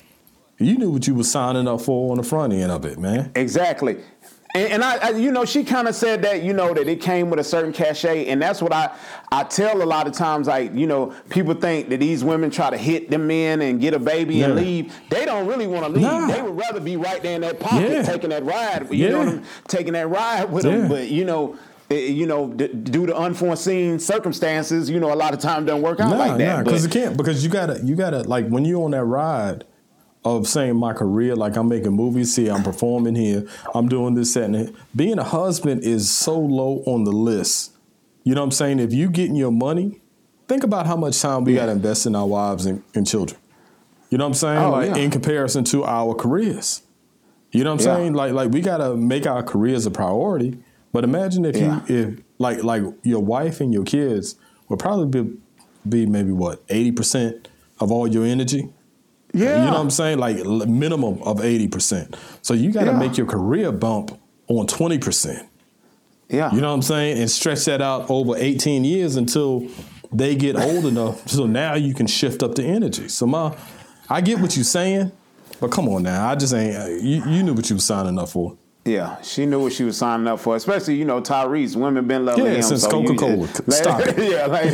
you 0.58 0.76
knew 0.78 0.90
what 0.90 1.06
you 1.06 1.14
were 1.14 1.22
signing 1.22 1.68
up 1.68 1.80
for 1.80 2.10
on 2.10 2.16
the 2.16 2.24
front 2.24 2.52
end 2.52 2.72
of 2.72 2.84
it, 2.84 2.98
man. 2.98 3.30
Exactly. 3.36 3.98
And, 4.54 4.72
and 4.72 4.82
I, 4.84 4.96
I, 4.96 5.10
you 5.10 5.30
know, 5.30 5.44
she 5.44 5.62
kind 5.62 5.88
of 5.88 5.94
said 5.94 6.22
that, 6.22 6.42
you 6.42 6.54
know, 6.54 6.72
that 6.72 6.88
it 6.88 7.02
came 7.02 7.28
with 7.28 7.38
a 7.38 7.44
certain 7.44 7.70
cachet, 7.72 8.26
and 8.28 8.40
that's 8.40 8.62
what 8.62 8.72
I, 8.72 8.96
I 9.30 9.44
tell 9.44 9.82
a 9.82 9.84
lot 9.84 10.06
of 10.06 10.14
times. 10.14 10.46
Like, 10.46 10.74
you 10.74 10.86
know, 10.86 11.14
people 11.28 11.52
think 11.54 11.90
that 11.90 12.00
these 12.00 12.24
women 12.24 12.50
try 12.50 12.70
to 12.70 12.78
hit 12.78 13.10
them 13.10 13.26
men 13.26 13.60
and 13.60 13.78
get 13.78 13.92
a 13.92 13.98
baby 13.98 14.42
and 14.42 14.54
leave. 14.56 14.94
They 15.10 15.26
don't 15.26 15.46
really 15.46 15.66
want 15.66 15.84
to 15.84 15.90
leave. 15.90 16.02
Nah. 16.02 16.26
They 16.28 16.40
would 16.40 16.56
rather 16.56 16.80
be 16.80 16.96
right 16.96 17.22
there 17.22 17.34
in 17.34 17.42
that 17.42 17.60
pocket, 17.60 17.90
Yeah. 17.90 18.02
taking 18.02 18.30
that 18.30 18.44
ride. 18.44 18.90
You 18.90 19.10
know, 19.10 19.20
Yeah. 19.22 19.28
I'm- 19.28 19.44
taking 19.68 19.92
that 19.92 20.08
ride 20.08 20.50
with 20.50 20.64
them. 20.64 20.82
Yeah. 20.82 20.88
But 20.88 21.08
you 21.10 21.24
know. 21.26 21.56
eh, 21.90 22.06
You 22.08 22.26
know, 22.26 22.48
d- 22.48 22.68
due 22.68 23.06
to 23.06 23.14
unforeseen 23.16 23.98
circumstances, 23.98 24.88
you 24.90 24.98
know, 25.00 25.12
a 25.12 25.16
lot 25.16 25.32
of 25.34 25.40
time 25.40 25.64
don't 25.66 25.80
work 25.82 26.00
out 26.00 26.10
Nah, 26.10 26.16
like 26.18 26.38
that. 26.38 26.56
nah, 26.58 26.62
because 26.62 26.84
it 26.86 26.90
can't. 26.90 27.16
Because 27.16 27.42
you 27.44 27.50
gotta, 27.50 27.80
you 27.84 27.94
gotta 27.96 28.22
like 28.22 28.46
when 28.48 28.64
you're 28.64 28.82
on 28.84 28.90
that 28.92 29.04
ride 29.04 29.64
of 30.24 30.46
saying 30.48 30.76
my 30.76 30.92
career, 30.92 31.34
like 31.36 31.56
I'm 31.56 31.68
making 31.68 31.92
movies 31.92 32.34
here, 32.36 32.52
I'm 32.52 32.62
performing 32.62 33.14
here, 33.14 33.46
I'm 33.74 33.88
doing 33.88 34.14
this, 34.14 34.34
that, 34.34 34.44
and 34.44 34.54
that. 34.54 34.74
Being 34.94 35.18
a 35.18 35.24
husband 35.24 35.84
is 35.84 36.10
so 36.10 36.38
low 36.38 36.82
on 36.86 37.04
the 37.04 37.12
list. 37.12 37.72
You 38.24 38.34
know 38.34 38.40
what 38.42 38.46
I'm 38.46 38.50
saying? 38.52 38.78
If 38.80 38.92
you 38.92 39.08
getting 39.10 39.36
your 39.36 39.52
money, 39.52 40.00
think 40.48 40.64
about 40.64 40.86
how 40.86 40.96
much 40.96 41.20
time 41.20 41.44
we 41.44 41.54
Yeah. 41.54 41.60
got 41.60 41.66
to 41.66 41.72
invest 41.72 42.04
in 42.06 42.14
our 42.14 42.26
wives 42.26 42.66
and, 42.66 42.82
and 42.94 43.06
children. 43.06 43.40
You 44.10 44.18
know 44.18 44.24
what 44.24 44.28
I'm 44.30 44.34
saying? 44.34 44.58
Oh, 44.58 44.70
like 44.70 44.88
yeah. 44.96 45.02
in 45.02 45.10
comparison 45.10 45.64
to 45.64 45.84
our 45.84 46.14
careers. 46.14 46.82
You 47.52 47.64
know 47.64 47.74
what 47.74 47.82
I'm 47.82 47.86
Yeah. 47.86 47.96
saying? 47.96 48.14
Like 48.14 48.32
like 48.32 48.50
we 48.50 48.60
gotta 48.60 48.96
make 48.96 49.26
our 49.26 49.42
careers 49.42 49.86
a 49.86 49.90
priority. 49.90 50.58
But 50.92 51.04
imagine 51.04 51.44
if 51.44 51.56
you 51.58 51.80
if 51.88 52.20
like 52.38 52.62
like 52.64 52.82
your 53.02 53.20
wife 53.22 53.60
and 53.60 53.72
your 53.72 53.84
kids 53.84 54.36
would 54.68 54.78
probably 54.78 55.22
be 55.22 55.36
be 55.88 56.06
maybe 56.06 56.32
what 56.32 56.62
eighty 56.70 56.92
percent 56.92 57.48
of 57.80 57.90
all 57.92 58.06
your 58.06 58.24
energy. 58.24 58.68
Yeah, 59.32 59.56
You 59.64 59.66
know 59.66 59.72
what 59.76 59.80
I'm 59.80 59.90
saying? 59.90 60.18
Like 60.18 60.36
minimum 60.68 61.22
of 61.22 61.44
eighty 61.44 61.68
percent. 61.68 62.16
So 62.42 62.54
you 62.54 62.72
got 62.72 62.84
to 62.84 62.92
Yeah. 62.92 62.98
make 62.98 63.16
your 63.16 63.26
career 63.26 63.72
bump 63.72 64.18
on 64.48 64.66
twenty 64.66 64.98
percent. 64.98 65.46
yeah, 66.28 66.52
You 66.54 66.60
know 66.60 66.68
what 66.68 66.74
I'm 66.74 66.82
saying? 66.82 67.18
And 67.18 67.30
stretch 67.30 67.64
that 67.66 67.80
out 67.82 68.10
over 68.10 68.34
18 68.36 68.84
years 68.84 69.16
until 69.16 69.66
they 70.12 70.34
get 70.34 70.56
old 70.56 70.84
enough. 70.86 71.26
So 71.36 71.46
now 71.46 71.74
you 71.74 71.94
can 71.94 72.06
shift 72.06 72.42
up 72.42 72.54
the 72.54 72.64
energy. 72.64 73.08
So 73.08 73.26
my, 73.26 73.56
I 74.08 74.20
get 74.22 74.38
what 74.40 74.56
you're 74.56 74.64
saying, 74.64 75.12
but 75.60 75.70
come 75.70 75.88
on 75.88 76.02
now. 76.02 76.28
I 76.28 76.34
just 76.34 76.54
ain't. 76.54 76.76
Uh, 76.76 76.86
you, 76.86 77.22
you 77.26 77.42
knew 77.42 77.54
what 77.54 77.68
you 77.70 77.76
was 77.76 77.84
signing 77.84 78.18
up 78.18 78.28
for. 78.30 78.56
Yeah, 78.84 79.20
she 79.20 79.44
knew 79.44 79.60
what 79.60 79.72
she 79.74 79.84
was 79.84 79.98
signing 79.98 80.26
up 80.28 80.40
for. 80.40 80.56
Especially, 80.56 80.94
you 80.94 81.04
know, 81.04 81.20
Tyrese. 81.20 81.76
Women 81.76 82.06
been 82.06 82.24
loving 82.24 82.46
Yeah, 82.46 82.52
him. 82.52 82.62
since 82.62 82.82
so 82.82 82.90
Coca-Cola. 82.90 83.36
like, 83.66 83.72
Stop 83.72 84.00
it. 84.00 84.18
yeah, 84.32 84.46
like, 84.46 84.70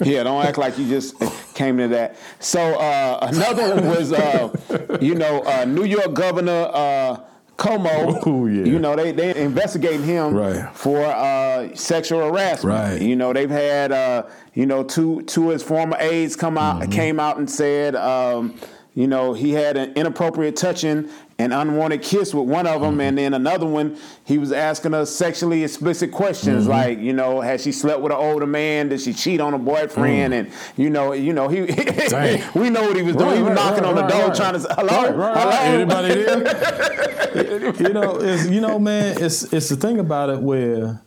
yeah. 0.06 0.22
Don't 0.22 0.44
act 0.46 0.56
like 0.58 0.78
you 0.78 0.86
just 0.88 1.16
came 1.54 1.76
to 1.78 1.88
that. 1.88 2.16
So 2.38 2.60
uh, 2.60 3.18
another 3.22 3.74
one 3.74 3.88
was, 3.88 4.12
uh, 4.12 4.98
you 5.00 5.16
know, 5.16 5.42
uh, 5.42 5.64
New 5.64 5.82
York 5.84 6.14
Governor 6.14 6.70
uh, 6.72 7.20
Cuomo. 7.56 8.24
Ooh, 8.26 8.46
yeah. 8.46 8.66
You 8.66 8.78
know, 8.78 8.94
they 8.94 9.10
they 9.10 9.34
investigating 9.34 10.04
him 10.04 10.32
Right. 10.34 10.72
for 10.76 11.02
uh, 11.04 11.74
sexual 11.74 12.20
harassment. 12.20 12.64
Right. 12.72 13.02
You 13.02 13.16
know, 13.16 13.32
they've 13.32 13.50
had, 13.50 13.90
uh, 13.90 14.26
you 14.54 14.66
know, 14.66 14.84
two 14.84 15.22
two 15.22 15.46
of 15.48 15.54
his 15.54 15.62
former 15.64 15.96
aides 15.98 16.36
come 16.36 16.56
out 16.56 16.82
Mm-hmm. 16.82 16.92
came 16.92 17.18
out 17.18 17.38
and 17.38 17.50
said. 17.50 17.96
Um, 17.96 18.54
you 18.94 19.06
know, 19.06 19.34
he 19.34 19.52
had 19.52 19.76
an 19.76 19.92
inappropriate 19.92 20.56
touching 20.56 21.10
and 21.38 21.52
unwanted 21.52 22.00
kiss 22.00 22.32
with 22.32 22.48
one 22.48 22.66
of 22.66 22.80
them, 22.80 22.92
Mm-hmm. 22.92 23.00
and 23.02 23.18
then 23.18 23.34
another 23.34 23.66
one, 23.66 23.98
he 24.24 24.38
was 24.38 24.52
asking 24.52 24.94
us 24.94 25.14
sexually 25.14 25.64
explicit 25.64 26.10
questions 26.10 26.62
Mm-hmm. 26.62 26.70
like, 26.72 26.98
you 26.98 27.12
know, 27.12 27.40
has 27.42 27.62
she 27.62 27.72
slept 27.72 28.00
with 28.00 28.10
an 28.12 28.18
older 28.18 28.46
man? 28.46 28.88
Did 28.88 29.00
she 29.02 29.12
cheat 29.12 29.40
on 29.40 29.52
a 29.52 29.58
boyfriend? 29.58 30.32
And 30.32 30.50
you 30.78 30.88
know, 30.88 31.12
you 31.12 31.32
know, 31.34 31.48
he 31.48 31.58
Mm. 31.66 32.54
We 32.60 32.70
know 32.70 32.82
what 32.82 32.96
he 32.96 33.02
was 33.02 33.16
doing. 33.16 33.36
he 33.36 33.42
was 33.42 33.48
Right, 33.50 33.54
knocking 33.54 33.84
right, 33.84 33.88
on 33.90 33.94
the 33.96 34.06
door 34.06 34.26
right. 34.28 34.34
trying 34.34 34.54
to 34.54 34.60
say, 34.60 34.68
hello, 34.70 35.02
Right, 35.02 35.14
right, 35.16 35.36
hello. 35.36 35.50
right. 35.50 35.66
Anybody 35.66 36.14
there? 36.24 37.74
you 37.88 37.92
know, 37.92 38.16
it's 38.20 38.48
you 38.48 38.60
know, 38.62 38.78
man. 38.78 39.16
It's 39.22 39.52
it's 39.52 39.68
the 39.68 39.76
thing 39.76 39.98
about 40.00 40.30
it 40.30 40.40
where, 40.40 41.02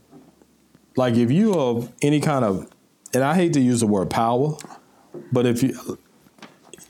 like 0.96 1.16
if 1.16 1.32
you 1.32 1.54
of 1.56 1.92
any 2.04 2.20
kind 2.20 2.46
of, 2.46 2.70
and 3.16 3.24
I 3.24 3.34
hate 3.34 3.54
to 3.54 3.60
use 3.60 3.80
the 3.80 3.88
word 3.88 4.12
power, 4.12 4.56
but 5.32 5.48
if 5.48 5.64
you, 5.64 5.98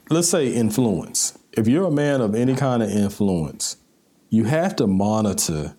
let's 0.10 0.28
say 0.30 0.48
influence, 0.54 1.38
if 1.60 1.68
you're 1.68 1.86
a 1.86 1.92
man 1.92 2.22
of 2.22 2.34
any 2.36 2.56
kind 2.56 2.82
of 2.82 2.90
influence, 2.90 3.78
you 4.30 4.46
have 4.46 4.76
to 4.78 4.88
monitor 4.88 5.76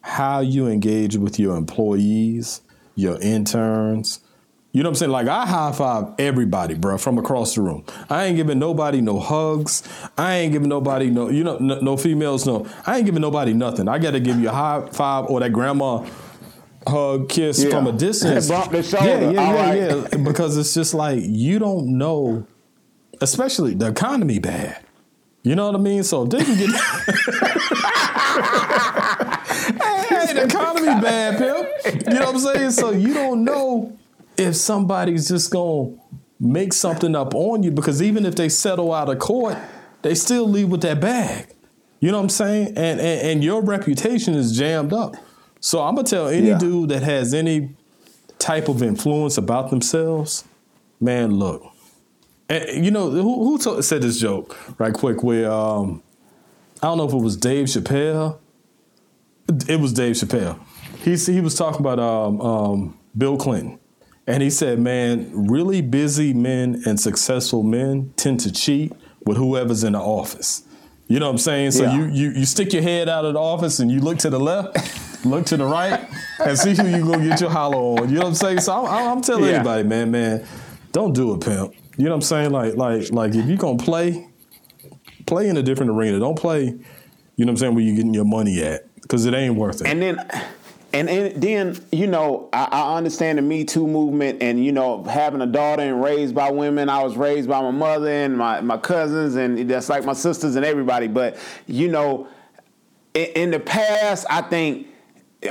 how 0.00 0.40
you 0.40 0.66
engage 0.66 1.16
with 1.16 1.38
your 1.38 1.56
employees, 1.56 2.60
your 2.94 3.18
interns. 3.20 4.20
You 4.72 4.82
know 4.82 4.88
what 4.88 4.92
I'm 4.92 4.96
saying? 4.96 5.12
Like 5.12 5.28
I 5.28 5.46
high 5.46 5.72
five 5.72 6.14
everybody, 6.18 6.74
bro, 6.74 6.98
from 6.98 7.16
across 7.18 7.54
the 7.54 7.62
room. 7.62 7.84
I 8.10 8.24
ain't 8.24 8.36
giving 8.36 8.58
nobody 8.58 9.00
no 9.00 9.20
hugs. 9.20 9.82
I 10.18 10.34
ain't 10.36 10.52
giving 10.52 10.68
nobody 10.68 11.10
no, 11.10 11.28
you 11.30 11.44
know, 11.44 11.58
no, 11.58 11.78
no 11.80 11.96
females, 11.96 12.44
no. 12.44 12.66
I 12.86 12.96
ain't 12.96 13.06
giving 13.06 13.22
nobody 13.22 13.52
nothing. 13.54 13.88
I 13.88 13.98
got 13.98 14.10
to 14.12 14.20
give 14.20 14.38
you 14.40 14.48
a 14.48 14.52
high 14.52 14.88
five 14.92 15.26
or 15.26 15.40
that 15.40 15.52
grandma 15.52 16.04
hug, 16.86 17.28
kiss 17.28 17.62
Yeah. 17.64 17.70
from 17.70 17.86
a 17.86 17.92
distance. 17.92 18.48
Bump 18.48 18.72
the 18.72 18.82
shoulder. 18.82 19.06
Yeah, 19.06 19.30
yeah, 19.30 19.40
All 19.40 19.54
yeah, 19.54 19.92
right. 19.94 20.08
yeah. 20.12 20.18
Because 20.18 20.56
it's 20.58 20.74
just 20.74 20.92
like 20.92 21.20
you 21.22 21.58
don't 21.60 21.96
know, 21.96 22.46
especially 23.20 23.74
the 23.74 23.88
economy 23.88 24.38
bad. 24.40 24.83
You 25.44 25.54
know 25.54 25.66
what 25.66 25.74
I 25.76 25.78
mean? 25.78 26.02
So 26.02 26.24
if 26.24 26.30
they 26.30 26.42
can 26.42 26.56
get 26.56 26.70
hey, 29.04 30.32
the 30.32 30.44
economy 30.46 30.86
bad, 31.00 31.38
pimp. 31.38 31.68
You 32.06 32.14
know 32.18 32.26
what 32.26 32.34
I'm 32.34 32.40
saying? 32.40 32.70
So 32.72 32.90
you 32.92 33.12
don't 33.14 33.44
know 33.44 33.96
if 34.36 34.56
somebody's 34.56 35.28
just 35.28 35.50
gonna 35.50 35.96
make 36.40 36.72
something 36.72 37.14
up 37.14 37.34
on 37.34 37.62
you 37.62 37.70
because 37.70 38.02
even 38.02 38.24
if 38.26 38.34
they 38.36 38.48
settle 38.48 38.92
out 38.92 39.08
of 39.10 39.18
court, 39.18 39.56
they 40.02 40.14
still 40.14 40.48
leave 40.48 40.68
with 40.70 40.80
that 40.82 41.00
bag. 41.00 41.48
You 42.00 42.10
know 42.10 42.16
what 42.18 42.24
I'm 42.24 42.30
saying? 42.30 42.68
And 42.68 43.00
and, 43.00 43.20
and 43.28 43.44
your 43.44 43.62
reputation 43.62 44.34
is 44.34 44.56
jammed 44.56 44.92
up. 44.92 45.14
So 45.60 45.82
I'm 45.82 45.94
gonna 45.94 46.08
tell 46.08 46.28
any 46.28 46.48
Yeah. 46.48 46.58
dude 46.58 46.88
that 46.90 47.02
has 47.02 47.32
any 47.34 47.70
type 48.38 48.68
of 48.68 48.82
influence 48.82 49.36
about 49.38 49.70
themselves, 49.70 50.44
man, 51.00 51.32
look. 51.32 51.62
And, 52.48 52.84
you 52.84 52.90
know 52.90 53.10
who, 53.10 53.44
who 53.44 53.58
to- 53.58 53.82
said 53.82 54.02
this 54.02 54.18
joke 54.20 54.56
right 54.78 54.92
quick? 54.92 55.22
Where 55.22 55.50
um, 55.50 56.02
I 56.82 56.86
don't 56.88 56.98
know 56.98 57.06
if 57.08 57.12
it 57.14 57.16
was 57.18 57.36
Dave 57.36 57.66
Chappelle. 57.66 58.38
It 59.68 59.80
was 59.80 59.92
Dave 59.92 60.16
Chappelle. 60.16 60.58
He 61.02 61.16
he 61.16 61.40
was 61.40 61.54
talking 61.54 61.80
about 61.80 61.98
um, 61.98 62.40
um, 62.40 62.98
Bill 63.16 63.36
Clinton, 63.36 63.78
and 64.26 64.42
he 64.42 64.50
said, 64.50 64.78
"Man, 64.78 65.30
really 65.48 65.80
busy 65.82 66.32
men 66.34 66.82
and 66.86 66.98
successful 66.98 67.62
men 67.62 68.12
tend 68.16 68.40
to 68.40 68.52
cheat 68.52 68.92
with 69.24 69.36
whoever's 69.36 69.84
in 69.84 69.92
the 69.92 70.00
office." 70.00 70.62
You 71.06 71.20
know 71.20 71.26
what 71.26 71.32
I'm 71.32 71.38
saying? 71.38 71.70
So 71.72 71.82
Yeah. 71.84 71.96
you, 71.96 72.04
you 72.06 72.30
you 72.40 72.44
stick 72.46 72.72
your 72.72 72.82
head 72.82 73.08
out 73.10 73.24
of 73.26 73.34
the 73.34 73.40
office 73.40 73.78
and 73.80 73.90
you 73.90 74.00
look 74.00 74.18
to 74.20 74.30
the 74.30 74.40
left, 74.40 75.24
look 75.26 75.44
to 75.46 75.56
the 75.58 75.66
right, 75.66 76.00
and 76.40 76.58
see 76.58 76.74
who 76.74 76.86
you 76.88 77.04
gonna 77.04 77.26
get 77.28 77.40
your 77.42 77.50
hollow 77.50 77.98
on. 77.98 78.08
You 78.08 78.14
know 78.16 78.20
what 78.22 78.28
I'm 78.28 78.34
saying? 78.34 78.60
So 78.60 78.72
I'm, 78.86 79.16
I'm 79.18 79.20
telling 79.22 79.44
Yeah. 79.44 79.50
everybody, 79.56 79.82
man, 79.82 80.10
man, 80.10 80.46
don't 80.92 81.14
do 81.14 81.34
it, 81.34 81.42
pimp. 81.42 81.74
You 81.96 82.04
know 82.04 82.10
what 82.10 82.16
I'm 82.16 82.22
saying? 82.22 82.50
Like 82.50 82.76
like 82.76 83.12
like 83.12 83.34
if 83.34 83.46
you 83.46 83.56
gonna 83.56 83.78
play, 83.78 84.26
play 85.26 85.48
in 85.48 85.56
a 85.56 85.62
different 85.62 85.92
arena. 85.92 86.18
Don't 86.18 86.38
play. 86.38 86.64
You 86.64 87.44
know 87.44 87.50
what 87.50 87.50
I'm 87.50 87.56
saying? 87.56 87.74
Where 87.74 87.84
you 87.84 87.94
getting 87.94 88.14
your 88.14 88.24
money 88.24 88.62
at? 88.62 88.82
Because 89.00 89.26
it 89.26 89.34
ain't 89.34 89.56
worth 89.56 89.80
it. 89.80 89.86
And 89.86 90.00
then, 90.00 90.18
and, 90.92 91.10
and 91.10 91.42
then 91.42 91.78
you 91.92 92.06
know, 92.06 92.48
I, 92.52 92.68
I 92.70 92.96
understand 92.96 93.38
the 93.38 93.42
Me 93.42 93.64
Too 93.64 93.86
movement, 93.86 94.42
and 94.42 94.64
you 94.64 94.72
know, 94.72 95.04
having 95.04 95.40
a 95.40 95.46
daughter 95.46 95.82
and 95.82 96.02
raised 96.02 96.34
by 96.34 96.50
women. 96.50 96.88
I 96.88 97.02
was 97.02 97.16
raised 97.16 97.48
by 97.48 97.60
my 97.60 97.70
mother 97.70 98.08
and 98.08 98.36
my 98.36 98.60
my 98.60 98.76
cousins, 98.76 99.36
and 99.36 99.70
that's 99.70 99.88
like 99.88 100.04
my 100.04 100.14
sisters 100.14 100.56
and 100.56 100.64
everybody. 100.64 101.06
But 101.06 101.36
you 101.66 101.88
know, 101.88 102.28
in, 103.14 103.26
in 103.34 103.50
the 103.50 103.60
past, 103.60 104.26
I 104.28 104.42
think. 104.42 104.88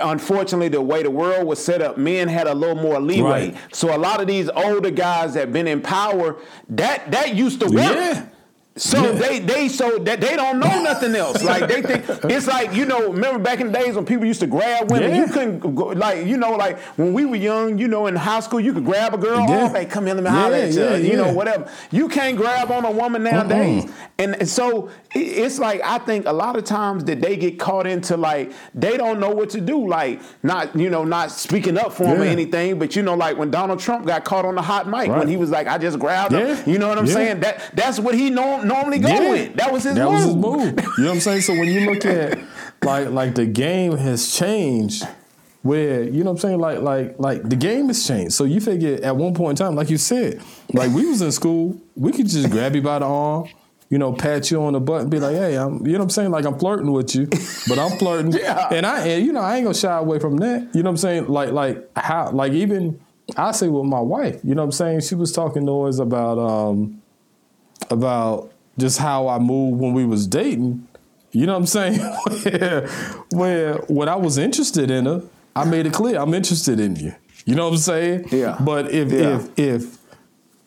Unfortunately, 0.01 0.69
the 0.69 0.82
way 0.82 1.03
the 1.03 1.12
world 1.12 1.45
was 1.47 1.63
set 1.63 1.82
up, 1.82 1.97
men 1.97 2.27
had 2.27 2.47
a 2.47 2.53
little 2.53 2.75
more 2.75 2.99
leeway. 2.99 3.51
Right. 3.51 3.58
So 3.71 3.95
a 3.95 3.97
lot 3.97 4.21
of 4.21 4.27
these 4.27 4.49
older 4.49 4.91
guys 4.91 5.34
that 5.36 5.53
been 5.53 5.67
in 5.67 5.82
power, 5.82 6.38
that 6.69 7.12
that 7.12 7.36
used 7.36 7.60
to 7.62 7.67
work. 7.67 7.75
Yeah. 7.75 8.25
So 8.76 9.14
they 9.14 9.38
they 9.38 9.70
so 9.70 10.00
that 10.00 10.20
they 10.20 10.36
don't 10.36 10.60
know 10.60 10.82
nothing 10.82 11.16
else. 11.16 11.44
Like 11.54 11.68
they 11.68 11.82
think 11.84 12.06
it's 12.24 12.48
like 12.48 12.74
you 12.74 12.86
know. 12.86 13.12
Remember 13.12 13.38
back 13.38 13.60
in 13.60 13.72
the 13.72 13.78
days 13.80 13.96
when 13.96 14.04
people 14.06 14.26
used 14.26 14.40
to 14.40 14.48
grab 14.48 14.90
women, 14.90 15.12
Yeah. 15.12 15.26
you 15.26 15.28
couldn't 15.32 15.76
go, 15.76 15.86
like 15.90 16.26
you 16.26 16.38
know 16.38 16.56
like 16.56 16.80
when 16.98 17.14
we 17.14 17.26
were 17.26 17.36
young. 17.36 17.78
You 17.78 17.88
know 17.88 18.08
in 18.08 18.16
high 18.16 18.40
school 18.40 18.60
you 18.60 18.74
could 18.74 18.86
grab 18.86 19.14
a 19.14 19.18
girl. 19.18 19.42
Yeah. 19.48 19.70
Oh, 19.70 19.74
hey, 19.74 19.86
come 19.86 20.08
here, 20.08 20.16
let 20.16 20.24
me 20.24 20.30
holler 20.32 20.58
Yeah, 20.58 20.64
at 20.64 20.74
you. 20.74 20.82
yeah, 20.82 20.96
you 20.96 21.18
know 21.18 21.32
whatever. 21.34 21.70
You 21.92 22.08
can't 22.10 22.36
grab 22.36 22.72
on 22.72 22.84
a 22.86 22.92
woman 22.92 23.24
nowadays. 23.24 23.86
Mm-mm. 23.86 23.94
And, 24.18 24.36
and 24.36 24.50
so 24.50 24.88
it- 25.14 25.20
it's 25.44 25.60
like 25.60 25.82
I 25.84 26.00
think 26.00 26.26
a 26.26 26.34
lot 26.34 26.56
of 26.56 26.64
times 26.64 27.04
that 27.04 27.22
they 27.22 27.38
get 27.38 27.60
caught 27.60 27.86
into 27.86 28.18
like 28.18 28.54
they 28.74 28.98
don't 28.98 29.20
know 29.20 29.30
what 29.30 29.52
to 29.52 29.62
do. 29.62 29.88
Like 29.88 30.20
not 30.42 30.76
you 30.76 30.90
know 30.90 31.04
not 31.04 31.30
speaking 31.32 31.78
up 31.78 31.94
for 31.94 32.06
them 32.06 32.22
or 32.22 32.26
anything. 32.26 32.80
But 32.80 32.96
you 32.96 33.04
know 33.04 33.14
like 33.14 33.38
when 33.38 33.52
Donald 33.52 33.80
Trump 33.82 34.08
got 34.08 34.24
caught 34.26 34.46
on 34.46 34.56
the 34.56 34.64
hot 34.64 34.88
mic 34.88 35.10
Right. 35.10 35.20
when 35.20 35.28
he 35.28 35.38
was 35.38 35.52
like 35.52 35.68
I 35.68 35.78
just 35.78 36.00
grabbed. 36.00 36.34
Yeah. 36.34 36.60
You 36.66 36.80
know 36.80 36.88
what 36.88 36.98
I'm 36.98 37.06
saying? 37.08 37.42
That 37.42 37.70
that's 37.76 38.00
what 38.00 38.16
he 38.16 38.30
norm, 38.65 38.67
normally 38.67 38.99
go 38.99 39.08
Yeah. 39.10 39.30
with. 39.32 39.56
That 39.58 39.71
was 39.71 39.84
his 39.84 39.95
that 39.95 40.04
move. 40.06 40.13
was 40.13 40.23
his 40.26 40.36
move. 40.36 40.65
You 40.97 41.04
know 41.04 41.10
what 41.10 41.13
I'm 41.15 41.19
saying? 41.21 41.41
So 41.41 41.54
when 41.54 41.67
you 41.67 41.89
look 41.91 42.06
at 42.06 42.39
like 42.84 43.10
like 43.10 43.36
the 43.36 43.45
game 43.45 43.97
has 43.97 44.34
changed, 44.36 45.08
where 45.62 46.04
you 46.04 46.23
know 46.23 46.32
what 46.32 46.43
I'm 46.43 46.49
saying, 46.49 46.60
like 46.60 46.80
like 46.82 47.19
like 47.19 47.47
the 47.49 47.56
game 47.56 47.88
has 47.88 48.06
changed. 48.06 48.34
So 48.34 48.43
you 48.43 48.60
figure 48.62 48.99
at 49.04 49.15
one 49.15 49.34
point 49.34 49.60
in 49.60 49.65
time, 49.65 49.76
like 49.76 49.89
you 49.89 49.97
said, 49.97 50.41
like 50.73 50.91
we 50.91 51.06
was 51.06 51.21
in 51.21 51.32
school, 51.32 51.80
we 51.95 52.12
could 52.12 52.28
just 52.28 52.49
grab 52.49 52.76
you 52.76 52.82
by 52.82 52.99
the 52.99 53.06
arm. 53.06 53.47
You 53.89 53.99
know, 53.99 54.12
pat 54.12 54.49
you 54.49 54.60
on 54.63 54.73
the 54.73 54.80
butt 54.80 55.02
and 55.02 55.12
be 55.12 55.19
like, 55.19 55.36
"Hey, 55.36 55.56
I'm," 55.56 55.86
you 55.86 55.91
know 55.93 55.99
what 55.99 56.04
I'm 56.06 56.10
saying? 56.10 56.32
Like 56.32 56.45
I'm 56.45 56.58
flirting 56.58 56.91
with 56.91 57.13
you, 57.13 57.28
but 57.67 57.78
I'm 57.78 57.95
flirting, 57.99 58.32
Yeah. 58.41 58.69
and 58.71 58.88
I, 58.88 59.06
and 59.06 59.23
you 59.26 59.32
know, 59.32 59.41
I 59.41 59.58
ain't 59.58 59.65
gonna 59.65 59.76
shy 59.76 59.95
away 59.95 60.17
from 60.17 60.38
that. 60.38 60.67
You 60.73 60.82
know 60.82 60.89
what 60.89 60.93
I'm 60.93 60.97
saying? 60.97 61.28
Like, 61.28 61.52
like 61.52 61.88
how, 61.95 62.32
like 62.32 62.54
even 62.54 62.99
I 63.38 63.52
say 63.52 63.67
with 63.67 63.86
my 63.86 63.99
wife, 63.99 64.39
you 64.43 64.56
know 64.56 64.63
what 64.63 64.67
I'm 64.67 64.71
saying? 64.71 65.02
She 65.02 65.13
was 65.13 65.32
talking 65.32 65.67
to 65.67 65.82
us 65.84 65.99
about, 65.99 66.39
um, 66.39 67.04
about 67.91 68.52
just 68.78 68.98
how 69.00 69.28
I 69.28 69.40
moved 69.40 69.80
when 69.82 69.94
we 69.94 70.06
was 70.06 70.28
dating. 70.28 70.88
You 71.32 71.46
know 71.48 71.54
what 71.54 71.60
I'm 71.60 71.66
saying? 71.66 72.00
where, 72.44 72.88
where 73.32 73.74
when 73.88 74.08
I 74.10 74.16
was 74.16 74.38
interested 74.38 74.92
in 74.92 75.06
her, 75.06 75.24
I 75.56 75.66
made 75.66 75.86
it 75.86 75.94
clear 75.94 76.20
I'm 76.20 76.34
interested 76.34 76.80
in 76.80 76.96
you. 76.96 77.14
You 77.46 77.56
know 77.56 77.66
what 77.66 77.74
I'm 77.74 77.78
saying? 77.78 78.28
Yeah. 78.32 78.58
But 78.60 78.92
if 78.92 79.12
Yeah. 79.12 79.40
if 79.58 79.60
if 79.60 79.98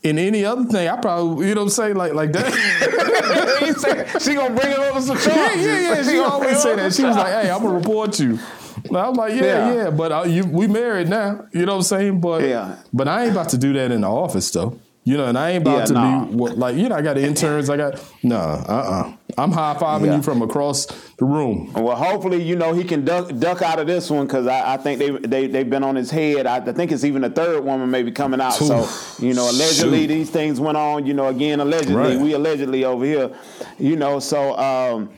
in 0.03 0.19
any 0.19 0.45
other 0.45 0.65
thing, 0.65 0.89
I 0.89 0.97
probably 0.97 1.49
you 1.49 1.55
know 1.55 1.63
what 1.63 1.67
I'm 1.67 1.71
saying 1.71 1.97
like 1.97 2.13
like 2.15 2.33
that. 2.33 2.53
She 4.21 4.35
gonna 4.35 4.55
bring 4.55 4.73
it 4.73 4.79
over 4.79 5.01
some 5.01 5.17
charges. 5.19 5.65
yeah, 5.65 5.81
yeah, 5.81 5.81
yeah. 5.97 6.03
She 6.03 6.13
gonna 6.17 6.25
always 6.33 6.63
say 6.63 6.77
that. 6.77 6.93
She 6.95 7.05
was 7.05 7.17
like, 7.17 7.29
"Hey, 7.33 7.51
I'm 7.51 7.63
gonna 7.63 7.75
report 7.79 8.19
you." 8.21 8.39
And 8.85 8.97
I 8.97 9.09
was 9.09 9.17
like, 9.19 9.33
"Yeah, 9.35 9.43
Yeah. 9.43 9.75
yeah." 9.75 9.91
But 9.91 10.13
uh, 10.13 10.25
you, 10.27 10.45
we 10.45 10.67
married 10.67 11.09
now. 11.09 11.47
You 11.53 11.67
know 11.67 11.73
what 11.73 11.79
I'm 11.79 11.83
saying? 11.83 12.21
But 12.21 12.43
Yeah. 12.43 12.77
but 12.93 13.09
I 13.09 13.23
ain't 13.25 13.33
about 13.33 13.49
to 13.51 13.59
do 13.59 13.73
that 13.75 13.91
in 13.91 14.03
the 14.03 14.09
office 14.11 14.51
though. 14.51 14.79
You 15.09 15.17
know, 15.17 15.27
and 15.27 15.39
I 15.39 15.53
ain't 15.53 15.63
about 15.63 15.79
Yeah, 15.79 15.85
to 15.87 15.93
nah. 15.93 16.25
be 16.25 16.35
what, 16.35 16.59
like 16.59 16.75
you 16.75 16.89
know. 16.89 16.97
I 16.97 17.01
got 17.01 17.17
interns. 17.17 17.71
I 17.71 17.77
got 17.77 18.05
no. 18.25 18.37
Uh. 18.37 18.73
uh 19.07 19.13
I'm 19.39 19.53
high 19.53 19.77
fiving 19.79 20.07
Yeah. 20.07 20.17
you 20.17 20.23
from 20.23 20.43
across 20.43 20.87
the 21.19 21.25
room. 21.27 21.73
Well, 21.75 21.95
hopefully, 21.95 22.43
you 22.43 22.57
know 22.57 22.73
he 22.73 22.83
can 22.83 23.05
duck 23.05 23.31
duck 23.39 23.63
out 23.63 23.79
of 23.79 23.87
this 23.87 24.11
one 24.11 24.27
because 24.27 24.49
I, 24.49 24.75
I 24.75 24.77
think 24.79 24.99
they 24.99 25.11
they 25.11 25.47
they've 25.47 25.71
been 25.71 25.85
on 25.85 25.95
his 25.95 26.11
head. 26.11 26.47
I, 26.47 26.57
I 26.57 26.73
think 26.73 26.91
it's 26.91 27.05
even 27.05 27.23
a 27.23 27.31
third 27.31 27.63
woman 27.65 27.89
maybe 27.89 28.11
coming 28.11 28.41
out. 28.41 28.55
So 28.55 28.89
you 29.25 29.33
know, 29.33 29.49
allegedly 29.49 30.01
Shoot. 30.03 30.07
these 30.09 30.31
things 30.31 30.59
went 30.59 30.77
on. 30.77 31.07
You 31.07 31.15
know, 31.15 31.29
again 31.29 31.61
allegedly 31.61 31.95
Right. 31.95 32.19
we 32.19 32.33
allegedly 32.33 32.85
over 32.85 33.05
here. 33.05 33.31
You 33.79 33.95
know, 33.95 34.19
so. 34.19 34.59
um 34.59 35.11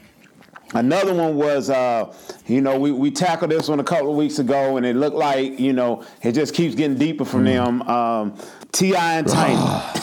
Another 0.75 1.15
one 1.15 1.35
was, 1.37 1.71
uh, 1.71 2.15
you 2.47 2.61
know, 2.61 2.79
we, 2.79 2.93
we 2.93 3.11
tackled 3.11 3.51
this 3.51 3.69
one 3.71 3.81
a 3.81 3.85
couple 3.85 4.11
of 4.11 4.17
weeks 4.19 4.39
ago, 4.39 4.77
and 4.77 4.85
it 4.85 4.97
looked 4.97 5.17
like, 5.17 5.59
you 5.59 5.73
know, 5.73 6.05
it 6.23 6.33
just 6.33 6.53
keeps 6.55 6.75
getting 6.75 6.99
deeper 6.99 7.25
from 7.25 7.45
them. 7.45 7.81
Um, 7.89 8.35
T.I. 8.73 9.19
and 9.19 9.27
Tiny. 9.29 9.57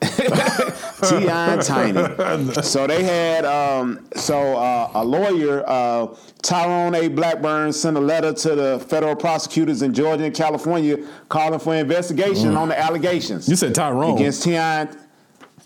T.I. 0.00 1.52
and 1.54 1.62
Tiny. 1.62 2.52
So 2.62 2.86
they 2.86 3.02
had 3.04 3.44
um, 3.44 4.06
so 4.14 4.56
uh, 4.56 4.90
a 4.94 5.04
lawyer, 5.04 5.62
uh, 5.66 6.14
Tyrone 6.42 6.94
A. 6.94 7.08
Blackburn, 7.08 7.72
sent 7.72 7.96
a 7.96 8.00
letter 8.00 8.32
to 8.32 8.54
the 8.54 8.80
federal 8.88 9.14
prosecutors 9.16 9.82
in 9.82 9.92
Georgia 9.92 10.24
and 10.24 10.34
California 10.34 10.96
calling 11.28 11.58
for 11.60 11.74
investigation 11.74 12.56
on 12.56 12.68
the 12.68 12.78
allegations 12.78 13.48
You 13.48 13.56
said 13.56 13.74
Tyrone. 13.74 14.14
against 14.14 14.42
Ti. 14.42 14.86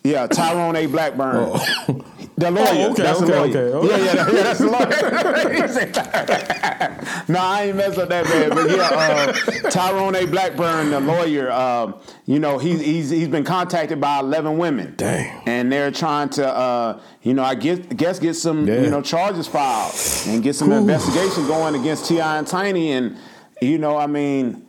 Yeah, 0.05 0.27
Tyrone 0.27 0.77
A. 0.77 0.85
Blackburn. 0.87 1.59
The 2.37 2.51
lawyer. 2.51 2.67
Oh, 2.69 2.91
okay, 2.93 3.03
that's 3.05 3.23
okay, 3.23 3.31
the 3.33 3.39
lawyer. 3.39 3.49
okay, 3.49 3.73
okay. 3.95 4.05
Yeah, 4.05 4.15
yeah, 4.15 4.31
yeah, 4.31 4.43
that's 4.43 4.59
the 4.59 4.67
lawyer. 4.67 4.91
No, 7.29 7.39
I 7.41 7.63
ain't 7.65 7.77
messed 7.79 7.97
up 7.99 8.11
that 8.11 8.25
bad. 8.25 8.51
But 8.51 8.69
yeah, 8.71 8.91
uh, 8.93 9.33
Tyrone 9.71 10.15
A. 10.15 10.27
Blackburn, 10.27 10.91
the 10.91 11.01
lawyer, 11.01 11.51
uh, 11.51 11.93
you 12.27 12.39
know, 12.39 12.59
he's, 12.59 12.81
he's 12.81 13.09
he's 13.09 13.29
been 13.29 13.45
contacted 13.45 13.99
by 13.99 14.19
11 14.19 14.59
women. 14.59 14.93
Dang. 14.97 15.43
And 15.47 15.73
they're 15.73 15.91
trying 15.91 16.29
to, 16.31 16.47
uh, 16.47 17.01
you 17.23 17.33
know, 17.33 17.43
I 17.43 17.55
guess, 17.55 17.79
guess 17.79 18.19
get 18.19 18.35
some, 18.35 18.67
Yeah. 18.69 18.83
you 18.83 18.91
know, 18.91 19.01
charges 19.01 19.47
filed 19.47 19.95
and 20.27 20.43
get 20.43 20.55
some 20.55 20.71
investigation 20.73 21.47
going 21.47 21.75
against 21.77 22.07
T.I. 22.09 22.37
and 22.39 22.47
Tiny. 22.47 22.93
And 22.93 23.17
you 23.63 23.79
know, 23.79 23.97
I 23.97 24.07
mean, 24.07 24.67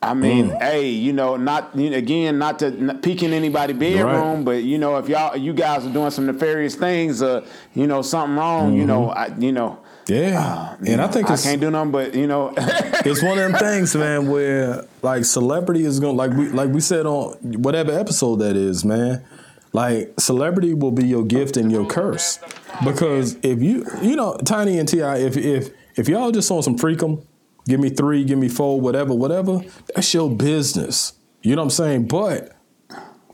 I 0.00 0.14
mean, 0.14 0.50
mm. 0.50 0.62
hey, 0.62 0.90
you 0.90 1.12
know, 1.12 1.36
not 1.36 1.74
you 1.74 1.90
know, 1.90 1.96
again, 1.96 2.38
not 2.38 2.60
to 2.60 2.70
not 2.70 3.02
peek 3.02 3.22
in 3.22 3.32
anybody 3.32 3.72
bedroom, 3.72 4.36
right. 4.36 4.44
but 4.44 4.62
you 4.62 4.78
know, 4.78 4.96
if 4.98 5.08
y'all, 5.08 5.36
you 5.36 5.52
guys 5.52 5.84
are 5.84 5.92
doing 5.92 6.12
some 6.12 6.26
nefarious 6.26 6.76
things, 6.76 7.20
uh, 7.20 7.44
you 7.74 7.86
know, 7.86 8.02
something 8.02 8.36
wrong, 8.36 8.70
mm-hmm. 8.70 8.80
you 8.80 8.86
know, 8.86 9.10
I, 9.10 9.26
you 9.38 9.50
know, 9.50 9.80
yeah, 10.08 10.40
uh, 10.40 10.76
and 10.86 11.00
I 11.02 11.08
think 11.08 11.30
I 11.30 11.36
can't 11.36 11.60
do 11.60 11.70
nothing 11.70 11.90
but 11.90 12.14
you 12.14 12.26
know. 12.26 12.54
it's 12.56 13.22
one 13.22 13.38
of 13.38 13.52
them 13.52 13.60
things, 13.60 13.94
man, 13.96 14.28
where 14.28 14.84
like 15.02 15.24
celebrity 15.24 15.84
is 15.84 15.98
going 15.98 16.16
like 16.16 16.30
we 16.30 16.48
like 16.48 16.70
we 16.70 16.80
said 16.80 17.04
on 17.04 17.34
whatever 17.62 17.92
episode 17.92 18.36
that 18.36 18.56
is, 18.56 18.84
man. 18.84 19.24
Like 19.72 20.14
celebrity 20.18 20.72
will 20.72 20.92
be 20.92 21.06
your 21.06 21.24
gift 21.24 21.58
and 21.58 21.70
your 21.70 21.86
curse, 21.86 22.38
because 22.84 23.36
if 23.42 23.60
you 23.60 23.84
you 24.00 24.16
know 24.16 24.38
Tiny 24.46 24.78
and 24.78 24.88
T.I., 24.88 25.18
if 25.18 25.36
if 25.36 25.70
if 25.96 26.08
y'all 26.08 26.30
just 26.30 26.50
on 26.50 26.62
some 26.62 26.78
freakum, 26.78 27.22
give 27.68 27.78
me 27.78 27.90
three, 27.90 28.24
give 28.24 28.38
me 28.38 28.48
four, 28.48 28.80
whatever, 28.80 29.14
whatever, 29.14 29.60
that's 29.94 30.12
your 30.12 30.34
business. 30.34 31.12
You 31.42 31.54
know 31.54 31.62
what 31.62 31.66
I'm 31.66 31.70
saying? 31.70 32.08
But 32.08 32.56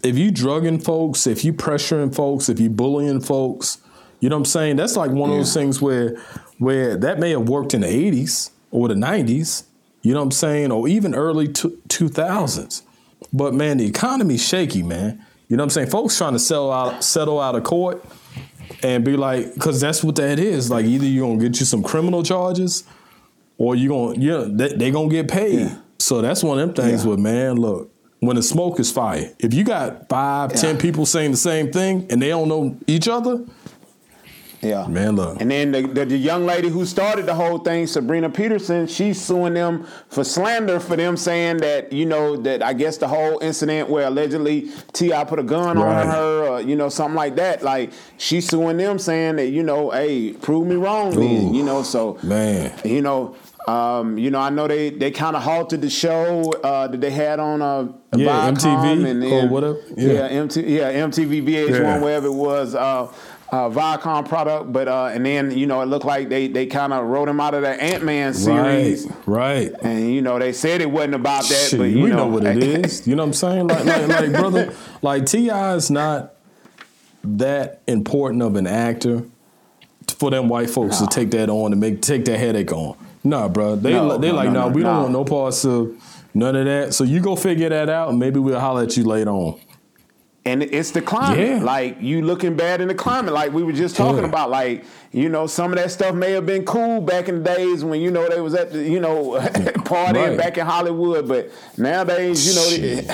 if 0.03 0.19
you 0.19 0.31
drugging 0.31 0.81
folks, 0.81 1.27
if 1.27 1.45
you 1.45 1.55
pressuring 1.55 2.15
folks, 2.15 2.49
if 2.49 2.61
you 2.61 2.69
bullying 2.69 3.21
folks, 3.21 3.79
you 4.21 4.29
know 4.29 4.37
what 4.37 4.41
I'm 4.41 4.45
saying? 4.47 4.77
That's 4.77 4.97
like 4.97 5.11
one 5.11 5.31
yeah. 5.31 5.37
of 5.37 5.41
those 5.41 5.55
things 5.55 5.81
where 5.81 6.19
where 6.59 6.97
that 6.97 7.19
may 7.19 7.31
have 7.31 7.49
worked 7.49 7.75
in 7.75 7.81
the 7.81 7.87
80s 7.87 8.51
or 8.71 8.89
the 8.89 8.95
90s, 8.95 9.65
you 10.03 10.13
know 10.13 10.21
what 10.21 10.27
I'm 10.27 10.31
saying, 10.33 10.73
or 10.73 10.89
even 10.89 11.15
early 11.15 11.49
2000s. 11.49 12.83
But 13.33 13.55
man, 13.55 13.79
the 13.79 13.87
economy's 13.87 14.47
shaky, 14.47 14.83
man. 14.83 15.25
You 15.49 15.57
know 15.57 15.63
what 15.63 15.67
I'm 15.67 15.71
saying? 15.71 15.91
Folks 15.91 16.17
trying 16.17 16.33
to 16.33 16.39
settle 16.39 16.73
out, 16.73 17.05
settle 17.05 17.41
out 17.41 17.55
of 17.55 17.65
court 17.65 18.05
and 18.83 19.05
be 19.05 19.17
like, 19.17 19.55
because 19.55 19.81
that's 19.81 20.03
what 20.03 20.17
that 20.17 20.39
is. 20.39 20.71
Like 20.71 20.87
either 20.87 21.07
you're 21.07 21.29
gonna 21.29 21.41
get 21.41 21.61
you 21.61 21.67
some 21.67 21.83
criminal 21.83 22.23
charges, 22.23 22.85
or 23.59 23.77
you 23.77 23.89
gonna 23.89 24.19
yeah 24.19 24.45
they, 24.49 24.75
they 24.75 24.91
gonna 24.91 25.09
get 25.09 25.29
paid. 25.29 25.61
Yeah. 25.61 25.77
So 25.99 26.21
that's 26.21 26.43
one 26.43 26.59
of 26.59 26.75
them 26.75 26.85
things. 26.85 27.05
Yeah. 27.05 27.11
Where 27.11 27.19
man, 27.19 27.57
look, 27.57 27.91
when 28.21 28.37
the 28.37 28.43
smoke 28.43 28.81
is 28.81 28.91
fire, 28.91 29.33
if 29.39 29.55
you 29.55 29.65
got 29.65 30.09
five, 30.09 30.53
yeah. 30.53 30.61
ten 30.61 30.79
people 30.79 31.07
saying 31.07 31.31
the 31.31 31.37
same 31.37 31.71
thing 31.71 32.07
and 32.11 32.21
they 32.21 32.29
don't 32.29 32.49
know 32.49 32.77
each 32.87 33.09
other, 33.09 33.45
yeah, 34.65 34.87
man, 34.87 35.17
look. 35.17 35.41
And 35.41 35.51
then 35.51 35.73
the, 35.73 35.83
the, 35.83 36.05
the, 36.05 36.17
young 36.17 36.47
lady 36.47 36.69
who 36.69 36.87
started 36.87 37.27
the 37.27 37.35
whole 37.35 37.59
thing, 37.59 37.87
Sabrina 37.87 38.31
Peterson, 38.31 38.87
she's 38.87 39.21
suing 39.21 39.55
them 39.55 39.87
for 40.09 40.25
slander 40.25 40.81
for 40.81 40.97
them 40.97 41.17
saying 41.17 41.59
that 41.59 41.93
you 41.93 42.07
know 42.07 42.37
that 42.39 42.63
I 42.63 42.73
guess 42.73 42.97
the 42.97 43.09
whole 43.09 43.39
incident 43.41 43.91
where 43.91 44.07
allegedly 44.07 44.71
T.I. 44.93 45.25
put 45.25 45.39
a 45.39 45.43
gun 45.43 45.79
right. 45.79 46.01
on 46.01 46.09
her, 46.09 46.45
or, 46.49 46.61
you 46.61 46.77
know, 46.77 46.89
something 46.89 47.17
like 47.17 47.37
that. 47.37 47.63
Like 47.63 47.93
she's 48.17 48.49
suing 48.49 48.77
them 48.79 48.99
saying 48.99 49.37
that 49.37 49.49
you 49.49 49.63
know, 49.63 49.91
hey, 49.91 50.33
prove 50.33 50.67
me 50.67 50.77
wrong, 50.77 51.11
then, 51.15 51.55
you 51.55 51.63
know. 51.63 51.83
So 51.83 52.19
man, 52.23 52.79
you 52.85 53.03
know. 53.03 53.37
Um, 53.67 54.19
you 54.19 54.31
know, 54.31 54.41
I 54.41 54.51
know 54.51 54.69
they, 54.69 54.91
they 54.91 55.11
kind 55.11 55.35
of 55.35 55.43
halted 55.43 55.81
the 55.81 55.89
show 55.89 56.53
uh, 56.63 56.87
that 56.87 57.01
they 57.01 57.11
had 57.11 57.41
on 57.41 57.63
uh, 57.63 57.89
yeah, 58.15 58.51
MTV 58.51 59.11
and, 59.11 59.25
or 59.25 59.49
whatever. 59.49 59.81
Yeah, 59.97 60.13
yeah, 60.13 60.27
MT, 60.27 60.61
yeah 60.63 60.93
MTV 60.93 61.43
VH1, 61.43 61.71
yeah. 61.71 61.99
wherever 61.99 62.27
it 62.27 62.35
was. 62.35 62.75
Uh, 62.75 63.11
uh, 63.51 63.69
Viacom 63.69 64.29
product, 64.29 64.73
but 64.73 64.89
uh, 64.89 65.07
and 65.07 65.25
then 65.25 65.57
you 65.57 65.67
know 65.67 65.81
it 65.83 65.87
looked 65.87 66.05
like 66.05 66.29
they 66.29 66.49
they 66.49 66.67
kind 66.67 66.93
of 66.93 67.07
wrote 67.07 67.29
him 67.29 67.41
out 67.41 67.55
of 67.55 67.63
the 67.63 67.69
Ant 67.69 68.05
Man 68.05 68.35
series, 68.35 69.07
right, 69.27 69.71
right? 69.71 69.73
And 69.83 70.13
you 70.13 70.23
know 70.23 70.39
they 70.39 70.53
said 70.53 70.81
it 70.81 70.91
wasn't 70.91 71.15
about 71.15 71.45
that, 71.45 71.69
Shit, 71.71 71.79
but 71.79 71.85
you 71.85 72.03
we 72.03 72.11
know, 72.11 72.17
know 72.17 72.27
what 72.27 72.45
it 72.45 72.63
is. 72.63 73.07
You 73.07 73.17
know 73.17 73.23
what 73.23 73.29
I'm 73.29 73.33
saying? 73.35 73.67
Like, 73.69 73.85
like, 73.85 74.09
like 74.09 74.33
brother, 74.33 74.75
like 75.03 75.27
T.I. 75.27 75.75
is 75.75 75.91
not 75.91 76.35
that 77.23 77.83
important 77.87 78.43
of 78.43 78.57
an 78.57 78.67
actor 78.67 79.25
for 80.19 80.31
them 80.31 80.49
white 80.49 80.71
folks 80.71 81.01
no. 81.01 81.07
to 81.07 81.15
take 81.15 81.31
that 81.33 81.49
on 81.49 81.73
and 81.73 81.81
make 81.81 82.03
take 82.03 82.25
that 82.25 82.39
headache 82.39 82.73
on. 82.73 82.97
Nah, 83.23 83.49
bro, 83.49 83.77
they 83.77 83.93
no, 83.93 84.19
they 84.19 84.29
no, 84.29 84.35
like, 84.35 84.51
nah, 84.51 84.69
we 84.69 84.83
don't 84.83 85.03
want 85.03 85.13
no 85.13 85.25
parts 85.25 85.65
of 85.65 85.97
none 86.35 86.57
of 86.57 86.65
that. 86.65 86.95
So 86.95 87.05
you 87.05 87.21
go 87.21 87.37
figure 87.37 87.69
that 87.69 87.89
out, 87.89 88.11
and 88.11 88.19
maybe 88.19 88.39
we'll 88.41 88.59
holler 88.59 88.83
at 88.83 88.97
you 88.97 89.05
later 89.05 89.31
on 89.31 89.61
and 90.47 90.63
it's 90.63 90.91
the 90.91 91.01
climate. 91.01 91.49
Yeah. 91.49 91.63
Like 91.63 92.01
you 92.01 92.23
looking 92.23 92.57
bad 92.57 92.81
in 92.81 92.89
the 92.89 92.95
climate, 92.95 93.33
like 93.33 93.53
we 93.53 93.63
were 93.63 93.73
just 93.73 93.97
talking 93.97 94.23
yeah. 94.23 94.29
about. 94.29 94.51
Like 94.51 94.85
you 95.13 95.29
know, 95.29 95.47
some 95.47 95.73
of 95.73 95.79
that 95.79 95.91
stuff 95.91 96.15
may 96.15 96.33
have 96.33 96.47
been 96.47 96.65
cool 96.65 97.01
back 97.01 97.29
in 97.29 97.43
the 97.43 97.55
days 97.55 97.85
when 97.85 98.01
you 98.01 98.11
know 98.11 98.29
they 98.29 98.41
was 98.41 98.55
at 98.55 98.73
the 98.73 98.83
you 98.83 99.01
know 99.01 99.33
partying 99.41 100.29
right. 100.29 100.39
back 100.39 100.59
in 100.59 100.67
Hollywood, 100.67 101.29
but 101.29 101.51
nowadays 101.79 102.47
you 102.47 102.55
know, 102.55 103.07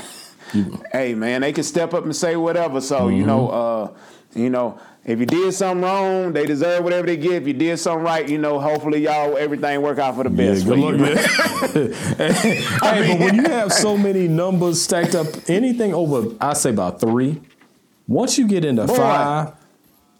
they, 0.53 0.79
hey 0.93 1.15
man, 1.15 1.43
they 1.43 1.53
can 1.53 1.65
step 1.65 1.95
up 1.95 2.05
and 2.05 2.15
say 2.15 2.37
whatever. 2.37 2.81
So 2.81 3.03
mm-hmm. 3.03 3.17
you 3.17 3.27
know, 3.27 3.49
uh, 3.49 3.91
you 4.35 4.51
know, 4.51 4.79
if 5.11 5.19
you 5.19 5.27
did 5.27 5.53
something 5.53 5.83
wrong, 5.83 6.33
they 6.33 6.47
deserve 6.47 6.85
whatever 6.85 7.07
they 7.07 7.17
get. 7.17 7.43
If 7.43 7.49
you 7.49 7.53
did 7.53 7.79
something 7.79 8.05
right, 8.05 8.29
you 8.29 8.39
know, 8.39 8.61
hopefully 8.61 9.03
y'all 9.03 9.37
everything 9.37 9.83
work 9.83 9.99
out 9.99 10.15
for 10.15 10.25
the 10.25 10.31
best. 10.31 10.65
Yeah, 10.65 10.75
good 10.75 10.79
luck, 10.79 10.95
man. 10.97 11.17
hey, 12.17 12.55
hey 12.55 12.65
but 12.81 13.21
when 13.21 13.35
you 13.35 13.43
have 13.51 13.73
so 13.73 13.97
many 13.97 14.29
numbers 14.29 14.81
stacked 14.81 15.15
up, 15.15 15.27
anything 15.49 15.93
over, 15.95 16.35
I 16.41 16.55
say 16.55 16.71
about 16.71 17.01
three. 17.01 17.41
Once 18.07 18.39
you 18.39 18.47
get 18.47 18.65
into 18.65 18.87
Boy. 18.87 18.97
five, 18.97 19.53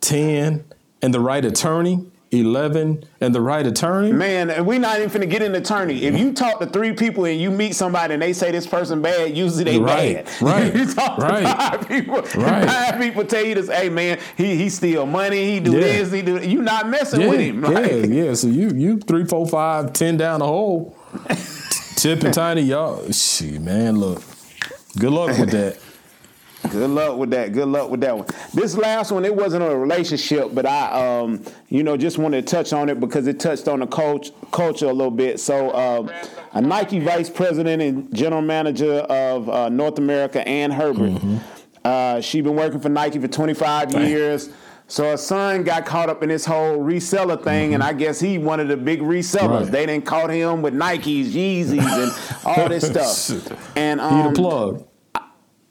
ten, 0.01 0.65
and 1.03 1.15
the 1.15 1.21
right 1.21 1.45
attorney, 1.45 2.11
11 2.33 3.05
and 3.21 3.35
the 3.35 3.41
right 3.41 3.67
attorney? 3.67 4.13
Man, 4.13 4.65
we're 4.65 4.79
not 4.79 4.99
even 4.99 5.11
finna 5.11 5.29
get 5.29 5.43
an 5.43 5.55
attorney. 5.55 6.05
If 6.05 6.19
you 6.19 6.33
talk 6.33 6.61
to 6.61 6.67
three 6.67 6.93
people 6.93 7.25
and 7.25 7.41
you 7.41 7.51
meet 7.51 7.75
somebody 7.75 8.15
and 8.15 8.23
they 8.23 8.33
say 8.33 8.53
this 8.53 8.67
person 8.67 9.03
bad, 9.03 9.37
usually 9.37 9.65
they 9.65 9.79
right, 9.79 10.25
bad. 10.25 10.31
Right. 10.41 10.75
you 10.75 10.87
talk 10.87 11.19
right. 11.19 11.41
to 11.41 11.47
five 11.47 11.89
people, 11.89 12.17
right. 12.17 12.65
five 12.65 13.01
people 13.01 13.25
tell 13.25 13.45
you 13.45 13.55
this, 13.57 13.69
hey 13.69 13.89
man, 13.89 14.19
he 14.37 14.57
he 14.57 14.69
steal 14.69 15.07
money, 15.07 15.55
he 15.55 15.61
do 15.61 15.73
yeah. 15.73 15.81
this, 15.81 16.13
he 16.13 16.23
do 16.23 16.39
you 16.39 16.63
not 16.63 16.89
messing 16.89 17.23
yeah, 17.23 17.29
with 17.29 17.41
him. 17.41 17.61
Like, 17.71 17.91
yeah, 17.91 17.97
yeah. 18.07 18.35
So 18.35 18.49
you 18.49 18.71
you 18.71 18.99
three, 18.99 19.25
four, 19.25 19.47
five, 19.47 19.93
ten 19.93 20.17
down 20.17 20.41
the 20.41 20.47
hole. 20.47 20.97
Tip 21.97 22.23
and 22.25 22.35
tiny, 22.35 22.63
y'all. 22.63 23.11
Shit, 23.13 23.61
man, 23.61 23.99
look. 23.99 24.23
Good 24.99 25.13
luck 25.13 25.39
with 25.39 25.51
that. 25.51 25.79
Good 26.71 26.91
luck 26.91 27.17
with 27.17 27.31
that. 27.31 27.53
Good 27.53 27.69
luck 27.69 27.91
with 27.91 28.01
that 28.01 28.17
one. 28.17 28.27
This 28.55 28.77
last 28.77 29.11
one, 29.11 29.25
it 29.25 29.35
wasn't 29.35 29.65
a 29.65 29.77
relationship, 29.77 30.55
but 30.55 30.67
I, 30.67 31.21
um, 31.21 31.43
you 31.69 31.83
know, 31.83 31.97
just 31.97 32.19
wanted 32.19 32.47
to 32.47 32.51
touch 32.51 32.73
on 32.73 32.89
it 32.89 33.01
because 33.01 33.27
it 33.27 33.41
touched 33.41 33.69
on 33.69 33.81
the 33.81 33.87
coach 33.87 34.31
culture 34.53 34.87
a 34.87 34.93
little 34.93 35.11
bit. 35.11 35.41
So, 35.41 35.71
uh, 35.71 36.25
a 36.53 36.61
Nike 36.61 37.01
vice 37.01 37.31
president 37.31 37.83
and 37.83 38.15
general 38.15 38.43
manager 38.43 38.95
of 38.95 39.49
uh, 39.49 39.69
North 39.69 39.99
America, 39.99 40.47
Ann 40.47 40.71
Hebert. 40.71 41.13
Mm-hmm. 41.13 41.37
Uh, 41.85 42.21
she 42.21 42.41
been 42.41 42.57
working 42.57 42.81
for 42.81 42.89
Nike 42.89 43.19
for 43.19 43.29
25 43.29 43.95
years. 43.95 44.51
So 44.91 45.05
her 45.05 45.17
son 45.17 45.63
got 45.63 45.87
caught 45.87 46.09
up 46.11 46.25
in 46.25 46.29
this 46.29 46.45
whole 46.45 46.79
reseller 46.79 47.41
thing, 47.43 47.67
mm-hmm. 47.67 47.75
and 47.75 47.83
I 47.83 47.93
guess 47.93 48.19
he 48.19 48.39
one 48.39 48.59
of 48.59 48.67
the 48.67 48.77
big 48.77 49.01
resellers. 49.01 49.63
Right. 49.63 49.71
They 49.71 49.87
didn't 49.87 50.05
caught 50.05 50.31
him 50.31 50.63
with 50.63 50.75
Nikes, 50.75 51.31
Yeezys, 51.31 51.79
and 51.79 52.39
all 52.45 52.69
this 52.69 52.87
stuff. 53.31 53.77
And 53.77 54.01
um, 54.01 54.17
he 54.17 54.29
the 54.31 54.35
plug. 54.35 54.90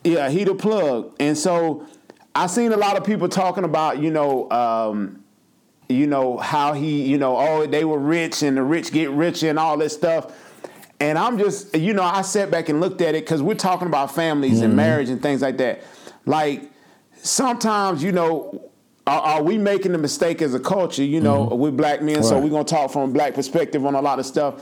Yeah, 0.04 0.30
he 0.30 0.44
the 0.44 0.56
plug. 0.56 1.14
And 1.20 1.38
so 1.38 1.86
I 2.34 2.48
seen 2.48 2.72
a 2.72 2.78
lot 2.78 2.98
of 2.98 3.04
people 3.04 3.28
talking 3.28 3.64
about, 3.64 4.00
you 4.00 4.12
know, 4.12 4.50
um, 4.50 5.24
you 5.90 6.08
know, 6.08 6.38
how 6.38 6.74
he, 6.74 7.04
you 7.04 7.18
know, 7.18 7.38
oh, 7.38 7.66
they 7.66 7.84
were 7.84 7.98
rich 7.98 8.44
and 8.44 8.56
the 8.56 8.64
rich 8.64 8.92
get 8.92 9.10
richer 9.10 9.50
and 9.50 9.60
all 9.60 9.78
this 9.78 9.94
stuff. 9.94 10.32
And 11.00 11.18
I'm 11.18 11.38
just, 11.38 11.76
you 11.76 11.94
know, 11.94 12.04
I 12.04 12.22
sat 12.22 12.52
back 12.52 12.70
and 12.70 12.80
looked 12.80 13.02
at 13.02 13.16
it 13.16 13.26
because 13.26 13.42
we're 13.42 13.56
talking 13.56 13.88
about 13.88 14.14
families 14.14 14.56
mm-hmm. 14.56 14.66
and 14.66 14.76
marriage 14.76 15.10
and 15.10 15.22
things 15.22 15.42
like 15.42 15.58
that. 15.58 15.82
Like 16.26 16.70
sometimes, 17.16 18.04
you 18.04 18.12
know, 18.12 18.70
are, 19.08 19.22
are, 19.22 19.44
we 19.44 19.58
making 19.58 19.94
the 19.94 19.98
mistake 19.98 20.42
as 20.42 20.54
a 20.54 20.60
culture, 20.60 21.04
you 21.04 21.22
know, 21.22 21.48
mm-hmm. 21.48 21.58
we're 21.58 21.72
black 21.72 22.02
men, 22.02 22.18
right. 22.18 22.26
so 22.26 22.40
we're 22.40 22.50
gonna 22.50 22.64
talk 22.64 22.92
from 22.92 23.10
a 23.10 23.14
black 23.14 23.34
perspective 23.34 23.86
on 23.86 23.96
a 23.96 24.02
lot 24.02 24.20
of 24.20 24.26
stuff 24.26 24.62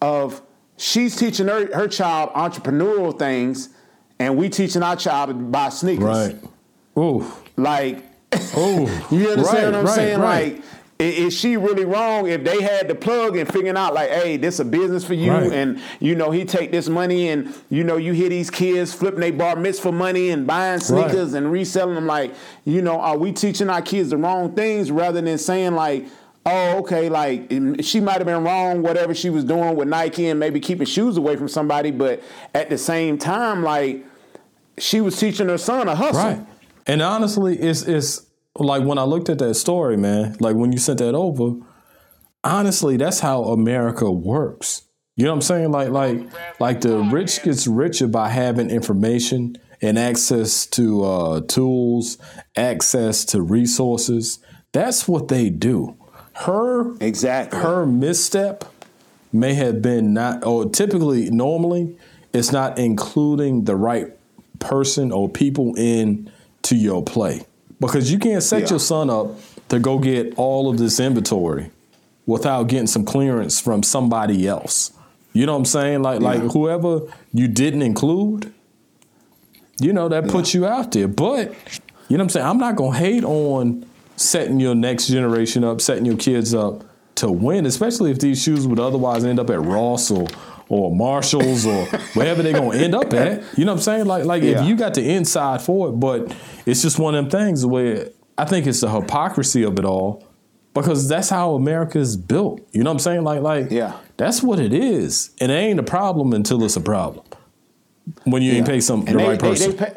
of 0.00 0.42
she's 0.76 1.16
teaching 1.16 1.48
her, 1.48 1.74
her 1.74 1.88
child 1.88 2.30
entrepreneurial 2.34 3.18
things 3.18 3.70
and 4.22 4.36
we 4.36 4.48
teaching 4.48 4.82
our 4.82 4.96
child 4.96 5.28
to 5.28 5.34
buy 5.34 5.68
sneakers. 5.68 6.04
Right. 6.04 6.36
Ooh. 6.96 7.26
Like, 7.56 7.98
Ooh. 8.56 8.88
you 9.10 9.30
understand 9.30 9.36
right, 9.36 9.64
what 9.64 9.74
I'm 9.74 9.84
right, 9.84 9.94
saying? 9.94 10.20
Right. 10.20 10.54
Like, 10.54 10.64
is 10.98 11.34
she 11.36 11.56
really 11.56 11.84
wrong 11.84 12.28
if 12.28 12.44
they 12.44 12.62
had 12.62 12.86
the 12.86 12.94
plug 12.94 13.36
and 13.36 13.52
figuring 13.52 13.76
out 13.76 13.92
like, 13.92 14.08
hey, 14.10 14.36
this 14.36 14.60
a 14.60 14.64
business 14.64 15.04
for 15.04 15.14
you, 15.14 15.32
right. 15.32 15.52
and 15.52 15.80
you 15.98 16.14
know 16.14 16.30
he 16.30 16.44
take 16.44 16.70
this 16.70 16.88
money 16.88 17.30
and 17.30 17.52
you 17.70 17.82
know 17.82 17.96
you 17.96 18.12
hear 18.12 18.28
these 18.28 18.50
kids 18.50 18.94
flipping 18.94 19.18
their 19.18 19.32
bar 19.32 19.56
mitzvah 19.56 19.90
money 19.90 20.30
and 20.30 20.46
buying 20.46 20.78
sneakers 20.78 21.32
right. 21.32 21.42
and 21.42 21.50
reselling 21.50 21.96
them. 21.96 22.06
Like, 22.06 22.32
you 22.64 22.82
know, 22.82 23.00
are 23.00 23.18
we 23.18 23.32
teaching 23.32 23.68
our 23.68 23.82
kids 23.82 24.10
the 24.10 24.16
wrong 24.16 24.54
things 24.54 24.92
rather 24.92 25.20
than 25.20 25.38
saying 25.38 25.74
like, 25.74 26.06
oh, 26.46 26.78
okay, 26.78 27.08
like 27.08 27.50
she 27.80 28.00
might 28.00 28.18
have 28.18 28.26
been 28.26 28.44
wrong, 28.44 28.82
whatever 28.82 29.14
she 29.14 29.30
was 29.30 29.44
doing 29.44 29.74
with 29.74 29.88
Nike 29.88 30.28
and 30.28 30.38
maybe 30.38 30.60
keeping 30.60 30.86
shoes 30.86 31.16
away 31.16 31.36
from 31.36 31.48
somebody, 31.48 31.90
but 31.90 32.22
at 32.54 32.68
the 32.68 32.78
same 32.78 33.18
time, 33.18 33.62
like 33.62 34.04
she 34.78 35.00
was 35.00 35.18
teaching 35.18 35.48
her 35.48 35.58
son 35.58 35.88
a 35.88 35.94
hustle. 35.94 36.22
Right. 36.22 36.46
And 36.86 37.02
honestly, 37.02 37.58
it's 37.58 37.82
it's 37.82 38.26
like 38.56 38.84
when 38.84 38.98
I 38.98 39.04
looked 39.04 39.28
at 39.28 39.38
that 39.38 39.54
story, 39.54 39.96
man, 39.96 40.36
like 40.40 40.56
when 40.56 40.72
you 40.72 40.78
sent 40.78 40.98
that 40.98 41.14
over, 41.14 41.56
honestly, 42.44 42.96
that's 42.96 43.20
how 43.20 43.44
America 43.44 44.10
works. 44.10 44.82
You 45.16 45.24
know 45.24 45.32
what 45.32 45.36
I'm 45.36 45.42
saying? 45.42 45.70
Like 45.70 45.90
like 45.90 46.20
like 46.60 46.80
the 46.80 46.98
rich 46.98 47.42
gets 47.42 47.66
richer 47.66 48.08
by 48.08 48.30
having 48.30 48.70
information 48.70 49.56
and 49.80 49.98
access 49.98 50.64
to 50.66 51.04
uh, 51.04 51.40
tools, 51.42 52.18
access 52.56 53.24
to 53.26 53.42
resources. 53.42 54.38
That's 54.72 55.06
what 55.06 55.28
they 55.28 55.50
do. 55.50 55.96
Her 56.34 56.96
exactly 56.96 57.60
her 57.60 57.84
misstep 57.84 58.64
may 59.32 59.54
have 59.54 59.82
been 59.82 60.14
not 60.14 60.44
or 60.44 60.68
typically 60.68 61.30
normally 61.30 61.96
it's 62.32 62.52
not 62.52 62.78
including 62.78 63.64
the 63.64 63.76
right 63.76 64.12
person 64.62 65.12
or 65.12 65.28
people 65.28 65.74
in 65.76 66.30
to 66.62 66.76
your 66.76 67.02
play 67.04 67.44
because 67.80 68.10
you 68.12 68.18
can't 68.18 68.42
set 68.42 68.62
Yeah. 68.62 68.70
your 68.70 68.78
son 68.78 69.10
up 69.10 69.38
to 69.68 69.78
go 69.78 69.98
get 69.98 70.34
all 70.36 70.70
of 70.70 70.78
this 70.78 70.98
inventory 71.00 71.70
without 72.26 72.68
getting 72.68 72.86
some 72.86 73.04
clearance 73.04 73.60
from 73.60 73.82
somebody 73.82 74.46
else. 74.46 74.92
You 75.32 75.46
know 75.46 75.52
what 75.52 75.58
I'm 75.58 75.64
saying? 75.64 76.02
Like 76.02 76.20
like 76.20 76.40
whoever 76.52 77.00
you 77.32 77.48
didn't 77.48 77.82
include, 77.82 78.52
you 79.80 79.92
know, 79.92 80.08
that 80.08 80.28
puts 80.28 80.54
you 80.54 80.66
out 80.66 80.92
there. 80.92 81.08
But 81.08 81.52
you 82.08 82.16
know 82.16 82.22
what 82.24 82.26
I'm 82.26 82.28
saying? 82.30 82.46
I'm 82.46 82.58
not 82.58 82.76
gonna 82.76 82.96
hate 82.96 83.24
on 83.24 83.84
setting 84.16 84.60
your 84.60 84.74
next 84.74 85.08
generation 85.08 85.64
up, 85.64 85.80
setting 85.80 86.04
your 86.04 86.16
kids 86.16 86.54
up 86.54 86.84
to 87.16 87.30
win, 87.30 87.66
especially 87.66 88.10
if 88.10 88.18
these 88.20 88.42
shoes 88.42 88.66
would 88.66 88.78
otherwise 88.78 89.24
end 89.24 89.40
up 89.40 89.50
at 89.50 89.60
Ross 89.60 90.10
or 90.10 90.26
or 90.72 90.94
Marshalls 90.94 91.66
or 91.66 91.84
wherever 92.14 92.42
they're 92.42 92.54
gonna 92.54 92.76
end 92.78 92.94
up 92.94 93.12
at. 93.12 93.42
You 93.58 93.64
know 93.66 93.72
what 93.72 93.78
I'm 93.78 93.82
saying? 93.82 94.06
Like 94.06 94.24
like 94.24 94.42
Yeah. 94.42 94.62
if 94.62 94.66
you 94.68 94.74
got 94.74 94.94
the 94.94 95.08
inside 95.08 95.60
for 95.60 95.90
it, 95.90 95.92
but 95.92 96.34
it's 96.66 96.80
just 96.82 96.98
one 96.98 97.14
of 97.14 97.28
them 97.28 97.30
things 97.40 97.66
where 97.66 98.08
I 98.38 98.46
think 98.46 98.66
it's 98.66 98.80
the 98.80 98.88
hypocrisy 98.90 99.62
of 99.64 99.78
it 99.78 99.84
all. 99.84 100.24
Because 100.74 101.06
that's 101.06 101.28
how 101.28 101.52
America 101.54 101.98
is 101.98 102.16
built. 102.16 102.62
You 102.72 102.82
know 102.82 102.88
what 102.88 102.94
I'm 102.94 102.98
saying? 103.00 103.24
Like, 103.24 103.42
like, 103.42 103.70
Yeah. 103.70 103.92
that's 104.16 104.42
what 104.42 104.58
it 104.58 104.72
is. 104.72 105.28
And 105.38 105.52
it 105.52 105.54
ain't 105.56 105.78
a 105.78 105.82
problem 105.82 106.32
until 106.32 106.64
it's 106.64 106.76
a 106.76 106.80
problem. 106.80 107.26
When 108.24 108.40
you 108.40 108.52
ain't 108.52 108.66
pay 108.66 108.80
some 108.80 109.04
the 109.04 109.14
right 109.14 109.38
person. 109.38 109.74
pa- 109.74 109.90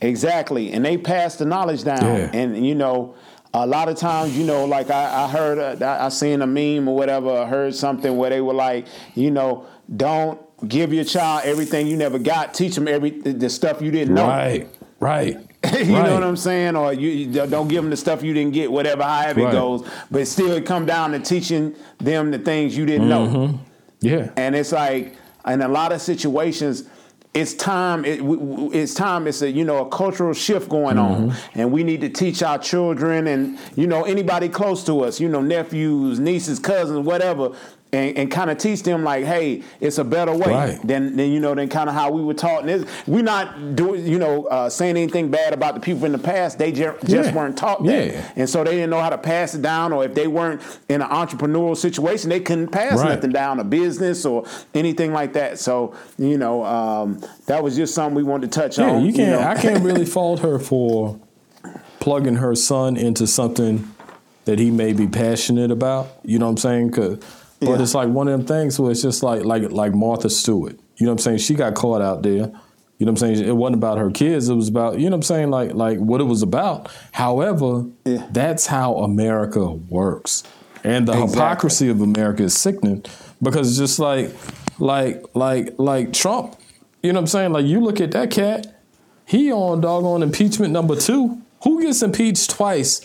exactly, 0.00 0.72
and 0.72 0.82
they 0.84 0.96
pass 0.96 1.36
the 1.36 1.44
knowledge 1.44 1.84
down. 1.84 2.02
Yeah. 2.02 2.30
And 2.32 2.66
you 2.66 2.74
know, 2.74 3.14
a 3.64 3.66
lot 3.66 3.88
of 3.88 3.96
times, 3.96 4.36
you 4.36 4.44
know, 4.44 4.64
like 4.64 4.90
I, 4.90 5.24
I 5.24 5.28
heard, 5.28 5.82
uh, 5.82 5.98
I 6.00 6.08
seen 6.10 6.42
a 6.42 6.46
meme 6.46 6.88
or 6.88 6.94
whatever, 6.96 7.30
I 7.30 7.46
heard 7.46 7.74
something 7.74 8.16
where 8.16 8.30
they 8.30 8.40
were 8.40 8.54
like, 8.54 8.86
you 9.14 9.30
know, 9.30 9.66
don't 9.94 10.40
give 10.68 10.92
your 10.92 11.04
child 11.04 11.42
everything 11.44 11.86
you 11.86 11.96
never 11.96 12.18
got. 12.18 12.54
Teach 12.54 12.74
them 12.74 12.88
every 12.88 13.10
the 13.10 13.48
stuff 13.50 13.80
you 13.82 13.90
didn't 13.90 14.14
know. 14.14 14.26
Right, 14.26 14.68
right. 15.00 15.36
you 15.78 15.84
know 15.86 16.14
what 16.14 16.22
I'm 16.22 16.36
saying? 16.36 16.76
Or 16.76 16.92
you, 16.92 17.08
you 17.08 17.46
don't 17.46 17.68
give 17.68 17.82
them 17.82 17.90
the 17.90 17.96
stuff 17.96 18.22
you 18.22 18.32
didn't 18.34 18.52
get, 18.52 18.70
whatever, 18.70 19.02
however 19.02 19.42
Right. 19.42 19.48
it 19.50 19.52
goes. 19.52 19.88
But 20.10 20.26
still, 20.28 20.52
it 20.52 20.64
come 20.66 20.86
down 20.86 21.12
to 21.12 21.18
teaching 21.18 21.74
them 21.98 22.30
the 22.30 22.38
things 22.38 22.76
you 22.76 22.86
didn't 22.86 23.08
Mm-hmm. 23.08 23.32
know. 23.34 23.60
Yeah. 24.00 24.30
And 24.36 24.54
it's 24.54 24.72
like, 24.72 25.14
in 25.46 25.62
a 25.62 25.68
lot 25.68 25.92
of 25.92 26.00
situations, 26.02 26.84
it's 27.36 27.54
time. 27.54 28.04
It, 28.04 28.20
it's 28.74 28.94
time. 28.94 29.26
It's 29.26 29.42
a 29.42 29.50
you 29.50 29.64
know 29.64 29.84
a 29.84 29.88
cultural 29.88 30.32
shift 30.32 30.68
going 30.68 30.98
on, 30.98 31.30
Mm-hmm. 31.30 31.60
and 31.60 31.72
we 31.72 31.84
need 31.84 32.00
to 32.00 32.08
teach 32.08 32.42
our 32.42 32.58
children 32.58 33.26
and 33.26 33.58
you 33.76 33.86
know 33.86 34.04
anybody 34.04 34.48
close 34.48 34.84
to 34.84 35.00
us, 35.00 35.20
you 35.20 35.28
know 35.28 35.40
nephews, 35.42 36.18
nieces, 36.18 36.58
cousins, 36.58 37.04
whatever. 37.06 37.50
And, 37.92 38.18
and 38.18 38.30
kind 38.30 38.50
of 38.50 38.58
teach 38.58 38.82
them 38.82 39.04
like, 39.04 39.24
hey, 39.24 39.62
it's 39.80 39.98
a 39.98 40.04
better 40.04 40.32
way 40.36 40.50
Right. 40.52 40.80
than, 40.86 41.16
than 41.16 41.30
you 41.30 41.38
know 41.38 41.54
than 41.54 41.68
kind 41.68 41.88
of 41.88 41.94
how 41.94 42.10
we 42.10 42.20
were 42.20 42.34
taught. 42.34 42.62
And 42.62 42.68
it's, 42.70 42.90
we're 43.06 43.22
not 43.22 43.76
doing 43.76 44.04
you 44.04 44.18
know 44.18 44.46
uh, 44.46 44.68
saying 44.68 44.96
anything 44.96 45.30
bad 45.30 45.54
about 45.54 45.74
the 45.74 45.80
people 45.80 46.04
in 46.04 46.10
the 46.12 46.18
past. 46.18 46.58
They 46.58 46.72
ju- 46.72 46.94
just 47.04 47.30
Yeah. 47.30 47.34
weren't 47.34 47.56
taught 47.56 47.84
that, 47.84 48.06
Yeah. 48.12 48.28
and 48.34 48.50
so 48.50 48.64
they 48.64 48.72
didn't 48.72 48.90
know 48.90 49.00
how 49.00 49.08
to 49.10 49.16
pass 49.16 49.54
it 49.54 49.62
down. 49.62 49.92
Or 49.92 50.04
if 50.04 50.14
they 50.14 50.26
weren't 50.26 50.60
in 50.88 51.00
an 51.00 51.08
entrepreneurial 51.08 51.76
situation, 51.76 52.28
they 52.28 52.40
couldn't 52.40 52.68
pass 52.68 52.98
Right. 52.98 53.14
nothing 53.14 53.30
down 53.30 53.60
a 53.60 53.64
business 53.64 54.26
or 54.26 54.44
anything 54.74 55.12
like 55.12 55.32
that. 55.34 55.60
So 55.60 55.94
you 56.18 56.36
know, 56.38 56.64
um, 56.64 57.20
that 57.46 57.62
was 57.62 57.76
just 57.76 57.94
something 57.94 58.16
we 58.16 58.24
wanted 58.24 58.50
to 58.52 58.60
touch 58.60 58.78
Yeah, 58.78 58.90
on. 58.90 59.06
you 59.06 59.12
can't. 59.12 59.40
know. 59.40 59.46
I 59.48 59.54
can't 59.54 59.82
really 59.84 60.04
fault 60.16 60.40
her 60.40 60.58
for 60.58 61.18
plugging 62.00 62.36
her 62.36 62.56
son 62.56 62.96
into 62.96 63.28
something 63.28 63.88
that 64.44 64.58
he 64.58 64.70
may 64.72 64.92
be 64.92 65.06
passionate 65.06 65.70
about. 65.70 66.08
You 66.24 66.40
know 66.40 66.46
what 66.46 66.50
I'm 66.64 66.88
saying? 66.90 66.90
'Cause- 67.60 67.68
but 67.68 67.76
Yeah. 67.76 67.82
it's 67.82 67.94
like 67.94 68.08
one 68.08 68.28
of 68.28 68.38
them 68.38 68.46
things 68.46 68.78
where 68.78 68.90
it's 68.90 69.02
just 69.02 69.22
like 69.22 69.44
like 69.44 69.70
like 69.72 69.94
Martha 69.94 70.28
Stewart. 70.30 70.76
You 70.96 71.06
know 71.06 71.12
what 71.12 71.20
I'm 71.20 71.22
saying? 71.24 71.38
She 71.38 71.54
got 71.54 71.74
caught 71.74 72.00
out 72.02 72.22
there. 72.22 72.50
You 72.98 73.04
know 73.04 73.12
what 73.12 73.22
I'm 73.22 73.34
saying? 73.34 73.46
It 73.48 73.54
wasn't 73.56 73.76
about 73.76 73.98
her 73.98 74.10
kids. 74.10 74.48
It 74.48 74.54
was 74.54 74.68
about 74.68 74.98
you 74.98 75.04
know 75.10 75.16
what 75.16 75.16
I'm 75.16 75.22
saying? 75.22 75.50
Like 75.50 75.74
like 75.74 75.98
what 75.98 76.20
it 76.20 76.24
was 76.24 76.42
about. 76.42 76.88
However, 77.12 77.84
Yeah. 78.04 78.22
that's 78.32 78.66
how 78.66 78.96
America 78.96 79.70
works, 79.90 80.42
and 80.84 81.06
the 81.06 81.12
Exactly. 81.12 81.34
hypocrisy 81.34 81.88
of 81.90 82.00
America 82.00 82.42
is 82.44 82.54
sickening 82.54 83.02
because 83.42 83.68
it's 83.68 83.78
just 83.78 83.98
like 83.98 84.34
like 84.78 85.24
like 85.34 85.74
like 85.78 86.12
Trump. 86.12 86.56
You 87.02 87.12
know 87.12 87.18
what 87.18 87.22
I'm 87.22 87.26
saying? 87.28 87.52
Like 87.52 87.66
you 87.66 87.80
look 87.80 88.00
at 88.00 88.12
that 88.12 88.30
cat. 88.30 88.66
He 89.24 89.50
on 89.52 89.80
doggone 89.80 90.22
impeachment 90.22 90.72
number 90.72 90.94
two. 90.96 91.38
Who 91.64 91.82
gets 91.82 92.00
impeached 92.02 92.48
twice 92.50 93.00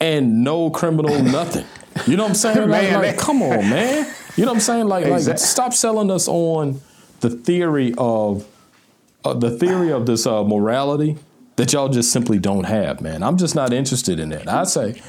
and 0.00 0.44
no 0.44 0.70
criminal 0.70 1.20
nothing? 1.38 1.64
You 2.06 2.16
know 2.16 2.24
what 2.24 2.30
I'm 2.30 2.34
saying? 2.34 2.68
Like, 2.68 2.82
Man, 2.82 2.94
like, 2.94 3.16
that- 3.16 3.18
come 3.18 3.42
on, 3.42 3.68
man. 3.70 4.06
You 4.36 4.44
know 4.44 4.50
what 4.52 4.56
I'm 4.56 4.60
saying? 4.60 4.86
Like, 4.86 5.06
like 5.06 5.38
stop 5.38 5.72
selling 5.72 6.10
us 6.10 6.28
on 6.28 6.80
the 7.20 7.30
theory 7.30 7.94
of 7.96 8.46
uh, 9.24 9.32
the 9.34 9.50
theory 9.50 9.90
of 9.90 10.06
this 10.06 10.26
uh, 10.26 10.44
morality 10.44 11.16
that 11.56 11.72
y'all 11.72 11.88
just 11.88 12.12
simply 12.12 12.38
don't 12.38 12.64
have, 12.64 13.00
man. 13.00 13.22
I'm 13.22 13.38
just 13.38 13.54
not 13.54 13.72
interested 13.72 14.20
in 14.20 14.28
that. 14.28 14.46
I 14.46 14.64
say 14.64 15.00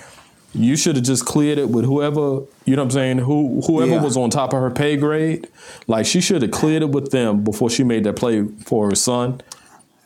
you 0.54 0.78
should 0.78 0.96
have 0.96 1.04
just 1.04 1.26
cleared 1.26 1.58
it 1.58 1.70
with 1.70 1.84
whoever, 1.84 2.42
you 2.66 2.76
know 2.78 2.84
what 2.84 2.86
I'm 2.86 2.92
saying, 2.92 3.18
who 3.20 3.62
whoever 3.68 3.92
Yeah. 3.96 4.02
was 4.02 4.16
on 4.16 4.30
top 4.30 4.54
of 4.54 4.62
her 4.62 4.72
pay 4.72 4.96
grade. 4.96 5.48
Like 5.88 6.06
she 6.06 6.22
should 6.22 6.42
have 6.42 6.52
cleared 6.52 6.84
it 6.84 6.90
with 6.90 7.12
them 7.12 7.44
before 7.44 7.70
she 7.70 7.84
made 7.84 8.06
that 8.06 8.16
play 8.16 8.46
for 8.66 8.90
her 8.90 8.96
son. 8.96 9.42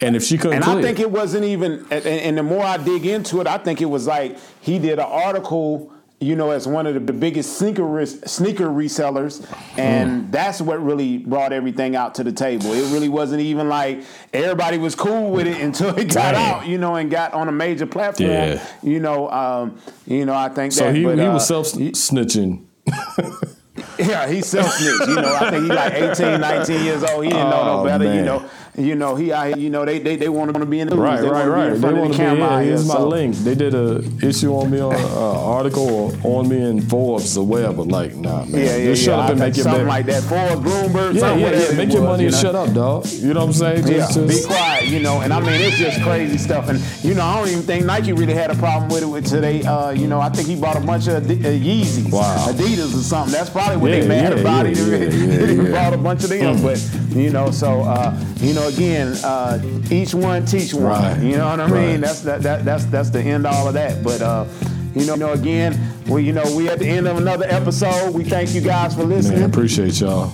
And 0.02 0.16
if 0.16 0.24
she 0.24 0.40
couldn't 0.40 0.56
And 0.56 0.64
clear 0.64 0.80
I 0.80 0.82
think 0.82 0.98
it, 1.00 1.04
it 1.04 1.12
wasn't 1.12 1.46
even. 1.46 1.86
And, 1.92 2.06
and 2.08 2.38
the 2.40 2.44
more 2.44 2.64
I 2.64 2.78
dig 2.78 3.06
into 3.06 3.40
it, 3.40 3.46
I 3.46 3.60
think 3.60 3.82
it 3.82 3.86
was 3.86 4.08
like 4.08 4.36
he 4.62 4.80
did 4.80 4.94
an 4.98 5.06
article. 5.06 5.94
You 6.22 6.36
know, 6.36 6.52
as 6.52 6.68
one 6.68 6.86
of 6.86 6.94
the, 6.94 7.14
biggest 7.14 7.58
sneaker 7.58 8.06
sneaker 8.06 8.68
resellers, 8.68 9.44
and 9.76 10.26
Mm. 10.28 10.32
that's 10.32 10.62
what 10.62 10.82
really 10.84 11.18
brought 11.18 11.52
everything 11.52 11.96
out 11.96 12.14
to 12.16 12.24
the 12.24 12.32
table. 12.32 12.72
It 12.74 12.94
really 12.94 13.10
wasn't 13.10 13.42
even 13.42 13.68
like 13.70 14.04
everybody 14.32 14.78
was 14.78 14.94
cool 14.94 15.32
with 15.32 15.48
it 15.48 15.60
until 15.60 15.90
it 15.98 16.14
got 16.14 16.34
Damn. 16.34 16.36
out. 16.62 16.68
You 16.68 16.78
know, 16.78 16.96
and 16.96 17.10
got 17.10 17.34
on 17.34 17.48
a 17.48 17.52
major 17.52 17.88
platform. 17.88 18.30
Yeah. 18.30 18.64
You 18.84 19.00
know, 19.00 19.32
um, 19.32 19.80
you 20.06 20.26
know, 20.26 20.36
I 20.36 20.50
think 20.50 20.74
so 20.74 20.86
that. 20.86 20.96
he, 20.96 21.04
but, 21.04 21.18
he 21.18 21.26
uh, 21.26 21.34
was 21.34 21.48
self 21.48 21.66
snitching. 21.74 22.66
Yeah, 23.98 24.28
he's 24.28 24.48
self 24.48 24.70
snitch. 24.74 25.08
You 25.08 25.16
know, 25.16 25.36
I 25.40 25.50
think 25.50 25.64
he's 25.64 25.70
like 25.72 25.94
18, 25.94 26.42
19 26.42 26.84
years 26.84 27.04
old. 27.04 27.24
He 27.24 27.30
didn't 27.30 27.50
know 27.50 27.66
no 27.66 27.80
Oh, 27.82 27.86
better. 27.86 28.14
You 28.14 28.22
know, 28.24 28.44
you 28.78 28.96
know 28.96 29.16
he 29.16 29.32
out 29.34 29.48
here. 29.48 29.58
You 29.58 29.70
know 29.70 29.84
they 29.86 30.00
they, 30.00 30.16
they 30.16 30.30
want 30.30 30.54
to 30.54 30.66
be 30.66 30.80
in 30.80 30.88
the 30.88 30.96
news. 30.96 31.04
Right, 31.04 31.22
they 31.22 31.28
right, 31.30 31.48
right. 31.48 31.74
They 31.74 31.94
want 31.94 31.96
the 31.96 32.04
to 32.04 32.10
be. 32.12 32.16
camera 32.18 32.44
out 32.46 32.52
Yeah, 32.52 32.60
here. 32.62 32.68
here's 32.70 32.88
my 32.88 32.94
so- 32.96 33.08
link. 33.08 33.36
They 33.36 33.56
did 33.56 33.74
a 33.74 34.02
issue 34.24 34.54
on 34.56 34.72
me 34.72 34.80
on 34.80 34.96
an 34.96 35.02
article 35.02 36.16
on 36.26 36.48
me 36.48 36.62
in 36.64 36.82
Forbes 36.82 37.38
or 37.38 37.46
wherever. 37.46 37.84
Like, 37.84 38.16
nah, 38.16 38.46
man. 38.46 38.52
Yeah, 38.52 38.78
yeah, 38.78 38.86
Just 38.86 39.04
shut 39.04 39.18
yeah. 39.18 39.24
up 39.26 39.32
and 39.32 39.42
I 39.42 39.48
make 39.48 39.58
your 39.58 39.64
something 39.64 39.88
like 39.88 40.06
that. 40.06 40.24
Forbes, 40.24 40.62
Bloomberg, 40.62 41.16
yeah, 41.16 41.36
yeah, 41.36 41.70
yeah. 41.70 41.78
Make 41.78 41.92
your 41.92 42.02
was, 42.02 42.10
money 42.10 42.24
you 42.24 42.30
and 42.30 42.38
shut 42.38 42.56
up, 42.56 42.74
dog. 42.74 43.06
You 43.12 43.34
know 43.34 43.42
what 43.42 43.48
I'm 43.48 43.54
saying? 43.54 43.88
Yeah, 43.88 44.08
Just, 44.12 44.28
be 44.28 44.48
quiet, 44.48 44.88
you 44.88 45.00
know. 45.00 45.22
And 45.22 45.34
I 45.34 45.40
mean, 45.40 45.60
it's 45.62 45.78
just 45.78 46.02
crazy 46.02 46.38
stuff. 46.38 46.70
And 46.70 46.80
you 47.04 47.14
know, 47.14 47.24
I 47.26 47.38
don't 47.40 47.50
even 47.50 47.64
think 47.64 47.86
Nike 47.86 48.14
really 48.14 48.34
had 48.34 48.52
a 48.52 48.56
problem 48.56 48.90
with 48.90 49.04
it 49.04 49.08
with 49.08 49.26
today. 49.28 49.64
Uh, 49.64 49.92
you 49.92 50.08
know, 50.08 50.22
I 50.22 50.30
think 50.30 50.48
he 50.48 50.56
bought 50.56 50.78
a 50.78 50.82
bunch 50.82 51.08
of 51.08 51.16
Adi- 51.26 51.46
uh, 51.46 51.50
Yeezys, 51.52 52.12
Wow. 52.12 52.48
Adidas 52.50 52.94
or 52.96 53.04
something. 53.04 53.34
That's 53.34 53.50
probably 53.50 53.78
what 53.78 53.92
Yeah, 53.92 54.00
they 54.02 54.08
mad 54.08 54.34
yeah, 54.34 54.40
about. 54.40 54.66
yeah, 54.66 54.74
he 55.10 55.26
yeah, 55.26 55.40
yeah, 55.46 55.62
yeah. 55.64 55.72
bought 55.72 55.94
a 55.94 55.98
bunch 55.98 56.24
of 56.24 56.30
them, 56.30 56.62
but 56.62 56.80
you 57.16 57.30
know, 57.32 57.52
so 57.52 57.82
uh, 57.82 58.18
you 58.38 58.54
know, 58.54 58.61
again, 58.68 59.14
uh, 59.24 59.60
each 59.90 60.14
one 60.14 60.46
teach 60.46 60.74
one. 60.74 60.84
Right. 60.86 61.20
You 61.22 61.38
know 61.38 61.48
what 61.48 61.60
I 61.60 61.66
mean? 61.68 61.74
Right. 61.74 62.00
That's 62.02 62.22
that, 62.22 62.42
that 62.44 62.64
that's 62.66 62.86
that's 62.86 63.10
the 63.10 63.22
end 63.22 63.46
all 63.46 63.68
of 63.68 63.74
that. 63.76 64.04
But 64.04 64.22
uh, 64.22 64.46
you 64.96 65.06
know, 65.06 65.14
you 65.14 65.20
know, 65.20 65.34
again, 65.34 65.78
we 66.08 66.24
you 66.24 66.34
know 66.34 66.44
we 66.56 66.70
at 66.70 66.80
the 66.80 66.88
end 66.88 67.08
of 67.08 67.18
another 67.18 67.46
episode. 67.48 68.14
We 68.14 68.24
thank 68.24 68.54
you 68.54 68.62
guys 68.62 68.96
for 68.96 69.04
listening. 69.04 69.42
man, 69.42 69.50
appreciate 69.50 70.00
y'all. 70.00 70.34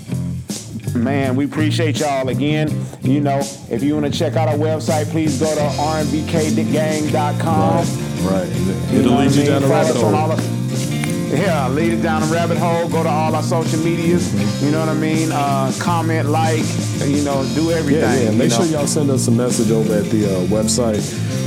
Man, 0.95 1.35
we 1.35 1.45
appreciate 1.45 1.99
y'all 1.99 2.29
again. 2.29 2.69
You 3.01 3.19
know, 3.21 3.39
if 3.69 3.83
you 3.83 3.93
want 3.95 4.11
to 4.11 4.17
check 4.17 4.35
out 4.35 4.47
our 4.47 4.55
website, 4.55 5.05
please 5.11 5.39
go 5.39 5.53
to 5.53 5.61
rnbkgang.com. 5.61 7.85
Right. 8.25 8.47
You 8.91 8.99
It'll 8.99 9.11
know 9.11 9.19
lead 9.19 9.31
you 9.31 9.45
down 9.45 9.61
the 9.61 9.67
rabbit 9.67 9.95
us 9.95 10.03
on 10.03 10.13
all 10.15 10.35
hole. 10.35 10.56
Yeah, 11.29 11.67
lead 11.67 11.93
it 11.93 12.01
down 12.01 12.23
a 12.23 12.25
rabbit 12.27 12.57
hole. 12.57 12.87
Go 12.87 13.03
to 13.03 13.09
all 13.09 13.35
our 13.35 13.43
social 13.43 13.79
medias. 13.79 14.33
You 14.63 14.71
know 14.71 14.79
what 14.79 14.89
I 14.89 14.93
mean? 14.93 15.31
Uh, 15.31 15.71
comment, 15.79 16.29
like, 16.29 16.63
you 17.05 17.23
know, 17.23 17.45
do 17.53 17.71
everything. 17.71 18.01
Yeah, 18.01 18.31
yeah. 18.31 18.31
Make 18.31 18.49
know? 18.49 18.57
sure 18.57 18.65
y'all 18.65 18.87
send 18.87 19.09
us 19.09 19.27
a 19.27 19.31
message 19.31 19.71
over 19.71 19.93
at 19.93 20.05
the 20.05 20.25
uh, 20.25 20.39
website 20.47 21.03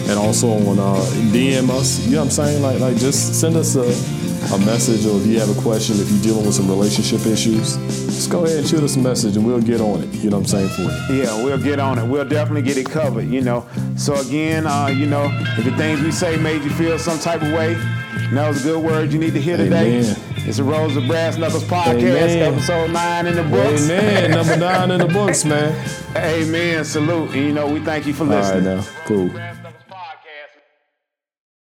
and 0.09 0.18
also 0.18 0.49
on 0.49 0.78
uh, 0.78 1.01
DM 1.33 1.70
us. 1.70 2.05
You 2.07 2.12
know 2.12 2.18
what 2.18 2.24
I'm 2.24 2.31
saying? 2.31 2.62
Like, 2.62 2.81
like 2.81 2.97
just 2.97 3.41
send 3.41 3.57
us 3.57 3.76
a, 3.76 4.20
a 4.53 4.59
message, 4.59 5.07
or 5.07 5.20
if 5.20 5.26
you 5.26 5.38
have 5.38 5.57
a 5.57 5.61
question, 5.61 5.97
if 6.01 6.11
you're 6.11 6.22
dealing 6.22 6.47
with 6.47 6.55
some 6.55 6.68
relationship 6.68 7.24
issues, 7.26 7.76
just 8.07 8.30
go 8.30 8.45
ahead 8.45 8.59
and 8.59 8.66
shoot 8.68 8.82
us 8.82 8.97
a 8.97 8.99
message, 8.99 9.36
and 9.36 9.47
we'll 9.47 9.61
get 9.61 9.80
on 9.80 10.03
it. 10.03 10.09
You 10.14 10.30
know 10.30 10.38
what 10.38 10.53
I'm 10.53 10.68
saying 10.68 10.68
for 10.70 10.82
you. 11.12 11.22
Yeah, 11.22 11.45
we'll 11.45 11.59
get 11.62 11.78
on 11.78 11.99
it. 11.99 12.07
We'll 12.07 12.24
definitely 12.28 12.62
get 12.62 12.76
it 12.76 12.86
covered, 12.86 13.28
you 13.28 13.43
know. 13.43 13.66
So 13.97 14.14
again, 14.14 14.66
uh, 14.66 14.86
you 14.88 15.07
know, 15.07 15.28
if 15.59 15.64
the 15.64 15.76
things 15.76 16.01
we 16.01 16.11
say 16.11 16.36
made 16.36 16.62
you 16.62 16.70
feel 16.70 16.99
some 16.99 17.18
type 17.18 17.43
of 17.43 17.53
way, 17.53 17.74
that 18.32 18.49
was 18.49 18.61
a 18.64 18.68
good 18.68 18.84
word 18.84 19.12
you 19.12 19.18
need 19.18 19.34
to 19.34 19.41
hear 19.41 19.57
today. 19.57 19.99
Amen. 20.01 20.16
It's 20.49 20.59
a 20.59 20.64
Rose 20.64 20.97
of 20.97 21.07
Brass 21.07 21.36
Knuckles 21.36 21.64
podcast, 21.64 22.03
Amen. 22.03 22.55
episode 22.55 22.91
nine 22.93 23.26
in 23.26 23.36
the 23.36 23.43
books. 23.45 23.84
Amen. 23.91 24.30
Number 24.30 24.57
nine 24.57 24.91
in 24.91 24.99
the 25.01 25.07
books, 25.07 25.45
man. 25.45 25.72
Amen. 26.16 26.84
Salute. 26.84 27.30
And 27.34 27.45
you 27.45 27.53
know, 27.53 27.66
we 27.70 27.80
thank 27.80 28.07
you 28.07 28.14
for 28.14 28.24
All 28.24 28.30
right, 28.30 28.55
listening. 28.55 28.64
now, 28.64 28.82
cool. 29.05 29.50